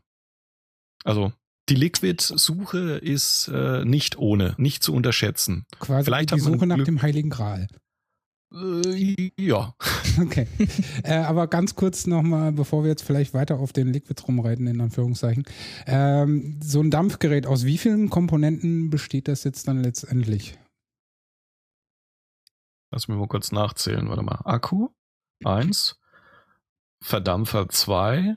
also 1.02 1.32
die 1.68 1.74
Liquid-Suche 1.74 2.98
ist 2.98 3.48
äh, 3.48 3.84
nicht 3.84 4.16
ohne, 4.16 4.54
nicht 4.58 4.84
zu 4.84 4.94
unterschätzen. 4.94 5.66
Quasi 5.80 6.04
Vielleicht 6.04 6.32
die 6.32 6.38
Suche 6.38 6.68
nach 6.68 6.84
dem 6.84 7.02
Heiligen 7.02 7.30
Gral. 7.30 7.66
Äh, 8.54 9.30
ja. 9.38 9.74
Okay. 10.22 10.46
äh, 11.02 11.14
aber 11.16 11.48
ganz 11.48 11.74
kurz 11.74 12.06
nochmal, 12.06 12.52
bevor 12.52 12.84
wir 12.84 12.90
jetzt 12.90 13.02
vielleicht 13.02 13.34
weiter 13.34 13.58
auf 13.58 13.72
den 13.72 13.88
Liquids 13.88 14.28
rumreiten, 14.28 14.68
in 14.68 14.80
Anführungszeichen. 14.80 15.42
Ähm, 15.88 16.60
so 16.62 16.80
ein 16.80 16.92
Dampfgerät, 16.92 17.48
aus 17.48 17.64
wie 17.64 17.78
vielen 17.78 18.10
Komponenten 18.10 18.90
besteht 18.90 19.26
das 19.26 19.42
jetzt 19.42 19.66
dann 19.66 19.82
letztendlich? 19.82 20.56
Lass 22.92 23.08
mich 23.08 23.18
mal 23.18 23.26
kurz 23.26 23.50
nachzählen. 23.50 24.08
Warte 24.08 24.22
mal. 24.22 24.40
Akku, 24.44 24.90
eins. 25.42 25.98
Verdampfer, 27.02 27.68
zwei. 27.70 28.36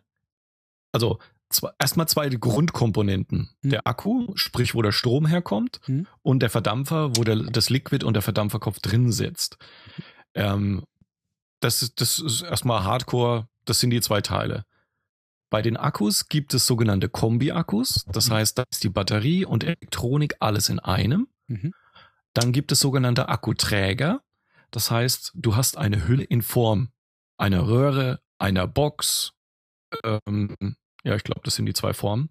Also 0.93 1.19
zwei, 1.49 1.71
erstmal 1.79 2.07
zwei 2.07 2.29
Grundkomponenten. 2.29 3.49
Hm. 3.61 3.69
Der 3.69 3.87
Akku, 3.87 4.31
sprich, 4.35 4.75
wo 4.75 4.81
der 4.81 4.91
Strom 4.91 5.25
herkommt, 5.25 5.79
hm. 5.85 6.07
und 6.21 6.39
der 6.39 6.49
Verdampfer, 6.49 7.15
wo 7.15 7.23
der, 7.23 7.35
das 7.35 7.69
Liquid 7.69 8.05
und 8.05 8.13
der 8.13 8.21
Verdampferkopf 8.21 8.79
drin 8.79 9.11
sitzt. 9.11 9.57
Ähm, 10.33 10.83
das, 11.59 11.81
ist, 11.81 12.01
das 12.01 12.19
ist 12.19 12.41
erstmal 12.41 12.83
Hardcore, 12.83 13.47
das 13.65 13.79
sind 13.79 13.89
die 13.89 14.01
zwei 14.01 14.21
Teile. 14.21 14.63
Bei 15.49 15.61
den 15.61 15.77
Akkus 15.77 16.27
gibt 16.27 16.53
es 16.53 16.65
sogenannte 16.65 17.07
Kombi-Akkus. 17.07 18.05
Das 18.11 18.29
mhm. 18.29 18.33
heißt, 18.33 18.57
da 18.57 18.63
ist 18.69 18.83
die 18.83 18.89
Batterie 18.89 19.45
und 19.45 19.63
Elektronik 19.63 20.35
alles 20.39 20.69
in 20.69 20.79
einem. 20.79 21.27
Mhm. 21.47 21.73
Dann 22.33 22.51
gibt 22.51 22.71
es 22.71 22.81
sogenannte 22.81 23.29
Akkuträger. 23.29 24.21
Das 24.71 24.91
heißt, 24.91 25.31
du 25.35 25.55
hast 25.55 25.77
eine 25.77 26.07
Hülle 26.07 26.23
in 26.23 26.41
Form 26.41 26.89
einer 27.37 27.67
Röhre, 27.67 28.19
einer 28.39 28.67
Box, 28.67 29.33
ähm, 30.03 30.55
ja, 31.07 31.15
ich 31.15 31.23
glaube, 31.23 31.41
das 31.43 31.55
sind 31.55 31.65
die 31.65 31.73
zwei 31.73 31.93
Formen. 31.93 32.29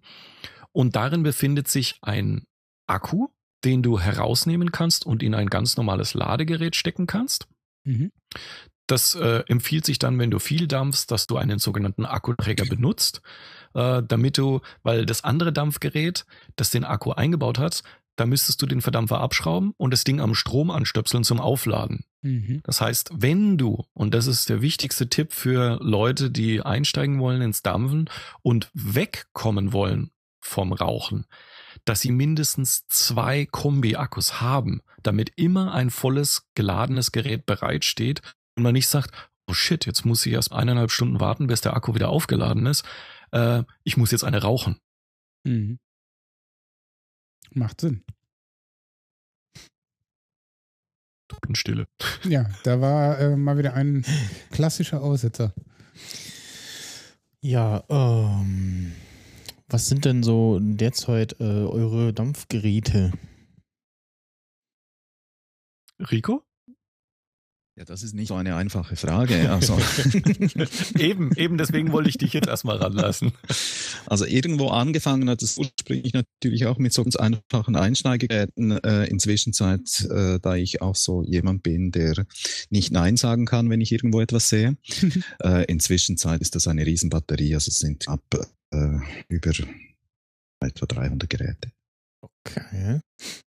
Und 0.71 0.95
darin 0.95 1.23
befindet 1.23 1.67
sich 1.67 1.97
ein 2.01 2.45
Akku, 2.85 3.29
den 3.65 3.81
du 3.81 3.99
herausnehmen 3.99 4.71
kannst 4.71 5.05
und 5.05 5.23
in 5.23 5.33
ein 5.33 5.47
ganz 5.47 5.77
normales 5.77 6.13
Ladegerät 6.13 6.75
stecken 6.75 7.07
kannst. 7.07 7.47
Mhm. 7.83 8.11
Das 8.85 9.15
äh, 9.15 9.43
empfiehlt 9.47 9.85
sich 9.85 9.99
dann, 9.99 10.19
wenn 10.19 10.31
du 10.31 10.39
viel 10.39 10.67
dampfst, 10.67 11.07
dass 11.09 11.27
du 11.27 11.37
einen 11.37 11.59
sogenannten 11.59 12.05
Akkuträger 12.05 12.65
benutzt, 12.65 13.21
äh, 13.73 14.03
damit 14.07 14.37
du, 14.37 14.61
weil 14.83 15.05
das 15.05 15.23
andere 15.23 15.51
Dampfgerät, 15.51 16.25
das 16.55 16.69
den 16.69 16.85
Akku 16.85 17.11
eingebaut 17.11 17.57
hat, 17.57 17.83
da 18.17 18.25
müsstest 18.25 18.61
du 18.61 18.65
den 18.65 18.81
Verdampfer 18.81 19.21
abschrauben 19.21 19.73
und 19.77 19.91
das 19.91 20.03
Ding 20.03 20.19
am 20.19 20.35
Strom 20.35 20.71
anstöpseln 20.71 21.23
zum 21.23 21.39
Aufladen. 21.39 22.03
Mhm. 22.23 22.61
Das 22.63 22.81
heißt, 22.81 23.11
wenn 23.13 23.57
du, 23.57 23.85
und 23.93 24.13
das 24.13 24.27
ist 24.27 24.49
der 24.49 24.61
wichtigste 24.61 25.07
Tipp 25.07 25.31
für 25.31 25.77
Leute, 25.81 26.29
die 26.31 26.61
einsteigen 26.61 27.19
wollen 27.19 27.41
ins 27.41 27.61
Dampfen 27.61 28.09
und 28.41 28.69
wegkommen 28.73 29.71
wollen 29.71 30.11
vom 30.41 30.73
Rauchen, 30.73 31.25
dass 31.85 32.01
sie 32.01 32.11
mindestens 32.11 32.87
zwei 32.87 33.45
Kombi-Akkus 33.45 34.41
haben, 34.41 34.81
damit 35.03 35.33
immer 35.35 35.73
ein 35.73 35.91
volles 35.91 36.47
geladenes 36.55 37.11
Gerät 37.11 37.45
bereitsteht 37.45 38.21
und 38.55 38.63
man 38.63 38.73
nicht 38.73 38.87
sagt, 38.87 39.11
oh 39.47 39.53
shit, 39.53 39.85
jetzt 39.85 40.05
muss 40.05 40.25
ich 40.25 40.33
erst 40.33 40.51
eineinhalb 40.51 40.91
Stunden 40.91 41.19
warten, 41.19 41.47
bis 41.47 41.61
der 41.61 41.75
Akku 41.75 41.93
wieder 41.93 42.09
aufgeladen 42.09 42.65
ist. 42.65 42.83
Äh, 43.31 43.63
ich 43.83 43.95
muss 43.95 44.11
jetzt 44.11 44.23
eine 44.23 44.41
rauchen. 44.41 44.79
Mhm. 45.43 45.77
Macht 47.57 47.81
Sinn. 47.81 48.03
Stille. 51.53 51.87
Ja, 52.23 52.49
da 52.63 52.81
war 52.81 53.19
äh, 53.19 53.35
mal 53.35 53.57
wieder 53.57 53.73
ein 53.73 54.05
klassischer 54.51 55.01
Aussetzer. 55.01 55.53
Ja, 57.41 57.83
ähm, 57.89 58.93
was 59.69 59.87
sind 59.87 60.05
denn 60.05 60.23
so 60.23 60.59
derzeit 60.61 61.39
äh, 61.39 61.43
eure 61.43 62.13
Dampfgeräte? 62.13 63.11
Rico? 65.99 66.46
Ja, 67.77 67.85
das 67.85 68.01
ist 68.01 68.15
nicht 68.15 68.29
so 68.29 68.33
eine 68.33 68.55
einfache 68.55 68.95
Frage. 68.95 69.35
Also. 69.57 69.77
eben, 70.97 71.31
eben 71.35 71.57
deswegen 71.57 71.91
wollte 71.91 72.09
ich 72.09 72.17
dich 72.17 72.33
jetzt 72.33 72.47
erstmal 72.47 72.77
ranlassen. 72.77 73.31
Also 74.07 74.25
irgendwo 74.25 74.69
angefangen 74.69 75.29
hat 75.29 75.41
es 75.41 75.57
ursprünglich 75.57 76.13
natürlich 76.13 76.65
auch 76.65 76.79
mit 76.79 76.91
so 76.91 77.03
ganz 77.03 77.15
einfachen 77.15 77.75
Einsteigegeräten. 77.75 78.71
Äh, 78.83 79.05
inzwischen 79.05 79.53
Zeit, 79.53 80.07
äh, 80.09 80.39
da 80.39 80.55
ich 80.55 80.81
auch 80.81 80.95
so 80.95 81.23
jemand 81.23 81.61
bin, 81.63 81.91
der 81.91 82.25
nicht 82.69 82.91
Nein 82.91 83.15
sagen 83.15 83.45
kann, 83.45 83.69
wenn 83.69 83.81
ich 83.81 83.91
irgendwo 83.91 84.21
etwas 84.21 84.49
sehe. 84.49 84.77
äh, 85.43 85.65
inzwischen 85.65 86.17
Zeit 86.17 86.41
ist 86.41 86.55
das 86.55 86.67
eine 86.67 86.85
Riesenbatterie, 86.85 87.53
also 87.53 87.69
es 87.69 87.79
sind 87.79 88.07
ab 88.07 88.23
äh, 88.71 88.99
über 89.29 89.51
etwa 90.61 90.85
300 90.85 91.29
Geräte. 91.29 91.71
Okay. 92.49 92.99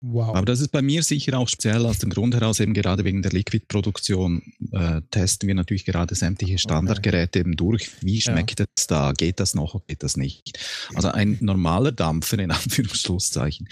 Wow. 0.01 0.35
Aber 0.35 0.45
das 0.45 0.59
ist 0.59 0.69
bei 0.69 0.81
mir 0.81 1.01
sicher 1.01 1.39
auch 1.39 1.47
speziell 1.47 1.85
aus 1.85 1.99
dem 1.99 2.09
Grund 2.09 2.35
heraus, 2.35 2.59
eben 2.59 2.73
gerade 2.73 3.05
wegen 3.05 3.21
der 3.21 3.31
Liquid-Produktion 3.31 4.41
äh, 4.73 5.01
testen 5.11 5.47
wir 5.47 5.55
natürlich 5.55 5.85
gerade 5.85 6.13
sämtliche 6.13 6.57
Standardgeräte 6.57 7.39
eben 7.39 7.55
durch. 7.55 7.89
Wie 8.01 8.19
schmeckt 8.19 8.59
ja. 8.59 8.65
es 8.77 8.87
da? 8.87 9.13
Geht 9.13 9.39
das 9.39 9.53
noch 9.53 9.75
oder 9.75 9.85
geht 9.87 10.03
das 10.03 10.17
nicht? 10.17 10.59
Also 10.93 11.07
ein 11.09 11.37
normaler 11.39 11.93
Dampfer, 11.93 12.39
in 12.39 12.51
Anführungszeichen, 12.51 13.69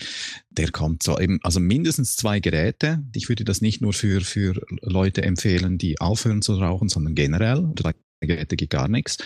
der 0.50 0.72
kommt 0.72 1.04
so 1.04 1.20
eben, 1.20 1.40
also 1.44 1.60
mindestens 1.60 2.16
zwei 2.16 2.40
Geräte. 2.40 3.04
Ich 3.14 3.28
würde 3.28 3.44
das 3.44 3.60
nicht 3.60 3.82
nur 3.82 3.92
für, 3.92 4.22
für 4.22 4.62
Leute 4.82 5.24
empfehlen, 5.24 5.78
die 5.78 6.00
aufhören 6.00 6.42
zu 6.42 6.56
rauchen, 6.56 6.88
sondern 6.88 7.14
generell. 7.14 7.70
Drei 7.76 7.92
Geräte 8.22 8.56
geht 8.56 8.70
gar 8.70 8.88
nichts. 8.88 9.18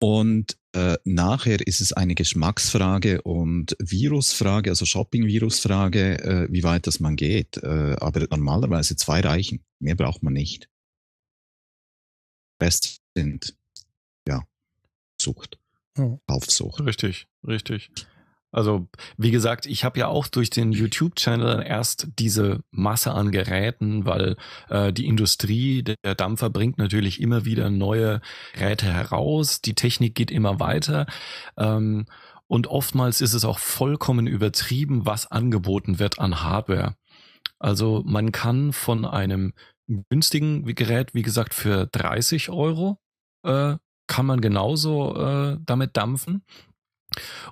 Und 0.00 0.56
äh, 0.74 0.98
nachher 1.04 1.66
ist 1.66 1.80
es 1.80 1.92
eine 1.92 2.14
Geschmacksfrage 2.14 3.22
und 3.22 3.76
Virusfrage, 3.78 4.70
also 4.70 4.84
Shopping-Virusfrage, 4.84 6.18
äh, 6.22 6.48
wie 6.50 6.62
weit 6.62 6.86
das 6.86 7.00
man 7.00 7.16
geht. 7.16 7.56
Äh, 7.58 7.96
aber 7.98 8.26
normalerweise 8.30 8.96
zwei 8.96 9.20
reichen. 9.20 9.64
Mehr 9.78 9.94
braucht 9.94 10.22
man 10.22 10.34
nicht. 10.34 10.68
Best 12.58 13.00
sind, 13.14 13.56
ja, 14.26 14.44
Sucht. 15.20 15.58
Oh. 15.96 16.18
Aufsucht. 16.26 16.80
Richtig, 16.80 17.26
richtig. 17.46 17.90
Also, 18.50 18.88
wie 19.16 19.30
gesagt, 19.30 19.66
ich 19.66 19.84
habe 19.84 19.98
ja 19.98 20.08
auch 20.08 20.26
durch 20.26 20.48
den 20.48 20.72
YouTube-Channel 20.72 21.62
erst 21.66 22.08
diese 22.18 22.60
Masse 22.70 23.12
an 23.12 23.30
Geräten, 23.30 24.06
weil 24.06 24.36
äh, 24.70 24.92
die 24.92 25.06
Industrie 25.06 25.82
der 25.82 26.14
Dampfer 26.14 26.48
bringt 26.48 26.78
natürlich 26.78 27.20
immer 27.20 27.44
wieder 27.44 27.68
neue 27.68 28.20
Geräte 28.54 28.86
heraus, 28.86 29.60
die 29.60 29.74
Technik 29.74 30.14
geht 30.14 30.30
immer 30.30 30.60
weiter. 30.60 31.06
Ähm, 31.58 32.06
und 32.46 32.66
oftmals 32.66 33.20
ist 33.20 33.34
es 33.34 33.44
auch 33.44 33.58
vollkommen 33.58 34.26
übertrieben, 34.26 35.04
was 35.04 35.30
angeboten 35.30 35.98
wird 35.98 36.18
an 36.18 36.42
Hardware. 36.42 36.94
Also 37.58 38.02
man 38.06 38.32
kann 38.32 38.72
von 38.72 39.04
einem 39.04 39.52
günstigen 40.08 40.64
Gerät, 40.64 41.14
wie 41.14 41.22
gesagt, 41.22 41.54
für 41.54 41.86
30 41.86 42.50
Euro 42.50 42.98
äh, 43.44 43.76
kann 44.06 44.26
man 44.26 44.40
genauso 44.40 45.14
äh, 45.16 45.58
damit 45.64 45.96
dampfen. 45.96 46.42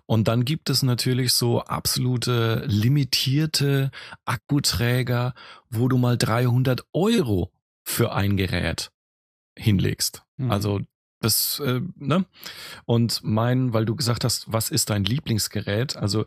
Und 0.06 0.28
dann 0.28 0.44
gibt 0.44 0.70
es 0.70 0.82
natürlich 0.82 1.32
so 1.32 1.62
absolute 1.62 2.64
limitierte 2.66 3.90
Akkuträger, 4.24 5.34
wo 5.70 5.88
du 5.88 5.98
mal 5.98 6.16
300 6.16 6.84
Euro 6.92 7.52
für 7.82 8.12
ein 8.12 8.36
Gerät 8.36 8.90
hinlegst. 9.56 10.22
Mhm. 10.36 10.50
Also 10.50 10.80
das, 11.20 11.60
äh, 11.60 11.80
ne? 11.96 12.26
Und 12.84 13.20
mein, 13.22 13.72
weil 13.72 13.86
du 13.86 13.96
gesagt 13.96 14.24
hast, 14.24 14.52
was 14.52 14.70
ist 14.70 14.90
dein 14.90 15.04
Lieblingsgerät? 15.04 15.96
Also 15.96 16.26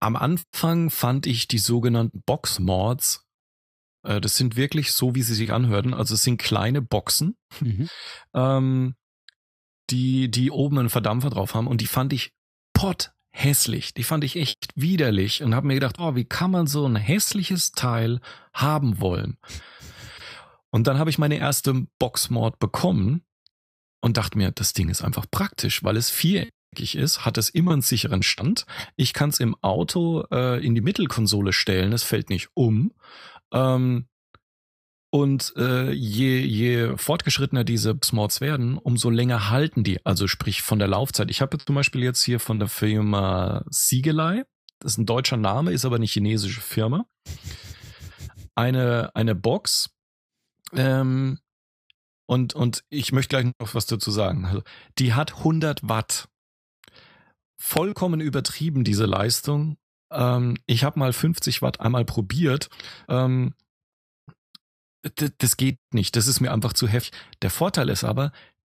am 0.00 0.16
Anfang 0.16 0.90
fand 0.90 1.26
ich 1.26 1.48
die 1.48 1.58
sogenannten 1.58 2.22
Box-Mods 2.24 3.28
äh, 4.02 4.20
das 4.20 4.36
sind 4.36 4.56
wirklich 4.56 4.92
so, 4.92 5.14
wie 5.14 5.22
sie 5.22 5.34
sich 5.34 5.52
anhörten. 5.52 5.94
Also 5.94 6.14
es 6.14 6.22
sind 6.22 6.38
kleine 6.38 6.82
Boxen. 6.82 7.36
Mhm. 7.60 7.88
Ähm, 8.34 8.94
die, 9.90 10.30
die 10.30 10.50
oben 10.50 10.78
einen 10.78 10.90
Verdampfer 10.90 11.30
drauf 11.30 11.54
haben 11.54 11.66
und 11.66 11.80
die 11.80 11.86
fand 11.86 12.12
ich 12.12 12.32
pot 12.78 13.10
hässlich. 13.30 13.92
Die 13.92 14.04
fand 14.04 14.22
ich 14.22 14.36
echt 14.36 14.68
widerlich 14.76 15.42
und 15.42 15.52
habe 15.52 15.66
mir 15.66 15.74
gedacht, 15.74 15.96
oh, 15.98 16.14
wie 16.14 16.24
kann 16.24 16.52
man 16.52 16.68
so 16.68 16.86
ein 16.86 16.94
hässliches 16.94 17.72
Teil 17.72 18.20
haben 18.54 19.00
wollen? 19.00 19.36
Und 20.70 20.86
dann 20.86 20.96
habe 20.96 21.10
ich 21.10 21.18
meine 21.18 21.38
erste 21.38 21.88
Boxmord 21.98 22.60
bekommen 22.60 23.22
und 24.00 24.16
dachte 24.16 24.38
mir, 24.38 24.52
das 24.52 24.74
Ding 24.74 24.90
ist 24.90 25.02
einfach 25.02 25.26
praktisch, 25.28 25.82
weil 25.82 25.96
es 25.96 26.08
viereckig 26.08 26.94
ist, 26.94 27.24
hat 27.24 27.36
es 27.36 27.48
immer 27.48 27.72
einen 27.72 27.82
sicheren 27.82 28.22
Stand. 28.22 28.64
Ich 28.94 29.12
kann 29.12 29.30
es 29.30 29.40
im 29.40 29.56
Auto 29.60 30.24
äh, 30.30 30.64
in 30.64 30.76
die 30.76 30.80
Mittelkonsole 30.80 31.52
stellen, 31.52 31.92
es 31.92 32.04
fällt 32.04 32.30
nicht 32.30 32.50
um. 32.54 32.92
Ähm, 33.52 34.06
und 35.10 35.54
äh, 35.56 35.90
je, 35.90 36.40
je 36.40 36.96
fortgeschrittener 36.96 37.64
diese 37.64 37.98
Smarts 38.04 38.40
werden, 38.40 38.76
umso 38.76 39.08
länger 39.08 39.50
halten 39.50 39.82
die. 39.82 40.04
Also 40.04 40.26
sprich 40.26 40.62
von 40.62 40.78
der 40.78 40.88
Laufzeit. 40.88 41.30
Ich 41.30 41.40
habe 41.40 41.58
zum 41.58 41.74
Beispiel 41.74 42.02
jetzt 42.02 42.22
hier 42.22 42.40
von 42.40 42.58
der 42.58 42.68
Firma 42.68 43.64
Siegelei, 43.70 44.44
das 44.80 44.92
ist 44.92 44.98
ein 44.98 45.06
deutscher 45.06 45.38
Name, 45.38 45.72
ist 45.72 45.84
aber 45.84 45.96
eine 45.96 46.06
chinesische 46.06 46.60
Firma, 46.60 47.06
eine, 48.54 49.10
eine 49.14 49.34
Box. 49.34 49.90
Ähm, 50.74 51.38
und, 52.26 52.54
und 52.54 52.84
ich 52.90 53.12
möchte 53.12 53.30
gleich 53.30 53.52
noch 53.58 53.74
was 53.74 53.86
dazu 53.86 54.10
sagen. 54.10 54.44
Also, 54.44 54.62
die 54.98 55.14
hat 55.14 55.38
100 55.38 55.88
Watt. 55.88 56.28
Vollkommen 57.56 58.20
übertrieben, 58.20 58.84
diese 58.84 59.06
Leistung. 59.06 59.78
Ähm, 60.12 60.58
ich 60.66 60.84
habe 60.84 60.98
mal 60.98 61.14
50 61.14 61.62
Watt 61.62 61.80
einmal 61.80 62.04
probiert. 62.04 62.68
Ähm, 63.08 63.54
das 65.08 65.56
geht 65.56 65.78
nicht. 65.92 66.16
Das 66.16 66.26
ist 66.26 66.40
mir 66.40 66.52
einfach 66.52 66.72
zu 66.72 66.88
heftig. 66.88 67.12
Der 67.42 67.50
Vorteil 67.50 67.88
ist 67.88 68.02
aber, 68.04 68.32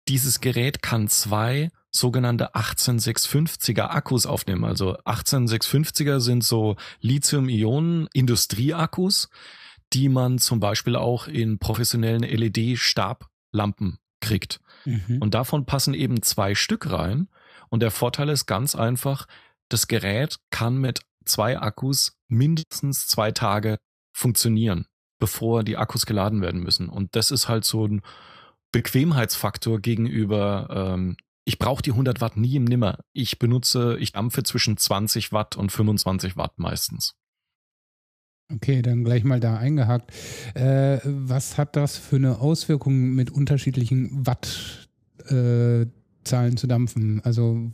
dieses 0.09 0.41
Gerät 0.41 0.83
kann 0.83 1.07
zwei 1.09 1.71
sogenannte 1.91 2.55
18650er 2.55 3.89
Akkus 3.89 4.27
aufnehmen. 4.27 4.65
Also 4.65 4.99
18650er 5.01 6.21
sind 6.21 6.45
so 6.45 6.77
Lithium-Ionen-Industrieakkus, 7.01 9.29
die 9.93 10.09
man 10.09 10.39
zum 10.39 10.61
Beispiel 10.61 10.97
auch 10.97 11.29
in 11.29 11.59
professionellen 11.59 12.23
LED-Stablampen 12.23 13.99
kriegt. 14.21 14.61
Mhm. 14.85 15.19
Und 15.21 15.35
davon 15.35 15.67
passen 15.67 15.93
eben 15.95 16.23
zwei 16.23 16.55
Stück 16.55 16.91
rein. 16.91 17.29
Und 17.69 17.81
der 17.81 17.91
Vorteil 17.91 18.31
ist 18.31 18.47
ganz 18.47 18.75
einfach, 18.75 19.27
das 19.69 19.89
Gerät 19.89 20.39
kann 20.51 20.79
mit 20.79 21.01
zwei 21.25 21.59
Akkus 21.59 22.17
mindestens 22.29 23.07
zwei 23.07 23.33
Tage 23.33 23.79
funktionieren 24.13 24.87
bevor 25.19 25.65
die 25.65 25.77
Akkus 25.77 26.07
geladen 26.07 26.41
werden 26.41 26.63
müssen. 26.63 26.89
Und 26.89 27.15
das 27.17 27.31
ist 27.31 27.49
halt 27.49 27.65
so 27.65 27.87
ein 27.87 28.03
Bequemheitsfaktor 28.73 29.81
gegenüber, 29.81 30.69
ähm, 30.71 31.17
ich 31.45 31.59
brauche 31.59 31.83
die 31.83 31.93
100 31.93 32.21
Watt 32.21 32.37
nie 32.37 32.57
im 32.57 32.65
Nimmer. 32.65 32.99
Ich 33.15 33.39
benutze, 33.39 33.97
ich 33.99 34.13
dampfe 34.13 34.43
zwischen 34.43 34.77
20 34.77 35.33
Watt 35.33 35.57
und 35.57 35.73
25 35.73 36.37
Watt 36.37 36.59
meistens. 36.59 37.15
Okay, 38.53 38.83
dann 38.83 39.05
gleich 39.05 39.25
mal 39.25 39.41
da 39.41 39.57
eingehakt. 39.57 40.13
Äh, 40.55 41.01
was 41.05 41.57
hat 41.57 41.77
das 41.77 41.97
für 41.97 42.17
eine 42.17 42.41
Auswirkung 42.41 43.15
mit 43.15 43.31
unterschiedlichen 43.31 44.27
Wattzahlen 44.27 45.93
äh, 46.53 46.57
zu 46.57 46.67
dampfen? 46.67 47.23
Also 47.25 47.71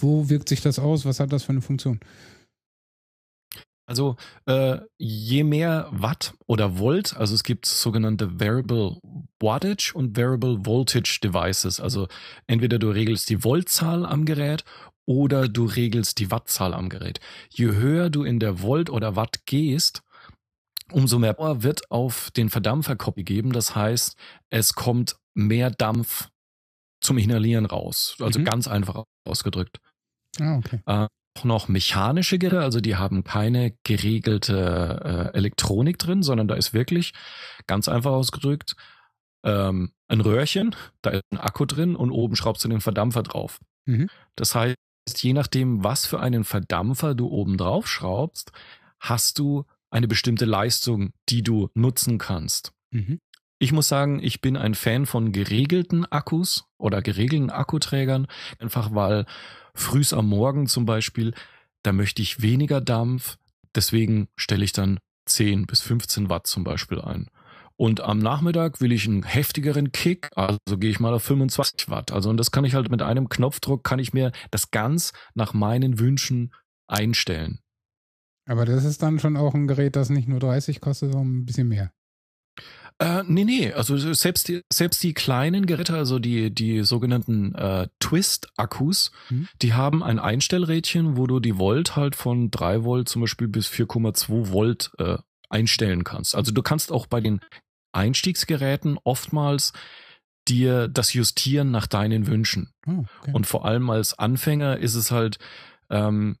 wo 0.00 0.30
wirkt 0.30 0.48
sich 0.48 0.62
das 0.62 0.78
aus? 0.78 1.04
Was 1.04 1.20
hat 1.20 1.32
das 1.32 1.44
für 1.44 1.52
eine 1.52 1.62
Funktion? 1.62 2.00
Also 3.88 4.16
äh, 4.44 4.80
je 4.98 5.44
mehr 5.44 5.88
Watt 5.90 6.34
oder 6.46 6.78
Volt, 6.78 7.16
also 7.16 7.34
es 7.34 7.42
gibt 7.42 7.64
sogenannte 7.64 8.38
Variable 8.38 9.00
Wattage 9.40 9.92
und 9.94 10.14
Variable 10.14 10.66
Voltage 10.66 11.20
Devices. 11.24 11.80
Also 11.80 12.06
entweder 12.46 12.78
du 12.78 12.90
regelst 12.90 13.30
die 13.30 13.42
Voltzahl 13.42 14.04
am 14.04 14.26
Gerät 14.26 14.64
oder 15.06 15.48
du 15.48 15.64
regelst 15.64 16.18
die 16.18 16.30
Wattzahl 16.30 16.74
am 16.74 16.90
Gerät. 16.90 17.20
Je 17.48 17.68
höher 17.68 18.10
du 18.10 18.24
in 18.24 18.40
der 18.40 18.60
Volt 18.60 18.90
oder 18.90 19.16
Watt 19.16 19.46
gehst, 19.46 20.02
umso 20.92 21.18
mehr 21.18 21.32
Power 21.32 21.62
wird 21.62 21.90
auf 21.90 22.30
den 22.32 22.50
Verdampfer 22.50 22.94
gegeben. 22.94 23.54
Das 23.54 23.74
heißt, 23.74 24.18
es 24.50 24.74
kommt 24.74 25.16
mehr 25.32 25.70
Dampf 25.70 26.28
zum 27.00 27.16
Inhalieren 27.16 27.64
raus. 27.64 28.16
Also 28.20 28.40
mhm. 28.40 28.44
ganz 28.44 28.68
einfach 28.68 29.04
ausgedrückt. 29.24 29.80
Ah, 30.38 30.58
okay. 30.58 30.80
Noch 31.44 31.68
mechanische 31.68 32.38
Geräte, 32.38 32.62
also 32.62 32.80
die 32.80 32.96
haben 32.96 33.24
keine 33.24 33.74
geregelte 33.84 35.30
äh, 35.32 35.36
Elektronik 35.36 35.98
drin, 35.98 36.22
sondern 36.22 36.48
da 36.48 36.54
ist 36.54 36.74
wirklich 36.74 37.12
ganz 37.66 37.88
einfach 37.88 38.12
ausgedrückt 38.12 38.76
ähm, 39.44 39.92
ein 40.08 40.20
Röhrchen, 40.20 40.74
da 41.02 41.10
ist 41.10 41.22
ein 41.30 41.38
Akku 41.38 41.64
drin 41.64 41.96
und 41.96 42.10
oben 42.10 42.36
schraubst 42.36 42.64
du 42.64 42.68
den 42.68 42.80
Verdampfer 42.80 43.22
drauf. 43.22 43.60
Mhm. 43.86 44.08
Das 44.36 44.54
heißt, 44.54 44.76
je 45.16 45.32
nachdem, 45.32 45.84
was 45.84 46.06
für 46.06 46.20
einen 46.20 46.44
Verdampfer 46.44 47.14
du 47.14 47.28
oben 47.28 47.56
drauf 47.56 47.88
schraubst, 47.88 48.52
hast 49.00 49.38
du 49.38 49.64
eine 49.90 50.08
bestimmte 50.08 50.44
Leistung, 50.44 51.12
die 51.28 51.42
du 51.42 51.70
nutzen 51.74 52.18
kannst. 52.18 52.72
Mhm. 52.90 53.20
Ich 53.60 53.72
muss 53.72 53.88
sagen, 53.88 54.20
ich 54.22 54.40
bin 54.40 54.56
ein 54.56 54.74
Fan 54.74 55.06
von 55.06 55.32
geregelten 55.32 56.04
Akkus 56.06 56.66
oder 56.78 57.02
geregelten 57.02 57.50
Akkuträgern, 57.50 58.28
einfach 58.58 58.94
weil 58.94 59.26
frühs 59.78 60.12
am 60.12 60.28
Morgen 60.28 60.66
zum 60.66 60.84
Beispiel, 60.84 61.34
da 61.82 61.92
möchte 61.92 62.22
ich 62.22 62.42
weniger 62.42 62.80
Dampf, 62.80 63.38
deswegen 63.74 64.28
stelle 64.36 64.64
ich 64.64 64.72
dann 64.72 64.98
10 65.26 65.66
bis 65.66 65.80
15 65.82 66.28
Watt 66.28 66.46
zum 66.46 66.64
Beispiel 66.64 67.00
ein. 67.00 67.28
Und 67.76 68.00
am 68.00 68.18
Nachmittag 68.18 68.80
will 68.80 68.90
ich 68.90 69.06
einen 69.06 69.22
heftigeren 69.22 69.92
Kick, 69.92 70.30
also 70.34 70.58
gehe 70.78 70.90
ich 70.90 70.98
mal 70.98 71.14
auf 71.14 71.22
25 71.22 71.88
Watt. 71.88 72.10
Also 72.10 72.28
und 72.28 72.36
das 72.36 72.50
kann 72.50 72.64
ich 72.64 72.74
halt 72.74 72.90
mit 72.90 73.02
einem 73.02 73.28
Knopfdruck, 73.28 73.84
kann 73.84 74.00
ich 74.00 74.12
mir 74.12 74.32
das 74.50 74.72
ganz 74.72 75.12
nach 75.34 75.54
meinen 75.54 76.00
Wünschen 76.00 76.52
einstellen. 76.88 77.60
Aber 78.46 78.64
das 78.64 78.84
ist 78.84 79.02
dann 79.02 79.20
schon 79.20 79.36
auch 79.36 79.54
ein 79.54 79.68
Gerät, 79.68 79.94
das 79.94 80.10
nicht 80.10 80.26
nur 80.26 80.40
30 80.40 80.80
kostet, 80.80 81.12
sondern 81.12 81.38
ein 81.38 81.46
bisschen 81.46 81.68
mehr. 81.68 81.92
Äh, 83.00 83.22
nee, 83.26 83.44
nee, 83.44 83.72
also 83.72 83.96
selbst 83.96 84.48
die, 84.48 84.62
selbst 84.72 85.02
die 85.04 85.14
kleinen 85.14 85.66
Geräte, 85.66 85.94
also 85.94 86.18
die, 86.18 86.52
die 86.52 86.82
sogenannten 86.82 87.54
äh, 87.54 87.88
Twist-Akkus, 88.00 89.12
mhm. 89.30 89.48
die 89.62 89.74
haben 89.74 90.02
ein 90.02 90.18
Einstellrädchen, 90.18 91.16
wo 91.16 91.28
du 91.28 91.38
die 91.38 91.58
Volt 91.58 91.94
halt 91.94 92.16
von 92.16 92.50
3 92.50 92.82
Volt 92.82 93.08
zum 93.08 93.22
Beispiel 93.22 93.46
bis 93.46 93.68
4,2 93.68 94.50
Volt 94.50 94.90
äh, 94.98 95.18
einstellen 95.48 96.02
kannst. 96.02 96.34
Also 96.34 96.50
du 96.50 96.62
kannst 96.62 96.90
auch 96.90 97.06
bei 97.06 97.20
den 97.20 97.40
Einstiegsgeräten 97.92 98.98
oftmals 99.04 99.72
dir 100.48 100.88
das 100.88 101.12
justieren 101.12 101.70
nach 101.70 101.86
deinen 101.86 102.26
Wünschen. 102.26 102.72
Oh, 102.86 103.04
okay. 103.20 103.32
Und 103.32 103.46
vor 103.46 103.64
allem 103.64 103.90
als 103.90 104.18
Anfänger 104.18 104.78
ist 104.78 104.94
es 104.94 105.10
halt, 105.10 105.38
ähm, 105.90 106.36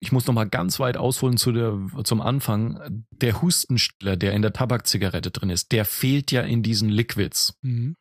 ich 0.00 0.12
muss 0.12 0.26
noch 0.26 0.34
mal 0.34 0.48
ganz 0.48 0.80
weit 0.80 0.96
ausholen 0.96 1.36
zu 1.36 1.52
der, 1.52 1.78
zum 2.04 2.22
Anfang. 2.22 3.04
Der 3.10 3.42
Hustenstiller, 3.42 4.16
der 4.16 4.32
in 4.32 4.42
der 4.42 4.54
Tabakzigarette 4.54 5.30
drin 5.30 5.50
ist, 5.50 5.72
der 5.72 5.84
fehlt 5.84 6.32
ja 6.32 6.40
in 6.40 6.62
diesen 6.62 6.88
Liquids. 6.88 7.54
Mhm. 7.60 7.96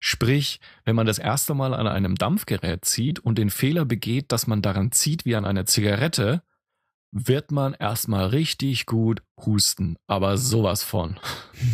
Sprich, 0.00 0.60
wenn 0.84 0.96
man 0.96 1.06
das 1.06 1.18
erste 1.18 1.54
Mal 1.54 1.72
an 1.72 1.86
einem 1.86 2.16
Dampfgerät 2.16 2.84
zieht 2.84 3.20
und 3.20 3.38
den 3.38 3.48
Fehler 3.48 3.86
begeht, 3.86 4.32
dass 4.32 4.46
man 4.46 4.60
daran 4.60 4.92
zieht 4.92 5.24
wie 5.24 5.34
an 5.34 5.46
einer 5.46 5.64
Zigarette, 5.64 6.42
wird 7.10 7.50
man 7.50 7.72
erstmal 7.72 8.26
richtig 8.26 8.84
gut 8.84 9.22
husten. 9.46 9.96
Aber 10.06 10.36
sowas 10.36 10.82
von. 10.82 11.18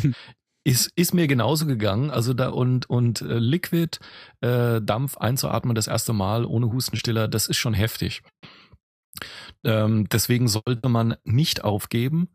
ist, 0.65 0.93
ist 0.95 1.13
mir 1.13 1.27
genauso 1.27 1.67
gegangen. 1.67 2.11
Also 2.13 2.35
da 2.35 2.51
und, 2.51 2.89
und 2.89 3.21
äh, 3.23 3.39
Liquid, 3.39 3.99
äh, 4.43 4.81
Dampf 4.81 5.17
einzuatmen 5.17 5.75
das 5.75 5.89
erste 5.89 6.13
Mal 6.13 6.45
ohne 6.45 6.73
Hustenstiller, 6.73 7.27
das 7.27 7.49
ist 7.49 7.57
schon 7.57 7.75
heftig. 7.75 8.23
Ähm, 9.65 10.09
deswegen 10.09 10.49
sollte 10.49 10.89
man 10.89 11.17
nicht 11.25 11.65
aufgeben, 11.65 12.29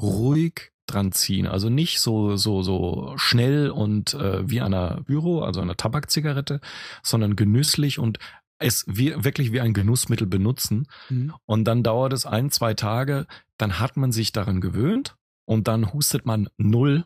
ruhig 0.00 0.72
dran 0.86 1.12
ziehen. 1.12 1.46
Also 1.46 1.70
nicht 1.70 2.00
so, 2.00 2.36
so, 2.36 2.62
so 2.62 3.14
schnell 3.16 3.70
und 3.70 4.14
äh, 4.14 4.48
wie 4.48 4.60
einer 4.60 5.00
Büro, 5.02 5.40
also 5.40 5.60
einer 5.60 5.76
Tabakzigarette, 5.76 6.60
sondern 7.02 7.36
genüsslich 7.36 7.98
und 7.98 8.18
es 8.58 8.84
wie, 8.86 9.24
wirklich 9.24 9.52
wie 9.52 9.60
ein 9.60 9.74
Genussmittel 9.74 10.26
benutzen. 10.26 10.86
Mhm. 11.08 11.34
Und 11.46 11.64
dann 11.64 11.82
dauert 11.82 12.12
es 12.12 12.26
ein, 12.26 12.50
zwei 12.50 12.74
Tage, 12.74 13.26
dann 13.58 13.78
hat 13.80 13.96
man 13.96 14.12
sich 14.12 14.32
daran 14.32 14.60
gewöhnt 14.60 15.16
und 15.46 15.68
dann 15.68 15.92
hustet 15.92 16.26
man 16.26 16.48
null. 16.56 17.04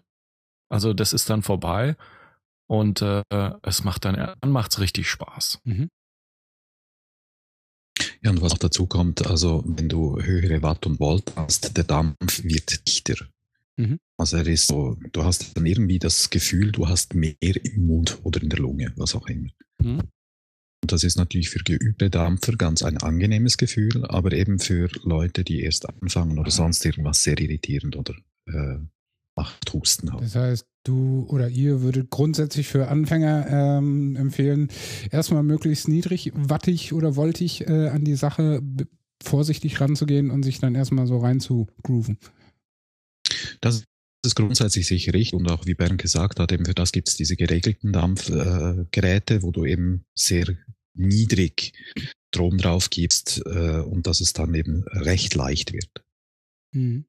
Also 0.69 0.93
das 0.93 1.13
ist 1.13 1.31
dann 1.31 1.43
vorbei 1.43 1.97
und 2.67 3.03
äh, 3.03 3.23
es 3.63 3.85
macht 3.85 4.05
dann, 4.05 4.17
dann 4.41 4.51
macht's 4.51 4.81
richtig 4.81 5.09
Spaß. 5.09 5.61
Mhm. 5.65 5.89
Ja, 8.23 8.31
und 8.31 8.41
was 8.41 8.53
auch 8.53 8.59
dazu 8.59 8.87
kommt, 8.87 9.27
also 9.27 9.63
wenn 9.67 9.89
du 9.89 10.21
höhere 10.21 10.63
Watt 10.63 10.87
und 10.87 10.99
Volt 10.99 11.33
hast, 11.37 11.77
der 11.77 11.85
Dampf 11.85 12.43
wird 12.43 12.87
dichter. 12.87 13.17
Mhm. 13.77 13.99
Also 14.17 14.39
er 14.39 14.47
ist 14.47 14.67
so, 14.67 14.97
du 15.13 15.25
hast 15.25 15.57
dann 15.57 15.67
irgendwie 15.67 16.01
das 16.01 16.31
Gefühl, 16.31 16.73
du 16.73 16.89
hast 16.89 17.15
mehr 17.15 17.35
im 17.41 17.87
Mund 17.87 18.19
oder 18.25 18.43
in 18.43 18.49
der 18.49 18.59
Lunge, 18.59 18.93
was 18.97 19.15
auch 19.15 19.29
immer. 19.29 19.51
Mhm. 19.81 20.01
Und 20.81 20.93
das 20.93 21.05
ist 21.05 21.17
natürlich 21.17 21.51
für 21.51 21.61
geübte 21.61 22.11
Dampfer 22.11 22.57
ganz 22.57 22.83
ein 22.83 22.99
angenehmes 22.99 23.57
Gefühl, 23.57 24.05
aber 24.07 24.33
eben 24.33 24.59
für 24.59 24.89
Leute, 25.03 25.45
die 25.45 25.63
erst 25.63 25.89
anfangen 25.89 26.39
oder 26.39 26.51
sonst 26.51 26.85
irgendwas 26.85 27.23
sehr 27.23 27.39
irritierend 27.39 27.97
oder 27.97 28.15
äh, 28.47 28.79
Husten 29.73 30.13
haben. 30.13 30.23
Das 30.23 30.35
heißt, 30.35 30.67
du 30.85 31.27
oder 31.29 31.49
ihr 31.49 31.83
würdet 31.83 32.11
grundsätzlich 32.11 32.69
für 32.69 32.89
Anfänger 32.89 33.47
ähm, 33.49 34.17
empfehlen, 34.17 34.69
erstmal 35.11 35.43
möglichst 35.43 35.89
niedrig, 35.89 36.33
wattig 36.35 36.93
oder 36.93 37.15
voltig 37.15 37.67
äh, 37.69 37.89
an 37.89 38.05
die 38.05 38.17
Sache 38.17 38.63
vorsichtig 39.23 39.81
ranzugehen 39.81 40.31
und 40.31 40.43
sich 40.43 40.59
dann 40.61 40.75
erstmal 40.75 41.07
so 41.07 41.19
rein 41.19 41.41
zu 41.41 41.67
grooven. 41.83 42.19
Das 43.61 43.85
ist 44.25 44.35
grundsätzlich 44.35 44.87
sicher 44.87 45.15
richtig 45.15 45.39
und 45.39 45.51
auch 45.51 45.67
wie 45.67 45.75
Bernd 45.75 46.01
gesagt 46.01 46.41
hat, 46.41 46.53
eben 46.53 46.65
für 46.65 46.75
das 46.75 46.93
gibt 46.93 47.09
es 47.09 47.17
diese 47.17 47.37
geregelten 47.37 47.93
Dampfgeräte, 47.93 49.35
äh, 49.35 49.43
wo 49.43 49.51
du 49.51 49.65
eben 49.65 50.05
sehr 50.15 50.47
niedrig 50.95 51.73
Strom 52.35 52.59
drauf 52.59 52.91
gibst 52.91 53.43
äh, 53.47 53.81
und 53.81 54.07
dass 54.07 54.21
es 54.21 54.33
dann 54.33 54.55
eben 54.55 54.85
recht 54.89 55.35
leicht 55.35 55.73
wird. 55.73 56.05
Mhm. 56.73 57.05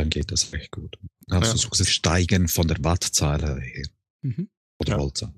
Dann 0.00 0.10
geht 0.10 0.32
das 0.32 0.52
recht 0.52 0.70
gut. 0.70 0.98
Also 1.28 1.52
ja. 1.52 1.56
sukzessiv 1.56 1.92
steigen 1.92 2.48
von 2.48 2.68
der 2.68 2.82
Wattzahl 2.82 3.60
her. 3.60 3.86
Mhm. 4.22 4.48
Oder 4.78 4.92
ja. 4.92 4.98
Voltzahl. 4.98 5.32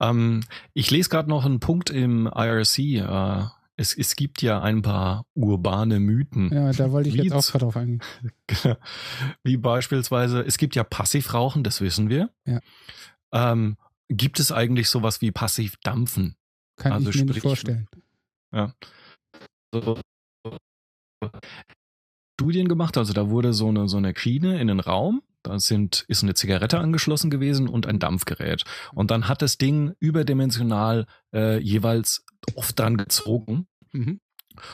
Ähm, 0.00 0.44
ich 0.72 0.90
lese 0.90 1.10
gerade 1.10 1.28
noch 1.28 1.44
einen 1.44 1.60
Punkt 1.60 1.90
im 1.90 2.26
IRC. 2.26 2.78
Äh, 2.78 3.44
es, 3.76 3.96
es 3.96 4.16
gibt 4.16 4.42
ja 4.42 4.60
ein 4.60 4.82
paar 4.82 5.24
urbane 5.34 6.00
Mythen. 6.00 6.52
Ja, 6.52 6.72
da 6.72 6.90
wollte 6.90 7.08
ich 7.08 7.14
jetzt 7.16 7.32
auch 7.32 7.46
gerade 7.46 7.64
drauf 7.64 7.76
eingehen. 7.76 8.02
Wie 9.44 9.56
beispielsweise, 9.56 10.40
es 10.40 10.58
gibt 10.58 10.76
ja 10.76 10.84
Passivrauchen, 10.84 11.64
das 11.64 11.80
wissen 11.80 12.08
wir. 12.08 12.30
Ja. 12.46 12.60
Ähm, 13.32 13.76
gibt 14.08 14.40
es 14.40 14.52
eigentlich 14.52 14.88
sowas 14.88 15.20
wie 15.20 15.30
Passivdampfen? 15.30 16.36
Kann 16.76 16.92
also 16.92 17.10
ich 17.10 17.16
mir 17.16 17.26
nicht 17.26 17.40
vorstellen. 17.40 17.88
Ja. 18.52 18.74
So, 19.72 19.98
Studien 22.40 22.68
gemacht, 22.68 22.96
also 22.96 23.12
da 23.12 23.28
wurde 23.28 23.52
so 23.52 23.68
eine, 23.68 23.86
so 23.86 23.98
eine 23.98 24.14
Schiene 24.16 24.58
in 24.58 24.68
den 24.68 24.80
Raum, 24.80 25.20
da 25.42 25.58
sind, 25.58 26.06
ist 26.08 26.22
eine 26.22 26.32
Zigarette 26.32 26.78
angeschlossen 26.78 27.28
gewesen 27.28 27.68
und 27.68 27.86
ein 27.86 27.98
Dampfgerät. 27.98 28.64
Und 28.94 29.10
dann 29.10 29.28
hat 29.28 29.42
das 29.42 29.58
Ding 29.58 29.92
überdimensional 30.00 31.04
äh, 31.34 31.58
jeweils 31.58 32.24
oft 32.54 32.78
dran 32.78 32.96
gezogen. 32.96 33.66
Mhm. 33.92 34.20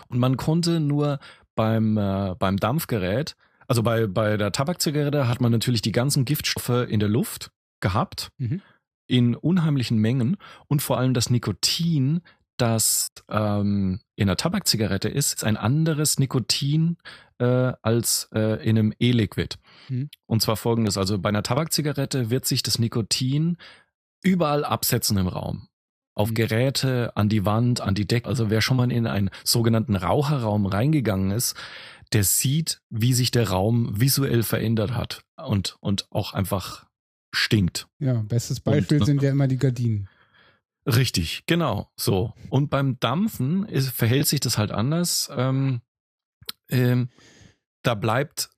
Und 0.06 0.18
man 0.20 0.36
konnte 0.36 0.78
nur 0.78 1.18
beim, 1.56 1.98
äh, 1.98 2.36
beim 2.38 2.56
Dampfgerät, 2.56 3.34
also 3.66 3.82
bei, 3.82 4.06
bei 4.06 4.36
der 4.36 4.52
Tabakzigarette 4.52 5.26
hat 5.26 5.40
man 5.40 5.50
natürlich 5.50 5.82
die 5.82 5.90
ganzen 5.90 6.24
Giftstoffe 6.24 6.86
in 6.88 7.00
der 7.00 7.08
Luft 7.08 7.50
gehabt, 7.80 8.30
mhm. 8.38 8.62
in 9.08 9.34
unheimlichen 9.34 9.98
Mengen 9.98 10.36
und 10.68 10.82
vor 10.82 10.98
allem 10.98 11.14
das 11.14 11.30
Nikotin, 11.30 12.20
das 12.58 13.10
ähm, 13.28 14.00
in 14.14 14.28
der 14.28 14.36
Tabakzigarette 14.36 15.08
ist, 15.08 15.34
ist 15.34 15.44
ein 15.44 15.56
anderes 15.56 16.20
Nikotin 16.20 16.96
äh, 17.38 17.72
als 17.82 18.28
äh, 18.34 18.62
in 18.62 18.78
einem 18.78 18.92
E-Liquid. 18.98 19.56
Mhm. 19.88 20.10
Und 20.26 20.42
zwar 20.42 20.56
folgendes, 20.56 20.96
also 20.96 21.18
bei 21.18 21.28
einer 21.28 21.42
Tabakzigarette 21.42 22.30
wird 22.30 22.46
sich 22.46 22.62
das 22.62 22.78
Nikotin 22.78 23.56
überall 24.22 24.64
absetzen 24.64 25.18
im 25.18 25.28
Raum 25.28 25.68
auf 26.16 26.30
mhm. 26.30 26.34
Geräte, 26.34 27.12
an 27.14 27.28
die 27.28 27.44
Wand, 27.44 27.80
an 27.80 27.94
die 27.94 28.08
Decke. 28.08 28.28
Also 28.28 28.50
wer 28.50 28.60
schon 28.60 28.78
mal 28.78 28.90
in 28.90 29.06
einen 29.06 29.30
sogenannten 29.44 29.94
Raucherraum 29.94 30.66
reingegangen 30.66 31.30
ist, 31.30 31.54
der 32.12 32.24
sieht, 32.24 32.80
wie 32.88 33.12
sich 33.12 33.30
der 33.30 33.50
Raum 33.50 34.00
visuell 34.00 34.42
verändert 34.42 34.94
hat 34.94 35.24
und, 35.36 35.76
und 35.80 36.06
auch 36.10 36.32
einfach 36.32 36.86
stinkt. 37.32 37.88
Ja, 37.98 38.22
bestes 38.22 38.60
Beispiel 38.60 39.00
und, 39.00 39.06
sind 39.06 39.22
ja 39.22 39.30
immer 39.30 39.46
die 39.46 39.58
Gardinen. 39.58 40.08
Richtig, 40.86 41.44
genau, 41.46 41.90
so. 41.96 42.32
Und 42.48 42.70
beim 42.70 42.98
Dampfen 43.00 43.66
ist, 43.66 43.90
verhält 43.90 44.28
sich 44.28 44.40
das 44.40 44.56
halt 44.56 44.70
anders. 44.70 45.28
Ähm, 45.36 45.80
ähm, 46.68 47.08
da 47.82 47.94
bleibt 47.94 48.50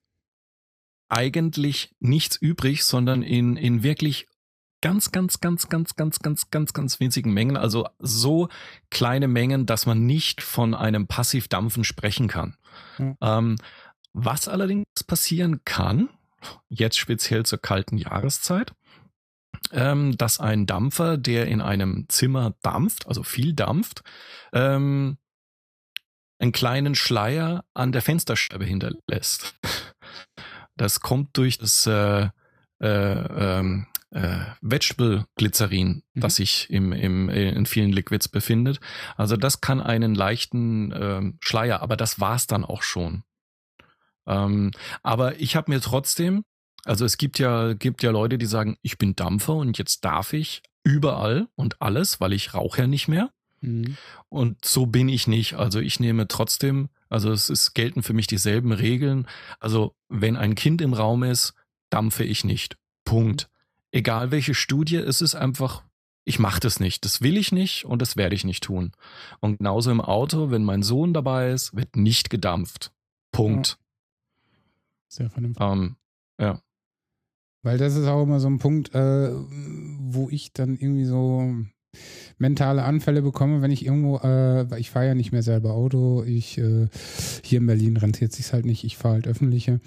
eigentlich 1.09 1.95
nichts 1.99 2.35
übrig, 2.37 2.83
sondern 2.83 3.23
in, 3.23 3.57
in 3.57 3.83
wirklich 3.83 4.27
ganz, 4.81 5.11
ganz, 5.11 5.39
ganz, 5.39 5.67
ganz, 5.69 5.95
ganz, 5.95 6.19
ganz, 6.19 6.51
ganz, 6.51 6.73
ganz 6.73 6.99
winzigen 6.99 7.33
Mengen, 7.33 7.57
also 7.57 7.87
so 7.99 8.49
kleine 8.89 9.27
Mengen, 9.27 9.65
dass 9.65 9.85
man 9.85 10.05
nicht 10.05 10.41
von 10.41 10.73
einem 10.73 11.07
Passivdampfen 11.07 11.83
sprechen 11.83 12.27
kann. 12.27 12.57
Mhm. 12.97 13.17
Ähm, 13.21 13.55
was 14.13 14.47
allerdings 14.47 14.85
passieren 15.05 15.61
kann, 15.65 16.09
jetzt 16.69 16.97
speziell 16.97 17.45
zur 17.45 17.59
kalten 17.59 17.97
Jahreszeit, 17.97 18.73
ähm, 19.71 20.17
dass 20.17 20.39
ein 20.39 20.65
Dampfer, 20.65 21.17
der 21.17 21.47
in 21.47 21.61
einem 21.61 22.05
Zimmer 22.07 22.55
dampft, 22.61 23.07
also 23.07 23.23
viel 23.23 23.53
dampft, 23.53 24.03
ähm, 24.53 25.17
einen 26.39 26.51
kleinen 26.51 26.95
Schleier 26.95 27.65
an 27.73 27.91
der 27.91 28.01
Fensterscheibe 28.01 28.65
hinterlässt. 28.65 29.55
Das 30.75 31.01
kommt 31.01 31.35
durch 31.37 31.57
das 31.57 31.85
äh, 31.85 32.29
äh, 32.81 32.87
ähm, 32.87 33.87
äh, 34.11 34.37
Vegetable-Glycerin, 34.61 36.03
mhm. 36.13 36.21
das 36.21 36.37
sich 36.37 36.69
im, 36.69 36.93
im, 36.93 37.29
in 37.29 37.65
vielen 37.65 37.91
Liquids 37.91 38.27
befindet. 38.27 38.79
Also 39.17 39.35
das 39.35 39.61
kann 39.61 39.81
einen 39.81 40.15
leichten 40.15 40.93
ähm, 40.95 41.37
Schleier, 41.41 41.81
aber 41.81 41.97
das 41.97 42.19
war's 42.19 42.47
dann 42.47 42.63
auch 42.65 42.81
schon. 42.81 43.23
Ähm, 44.25 44.71
aber 45.03 45.39
ich 45.39 45.55
habe 45.55 45.71
mir 45.71 45.81
trotzdem, 45.81 46.43
also 46.85 47.05
es 47.05 47.17
gibt 47.17 47.39
ja, 47.39 47.73
gibt 47.73 48.01
ja 48.01 48.11
Leute, 48.11 48.37
die 48.37 48.45
sagen, 48.45 48.77
ich 48.81 48.97
bin 48.97 49.15
Dampfer 49.15 49.55
und 49.55 49.77
jetzt 49.77 50.05
darf 50.05 50.33
ich 50.33 50.63
überall 50.83 51.47
und 51.55 51.81
alles, 51.81 52.21
weil 52.21 52.33
ich 52.33 52.53
rauche 52.53 52.81
ja 52.81 52.87
nicht 52.87 53.07
mehr. 53.07 53.31
Mhm. 53.61 53.97
Und 54.29 54.63
so 54.65 54.85
bin 54.85 55.09
ich 55.09 55.27
nicht. 55.27 55.55
Also 55.55 55.79
ich 55.79 55.99
nehme 55.99 56.27
trotzdem, 56.27 56.89
also 57.09 57.31
es 57.31 57.49
ist, 57.49 57.73
gelten 57.73 58.03
für 58.03 58.13
mich 58.13 58.27
dieselben 58.27 58.71
Regeln. 58.71 59.27
Also 59.59 59.95
wenn 60.07 60.35
ein 60.35 60.55
Kind 60.55 60.81
im 60.81 60.93
Raum 60.93 61.23
ist, 61.23 61.53
dampfe 61.89 62.23
ich 62.23 62.43
nicht. 62.43 62.77
Punkt 63.05 63.49
egal 63.91 64.31
welche 64.31 64.53
Studie, 64.53 64.97
es 64.97 65.21
ist 65.21 65.35
einfach, 65.35 65.83
ich 66.25 66.39
mache 66.39 66.59
das 66.59 66.79
nicht. 66.79 67.05
Das 67.05 67.21
will 67.21 67.37
ich 67.37 67.51
nicht 67.51 67.85
und 67.85 68.01
das 68.01 68.17
werde 68.17 68.35
ich 68.35 68.43
nicht 68.43 68.63
tun. 68.63 68.91
Und 69.39 69.57
genauso 69.57 69.91
im 69.91 70.01
Auto, 70.01 70.51
wenn 70.51 70.63
mein 70.63 70.83
Sohn 70.83 71.13
dabei 71.13 71.51
ist, 71.51 71.75
wird 71.75 71.95
nicht 71.95 72.29
gedampft. 72.29 72.91
Punkt. 73.31 73.77
Ja. 73.79 74.55
Sehr 75.07 75.29
vernünftig. 75.29 75.65
Ähm, 75.65 75.95
ja. 76.39 76.61
Weil 77.61 77.77
das 77.77 77.95
ist 77.95 78.07
auch 78.07 78.23
immer 78.23 78.39
so 78.39 78.47
ein 78.47 78.59
Punkt, 78.59 78.93
äh, 78.95 79.31
wo 79.33 80.29
ich 80.29 80.53
dann 80.53 80.77
irgendwie 80.77 81.05
so 81.05 81.55
mentale 82.39 82.83
Anfälle 82.83 83.21
bekomme, 83.21 83.61
wenn 83.61 83.71
ich 83.71 83.85
irgendwo, 83.85 84.17
äh, 84.17 84.79
ich 84.79 84.89
fahre 84.89 85.07
ja 85.07 85.15
nicht 85.15 85.31
mehr 85.31 85.43
selber 85.43 85.73
Auto, 85.73 86.23
ich 86.23 86.57
äh, 86.57 86.87
hier 87.43 87.59
in 87.59 87.67
Berlin 87.67 87.97
rentiert 87.97 88.31
sich 88.31 88.51
halt 88.53 88.65
nicht, 88.65 88.83
ich 88.83 88.97
fahre 88.97 89.15
halt 89.15 89.27
öffentliche 89.27 89.81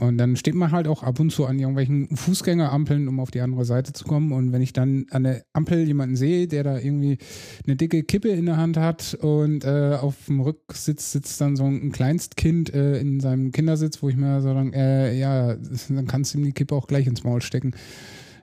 und 0.00 0.18
dann 0.18 0.36
steht 0.36 0.54
man 0.54 0.72
halt 0.72 0.88
auch 0.88 1.02
ab 1.02 1.20
und 1.20 1.30
zu 1.30 1.46
an 1.46 1.58
irgendwelchen 1.58 2.08
Fußgängerampeln, 2.16 3.08
um 3.08 3.20
auf 3.20 3.30
die 3.30 3.42
andere 3.42 3.64
Seite 3.64 3.92
zu 3.92 4.04
kommen 4.04 4.32
und 4.32 4.52
wenn 4.52 4.62
ich 4.62 4.72
dann 4.72 5.06
an 5.10 5.24
der 5.24 5.44
Ampel 5.52 5.86
jemanden 5.86 6.16
sehe, 6.16 6.48
der 6.48 6.64
da 6.64 6.78
irgendwie 6.78 7.18
eine 7.66 7.76
dicke 7.76 8.02
Kippe 8.02 8.30
in 8.30 8.46
der 8.46 8.56
Hand 8.56 8.78
hat 8.78 9.14
und 9.20 9.64
äh, 9.64 9.98
auf 10.00 10.14
dem 10.26 10.40
Rücksitz 10.40 11.12
sitzt 11.12 11.40
dann 11.40 11.56
so 11.56 11.64
ein 11.64 11.92
Kleinstkind 11.92 12.72
äh, 12.72 12.98
in 12.98 13.20
seinem 13.20 13.52
Kindersitz, 13.52 14.02
wo 14.02 14.08
ich 14.08 14.16
mir 14.16 14.40
so 14.40 14.54
dann, 14.54 14.72
äh, 14.72 15.14
ja, 15.14 15.56
dann 15.88 16.06
kannst 16.06 16.32
du 16.32 16.38
ihm 16.38 16.44
die 16.44 16.52
Kippe 16.52 16.74
auch 16.74 16.86
gleich 16.86 17.06
ins 17.06 17.24
Maul 17.24 17.42
stecken. 17.42 17.72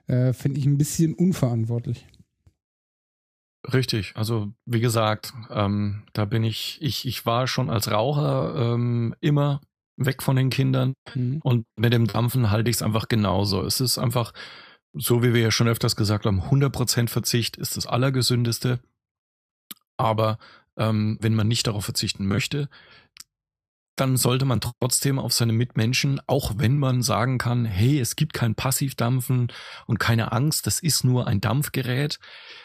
Äh, 0.06 0.32
Finde 0.32 0.60
ich 0.60 0.66
ein 0.66 0.78
bisschen 0.78 1.14
unverantwortlich. 1.14 2.06
Richtig, 3.72 4.12
also 4.14 4.52
wie 4.64 4.80
gesagt, 4.80 5.32
ähm, 5.50 6.04
da 6.12 6.24
bin 6.24 6.44
ich, 6.44 6.78
ich, 6.80 7.06
ich 7.06 7.26
war 7.26 7.46
schon 7.46 7.70
als 7.70 7.90
Raucher 7.90 8.54
ähm, 8.56 9.14
immer 9.20 9.60
weg 9.96 10.22
von 10.22 10.36
den 10.36 10.50
Kindern 10.50 10.94
mhm. 11.14 11.40
und 11.42 11.66
mit 11.76 11.92
dem 11.92 12.06
Dampfen 12.06 12.50
halte 12.50 12.70
ich 12.70 12.76
es 12.76 12.82
einfach 12.82 13.08
genauso. 13.08 13.64
Es 13.64 13.80
ist 13.80 13.98
einfach, 13.98 14.32
so 14.92 15.22
wie 15.22 15.34
wir 15.34 15.40
ja 15.40 15.50
schon 15.50 15.68
öfters 15.68 15.96
gesagt 15.96 16.26
haben, 16.26 16.42
100% 16.42 17.08
Verzicht 17.08 17.56
ist 17.56 17.76
das 17.76 17.86
Allergesündeste. 17.86 18.80
Aber 19.96 20.38
ähm, 20.76 21.18
wenn 21.20 21.34
man 21.34 21.48
nicht 21.48 21.66
darauf 21.66 21.84
verzichten 21.84 22.26
möchte, 22.26 22.68
dann 23.96 24.16
sollte 24.16 24.44
man 24.44 24.60
trotzdem 24.60 25.18
auf 25.18 25.32
seine 25.32 25.52
Mitmenschen, 25.52 26.20
auch 26.26 26.52
wenn 26.56 26.78
man 26.78 27.02
sagen 27.02 27.38
kann, 27.38 27.64
hey, 27.64 27.98
es 27.98 28.14
gibt 28.14 28.34
kein 28.34 28.54
Passivdampfen 28.54 29.48
und 29.86 29.98
keine 29.98 30.32
Angst, 30.32 30.66
das 30.66 30.80
ist 30.80 31.04
nur 31.04 31.26
ein 31.26 31.40
Dampfgerät. 31.40 32.18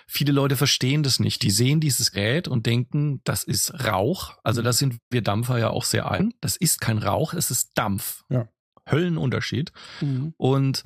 Viele 0.08 0.34
Leute 0.34 0.58
verstehen 0.58 1.04
das 1.04 1.20
nicht. 1.20 1.42
Die 1.44 1.52
sehen 1.52 1.80
dieses 1.80 2.12
Gerät 2.12 2.48
und 2.48 2.66
denken, 2.66 3.22
das 3.24 3.44
ist 3.44 3.86
Rauch. 3.86 4.38
Also 4.44 4.62
da 4.62 4.74
sind 4.74 4.98
wir 5.10 5.22
Dampfer 5.22 5.58
ja 5.58 5.70
auch 5.70 5.86
sehr 5.86 6.12
ein. 6.12 6.34
Das 6.42 6.58
ist 6.58 6.82
kein 6.82 6.98
Rauch, 6.98 7.34
es 7.34 7.50
ist 7.50 7.72
Dampf. 7.76 8.24
Ja. 8.30 8.48
Höllenunterschied. 8.90 9.72
Mhm. 10.02 10.34
Und 10.38 10.84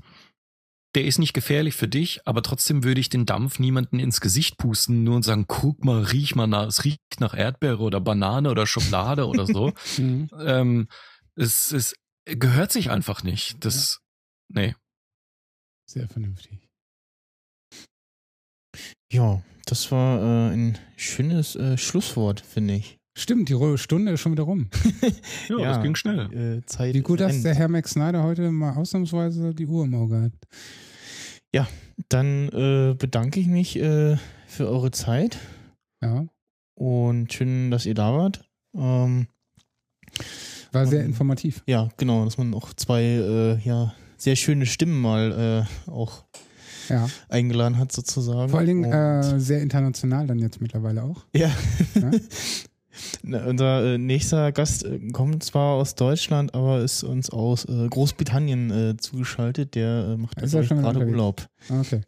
der 0.95 1.05
ist 1.05 1.19
nicht 1.19 1.33
gefährlich 1.33 1.75
für 1.75 1.87
dich, 1.87 2.21
aber 2.25 2.41
trotzdem 2.41 2.83
würde 2.83 3.01
ich 3.01 3.09
den 3.09 3.25
Dampf 3.25 3.59
niemanden 3.59 3.99
ins 3.99 4.21
Gesicht 4.21 4.57
pusten, 4.57 5.03
nur 5.03 5.17
und 5.17 5.23
sagen, 5.23 5.45
guck 5.47 5.83
mal, 5.83 6.01
riech 6.01 6.35
mal 6.35 6.47
nach, 6.47 6.67
es 6.67 6.85
riecht 6.85 7.19
nach 7.19 7.37
Erdbeere 7.37 7.83
oder 7.83 7.99
Banane 7.99 8.49
oder 8.49 8.65
Schokolade 8.65 9.27
oder 9.27 9.45
so. 9.45 9.73
Mhm. 9.97 10.29
Ähm, 10.39 10.87
es, 11.35 11.71
es 11.71 11.95
gehört 12.25 12.71
sich 12.71 12.89
einfach 12.89 13.23
nicht. 13.23 13.63
Das, 13.63 14.01
ja. 14.49 14.61
nee. 14.61 14.75
Sehr 15.85 16.07
vernünftig. 16.07 16.67
Ja, 19.11 19.41
das 19.65 19.91
war 19.91 20.21
äh, 20.21 20.53
ein 20.53 20.77
schönes 20.97 21.55
äh, 21.55 21.77
Schlusswort, 21.77 22.41
finde 22.41 22.75
ich. 22.75 22.97
Stimmt, 23.17 23.47
die 23.47 23.77
Stunde 23.77 24.11
ist 24.11 24.19
schon 24.19 24.33
wieder 24.33 24.43
rum. 24.43 24.69
ja, 25.49 25.57
ja, 25.57 25.73
das 25.73 25.83
ging 25.83 25.95
schnell. 25.95 26.57
Äh, 26.59 26.65
Zeit 26.65 26.95
Wie 26.95 27.01
gut, 27.01 27.21
dass 27.21 27.43
der 27.43 27.55
Herr 27.55 27.69
Max 27.69 27.91
Snyder 27.91 28.23
heute 28.23 28.51
mal 28.51 28.75
ausnahmsweise 28.75 29.53
die 29.53 29.67
Uhr 29.67 29.85
im 29.85 29.95
Auge 29.95 30.23
hat. 30.23 30.33
Ja, 31.55 31.69
dann 32.09 32.49
äh, 32.49 32.95
bedanke 32.95 33.39
ich 33.39 33.47
mich 33.47 33.79
äh, 33.79 34.17
für 34.45 34.67
eure 34.67 34.91
Zeit. 34.91 35.37
Ja. 36.03 36.25
Und 36.73 37.31
schön, 37.31 37.71
dass 37.71 37.85
ihr 37.85 37.93
da 37.93 38.13
wart. 38.13 38.43
Ähm, 38.75 39.27
War 40.73 40.85
sehr 40.85 41.05
informativ. 41.05 41.63
Ja, 41.65 41.87
genau, 41.95 42.25
dass 42.25 42.37
man 42.37 42.53
auch 42.53 42.73
zwei 42.73 43.03
äh, 43.03 43.57
ja, 43.63 43.93
sehr 44.17 44.35
schöne 44.35 44.65
Stimmen 44.65 44.99
mal 44.99 45.65
äh, 45.87 45.89
auch 45.89 46.25
ja. 46.89 47.07
eingeladen 47.29 47.77
hat, 47.77 47.93
sozusagen. 47.93 48.49
Vor 48.49 48.59
allen 48.59 48.67
Dingen 48.67 48.91
äh, 48.91 49.39
sehr 49.39 49.61
international 49.61 50.27
dann 50.27 50.39
jetzt 50.39 50.59
mittlerweile 50.59 51.03
auch. 51.03 51.23
Ja. 51.33 51.51
ja? 51.93 52.11
Unser 53.23 53.93
äh, 53.93 53.97
nächster 53.97 54.51
Gast 54.51 54.85
äh, 54.85 54.99
kommt 55.11 55.43
zwar 55.43 55.75
aus 55.75 55.95
Deutschland, 55.95 56.53
aber 56.53 56.81
ist 56.81 57.03
uns 57.03 57.29
aus 57.29 57.65
äh, 57.65 57.87
Großbritannien 57.89 58.71
äh, 58.71 58.97
zugeschaltet. 58.97 59.75
Der 59.75 60.09
äh, 60.09 60.17
macht 60.17 60.41
also 60.41 60.61
gerade 60.61 61.05
Urlaub. 61.05 61.47
Okay. 61.69 62.01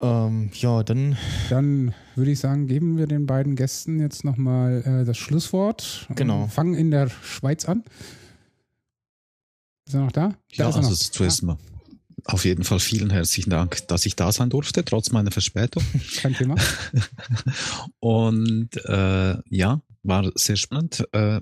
Ähm, 0.00 0.50
ja, 0.54 0.82
dann. 0.82 1.16
Dann 1.48 1.94
würde 2.16 2.30
ich 2.30 2.38
sagen, 2.38 2.66
geben 2.66 2.98
wir 2.98 3.06
den 3.06 3.26
beiden 3.26 3.56
Gästen 3.56 3.98
jetzt 3.98 4.24
nochmal 4.24 4.82
äh, 4.84 5.04
das 5.04 5.16
Schlusswort. 5.16 6.06
Genau. 6.14 6.48
Fangen 6.48 6.74
in 6.74 6.90
der 6.90 7.08
Schweiz 7.08 7.64
an. 7.64 7.82
Ist 9.86 9.94
er 9.94 10.00
noch 10.00 10.12
da? 10.12 10.34
Ja, 10.52 10.70
da 10.70 10.76
also 10.76 10.94
zuerst 10.94 11.42
mal 11.44 11.56
auf 12.28 12.44
jeden 12.44 12.64
Fall 12.64 12.80
vielen 12.80 13.10
herzlichen 13.10 13.50
Dank, 13.50 13.86
dass 13.88 14.06
ich 14.06 14.16
da 14.16 14.32
sein 14.32 14.50
durfte, 14.50 14.84
trotz 14.84 15.10
meiner 15.10 15.30
Verspätung. 15.30 15.84
Kein 16.16 16.34
Thema. 16.34 16.56
Und 18.00 18.76
äh, 18.84 19.36
ja, 19.48 19.80
war 20.02 20.32
sehr 20.34 20.56
spannend. 20.56 21.06
Äh, 21.12 21.40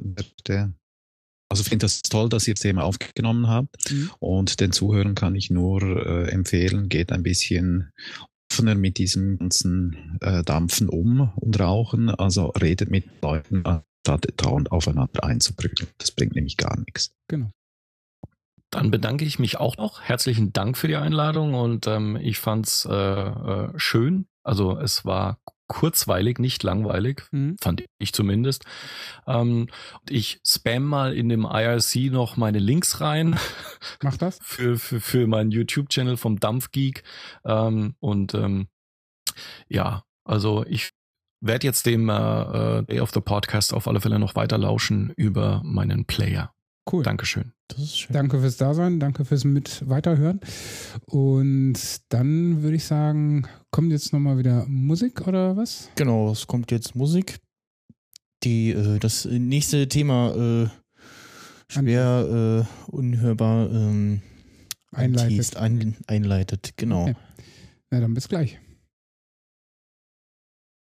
also 1.49 1.63
finde 1.63 1.85
das 1.85 2.03
toll, 2.03 2.29
dass 2.29 2.49
ihr 2.49 2.55
das 2.55 2.63
Thema 2.63 2.85
aufgenommen 2.85 3.49
habt. 3.49 3.91
Mhm. 3.91 4.11
Und 4.19 4.61
den 4.61 4.73
Zuhörern 4.73 5.15
kann 5.15 5.35
ich 5.35 5.51
nur 5.51 5.83
äh, 5.83 6.31
empfehlen, 6.31 6.89
geht 6.89 7.13
ein 7.13 7.23
bisschen 7.23 7.93
offener 8.51 8.75
mit 8.75 8.99
diesem 8.99 9.39
ganzen 9.39 10.19
äh, 10.21 10.43
Dampfen 10.43 10.89
um 10.89 11.33
und 11.37 11.59
Rauchen. 11.61 12.11
Also 12.11 12.47
redet 12.49 12.91
mit 12.91 13.05
Leuten, 13.23 13.63
statt 14.05 14.27
dauernd 14.37 14.71
aufeinander 14.71 15.25
einzuprügeln. 15.25 15.89
Das 15.99 16.11
bringt 16.11 16.35
nämlich 16.35 16.57
gar 16.57 16.79
nichts. 16.79 17.13
Genau. 17.29 17.51
Dann 18.75 18.91
bedanke 18.91 19.25
ich 19.25 19.39
mich 19.39 19.59
auch 19.59 19.77
noch. 19.77 20.03
Herzlichen 20.03 20.53
Dank 20.53 20.77
für 20.77 20.89
die 20.89 20.97
Einladung 20.97 21.55
und 21.55 21.87
ähm, 21.87 22.17
ich 22.21 22.41
fand's 22.41 22.85
äh, 22.85 22.93
äh, 22.93 23.69
schön. 23.77 24.27
Also 24.43 24.77
es 24.77 25.05
war 25.05 25.39
kurzweilig, 25.69 26.41
nicht 26.41 26.65
langweilig, 26.65 27.23
mhm. 27.31 27.57
fand 27.61 27.85
ich 27.99 28.13
zumindest. 28.13 28.65
Ähm, 29.29 29.69
ich 30.11 30.41
spam 30.45 30.83
mal 30.83 31.15
in 31.15 31.29
dem 31.29 31.45
IRC 31.45 32.11
noch 32.11 32.37
meine 32.37 32.59
Links 32.59 33.01
rein. 33.01 33.39
Mach 34.03 34.17
das. 34.17 34.41
für, 34.43 34.77
für, 34.77 35.01
für 35.01 35.29
meinen 35.29 35.53
YouTube-Channel 35.53 36.17
vom 36.17 36.41
Dampfgeek. 36.41 37.05
Ähm, 37.45 37.95
und 38.01 38.35
ähm, 38.35 38.67
ja, 39.69 40.03
also 40.25 40.65
ich 40.67 40.91
werde 41.41 41.69
jetzt 41.69 41.87
dem 41.87 42.09
äh, 42.09 42.79
äh, 42.79 42.83
Day 42.83 42.99
of 42.99 43.13
the 43.13 43.21
Podcast 43.21 43.73
auf 43.73 43.87
alle 43.87 44.01
Fälle 44.01 44.19
noch 44.19 44.35
weiter 44.35 44.59
lauschen 44.59 45.13
über 45.17 45.63
meinen 45.65 46.07
Player. 46.07 46.53
Cool. 46.91 47.03
Dankeschön. 47.03 47.53
Das 47.69 47.79
ist 47.79 47.99
schön. 47.99 48.13
Danke 48.13 48.39
fürs 48.41 48.59
Dasein, 48.59 49.01
danke 49.01 49.25
fürs 49.25 49.45
mit 49.45 49.89
weiterhören. 49.89 50.41
Und 51.07 51.79
dann 52.11 52.63
würde 52.63 52.77
ich 52.77 52.85
sagen, 52.85 53.47
kommt 53.71 53.91
jetzt 53.91 54.13
nochmal 54.13 54.37
wieder 54.39 54.67
Musik 54.69 55.27
oder 55.27 55.57
was? 55.57 55.89
Genau, 55.97 56.31
es 56.31 56.47
kommt 56.47 56.71
jetzt 56.71 56.95
Musik. 56.95 57.39
Die, 58.43 58.71
äh, 58.71 58.99
das 58.99 59.25
nächste 59.25 59.89
Thema 59.89 60.35
äh, 60.65 60.69
schwer 61.69 62.67
äh, 62.67 62.91
unhörbar 62.91 63.71
ähm, 63.71 64.21
einleitet. 64.93 65.57
Ein, 65.57 65.97
einleitet, 66.07 66.75
genau. 66.77 67.03
Okay. 67.03 67.17
Na 67.91 68.01
dann 68.01 68.13
bis 68.13 68.29
gleich. 68.29 68.59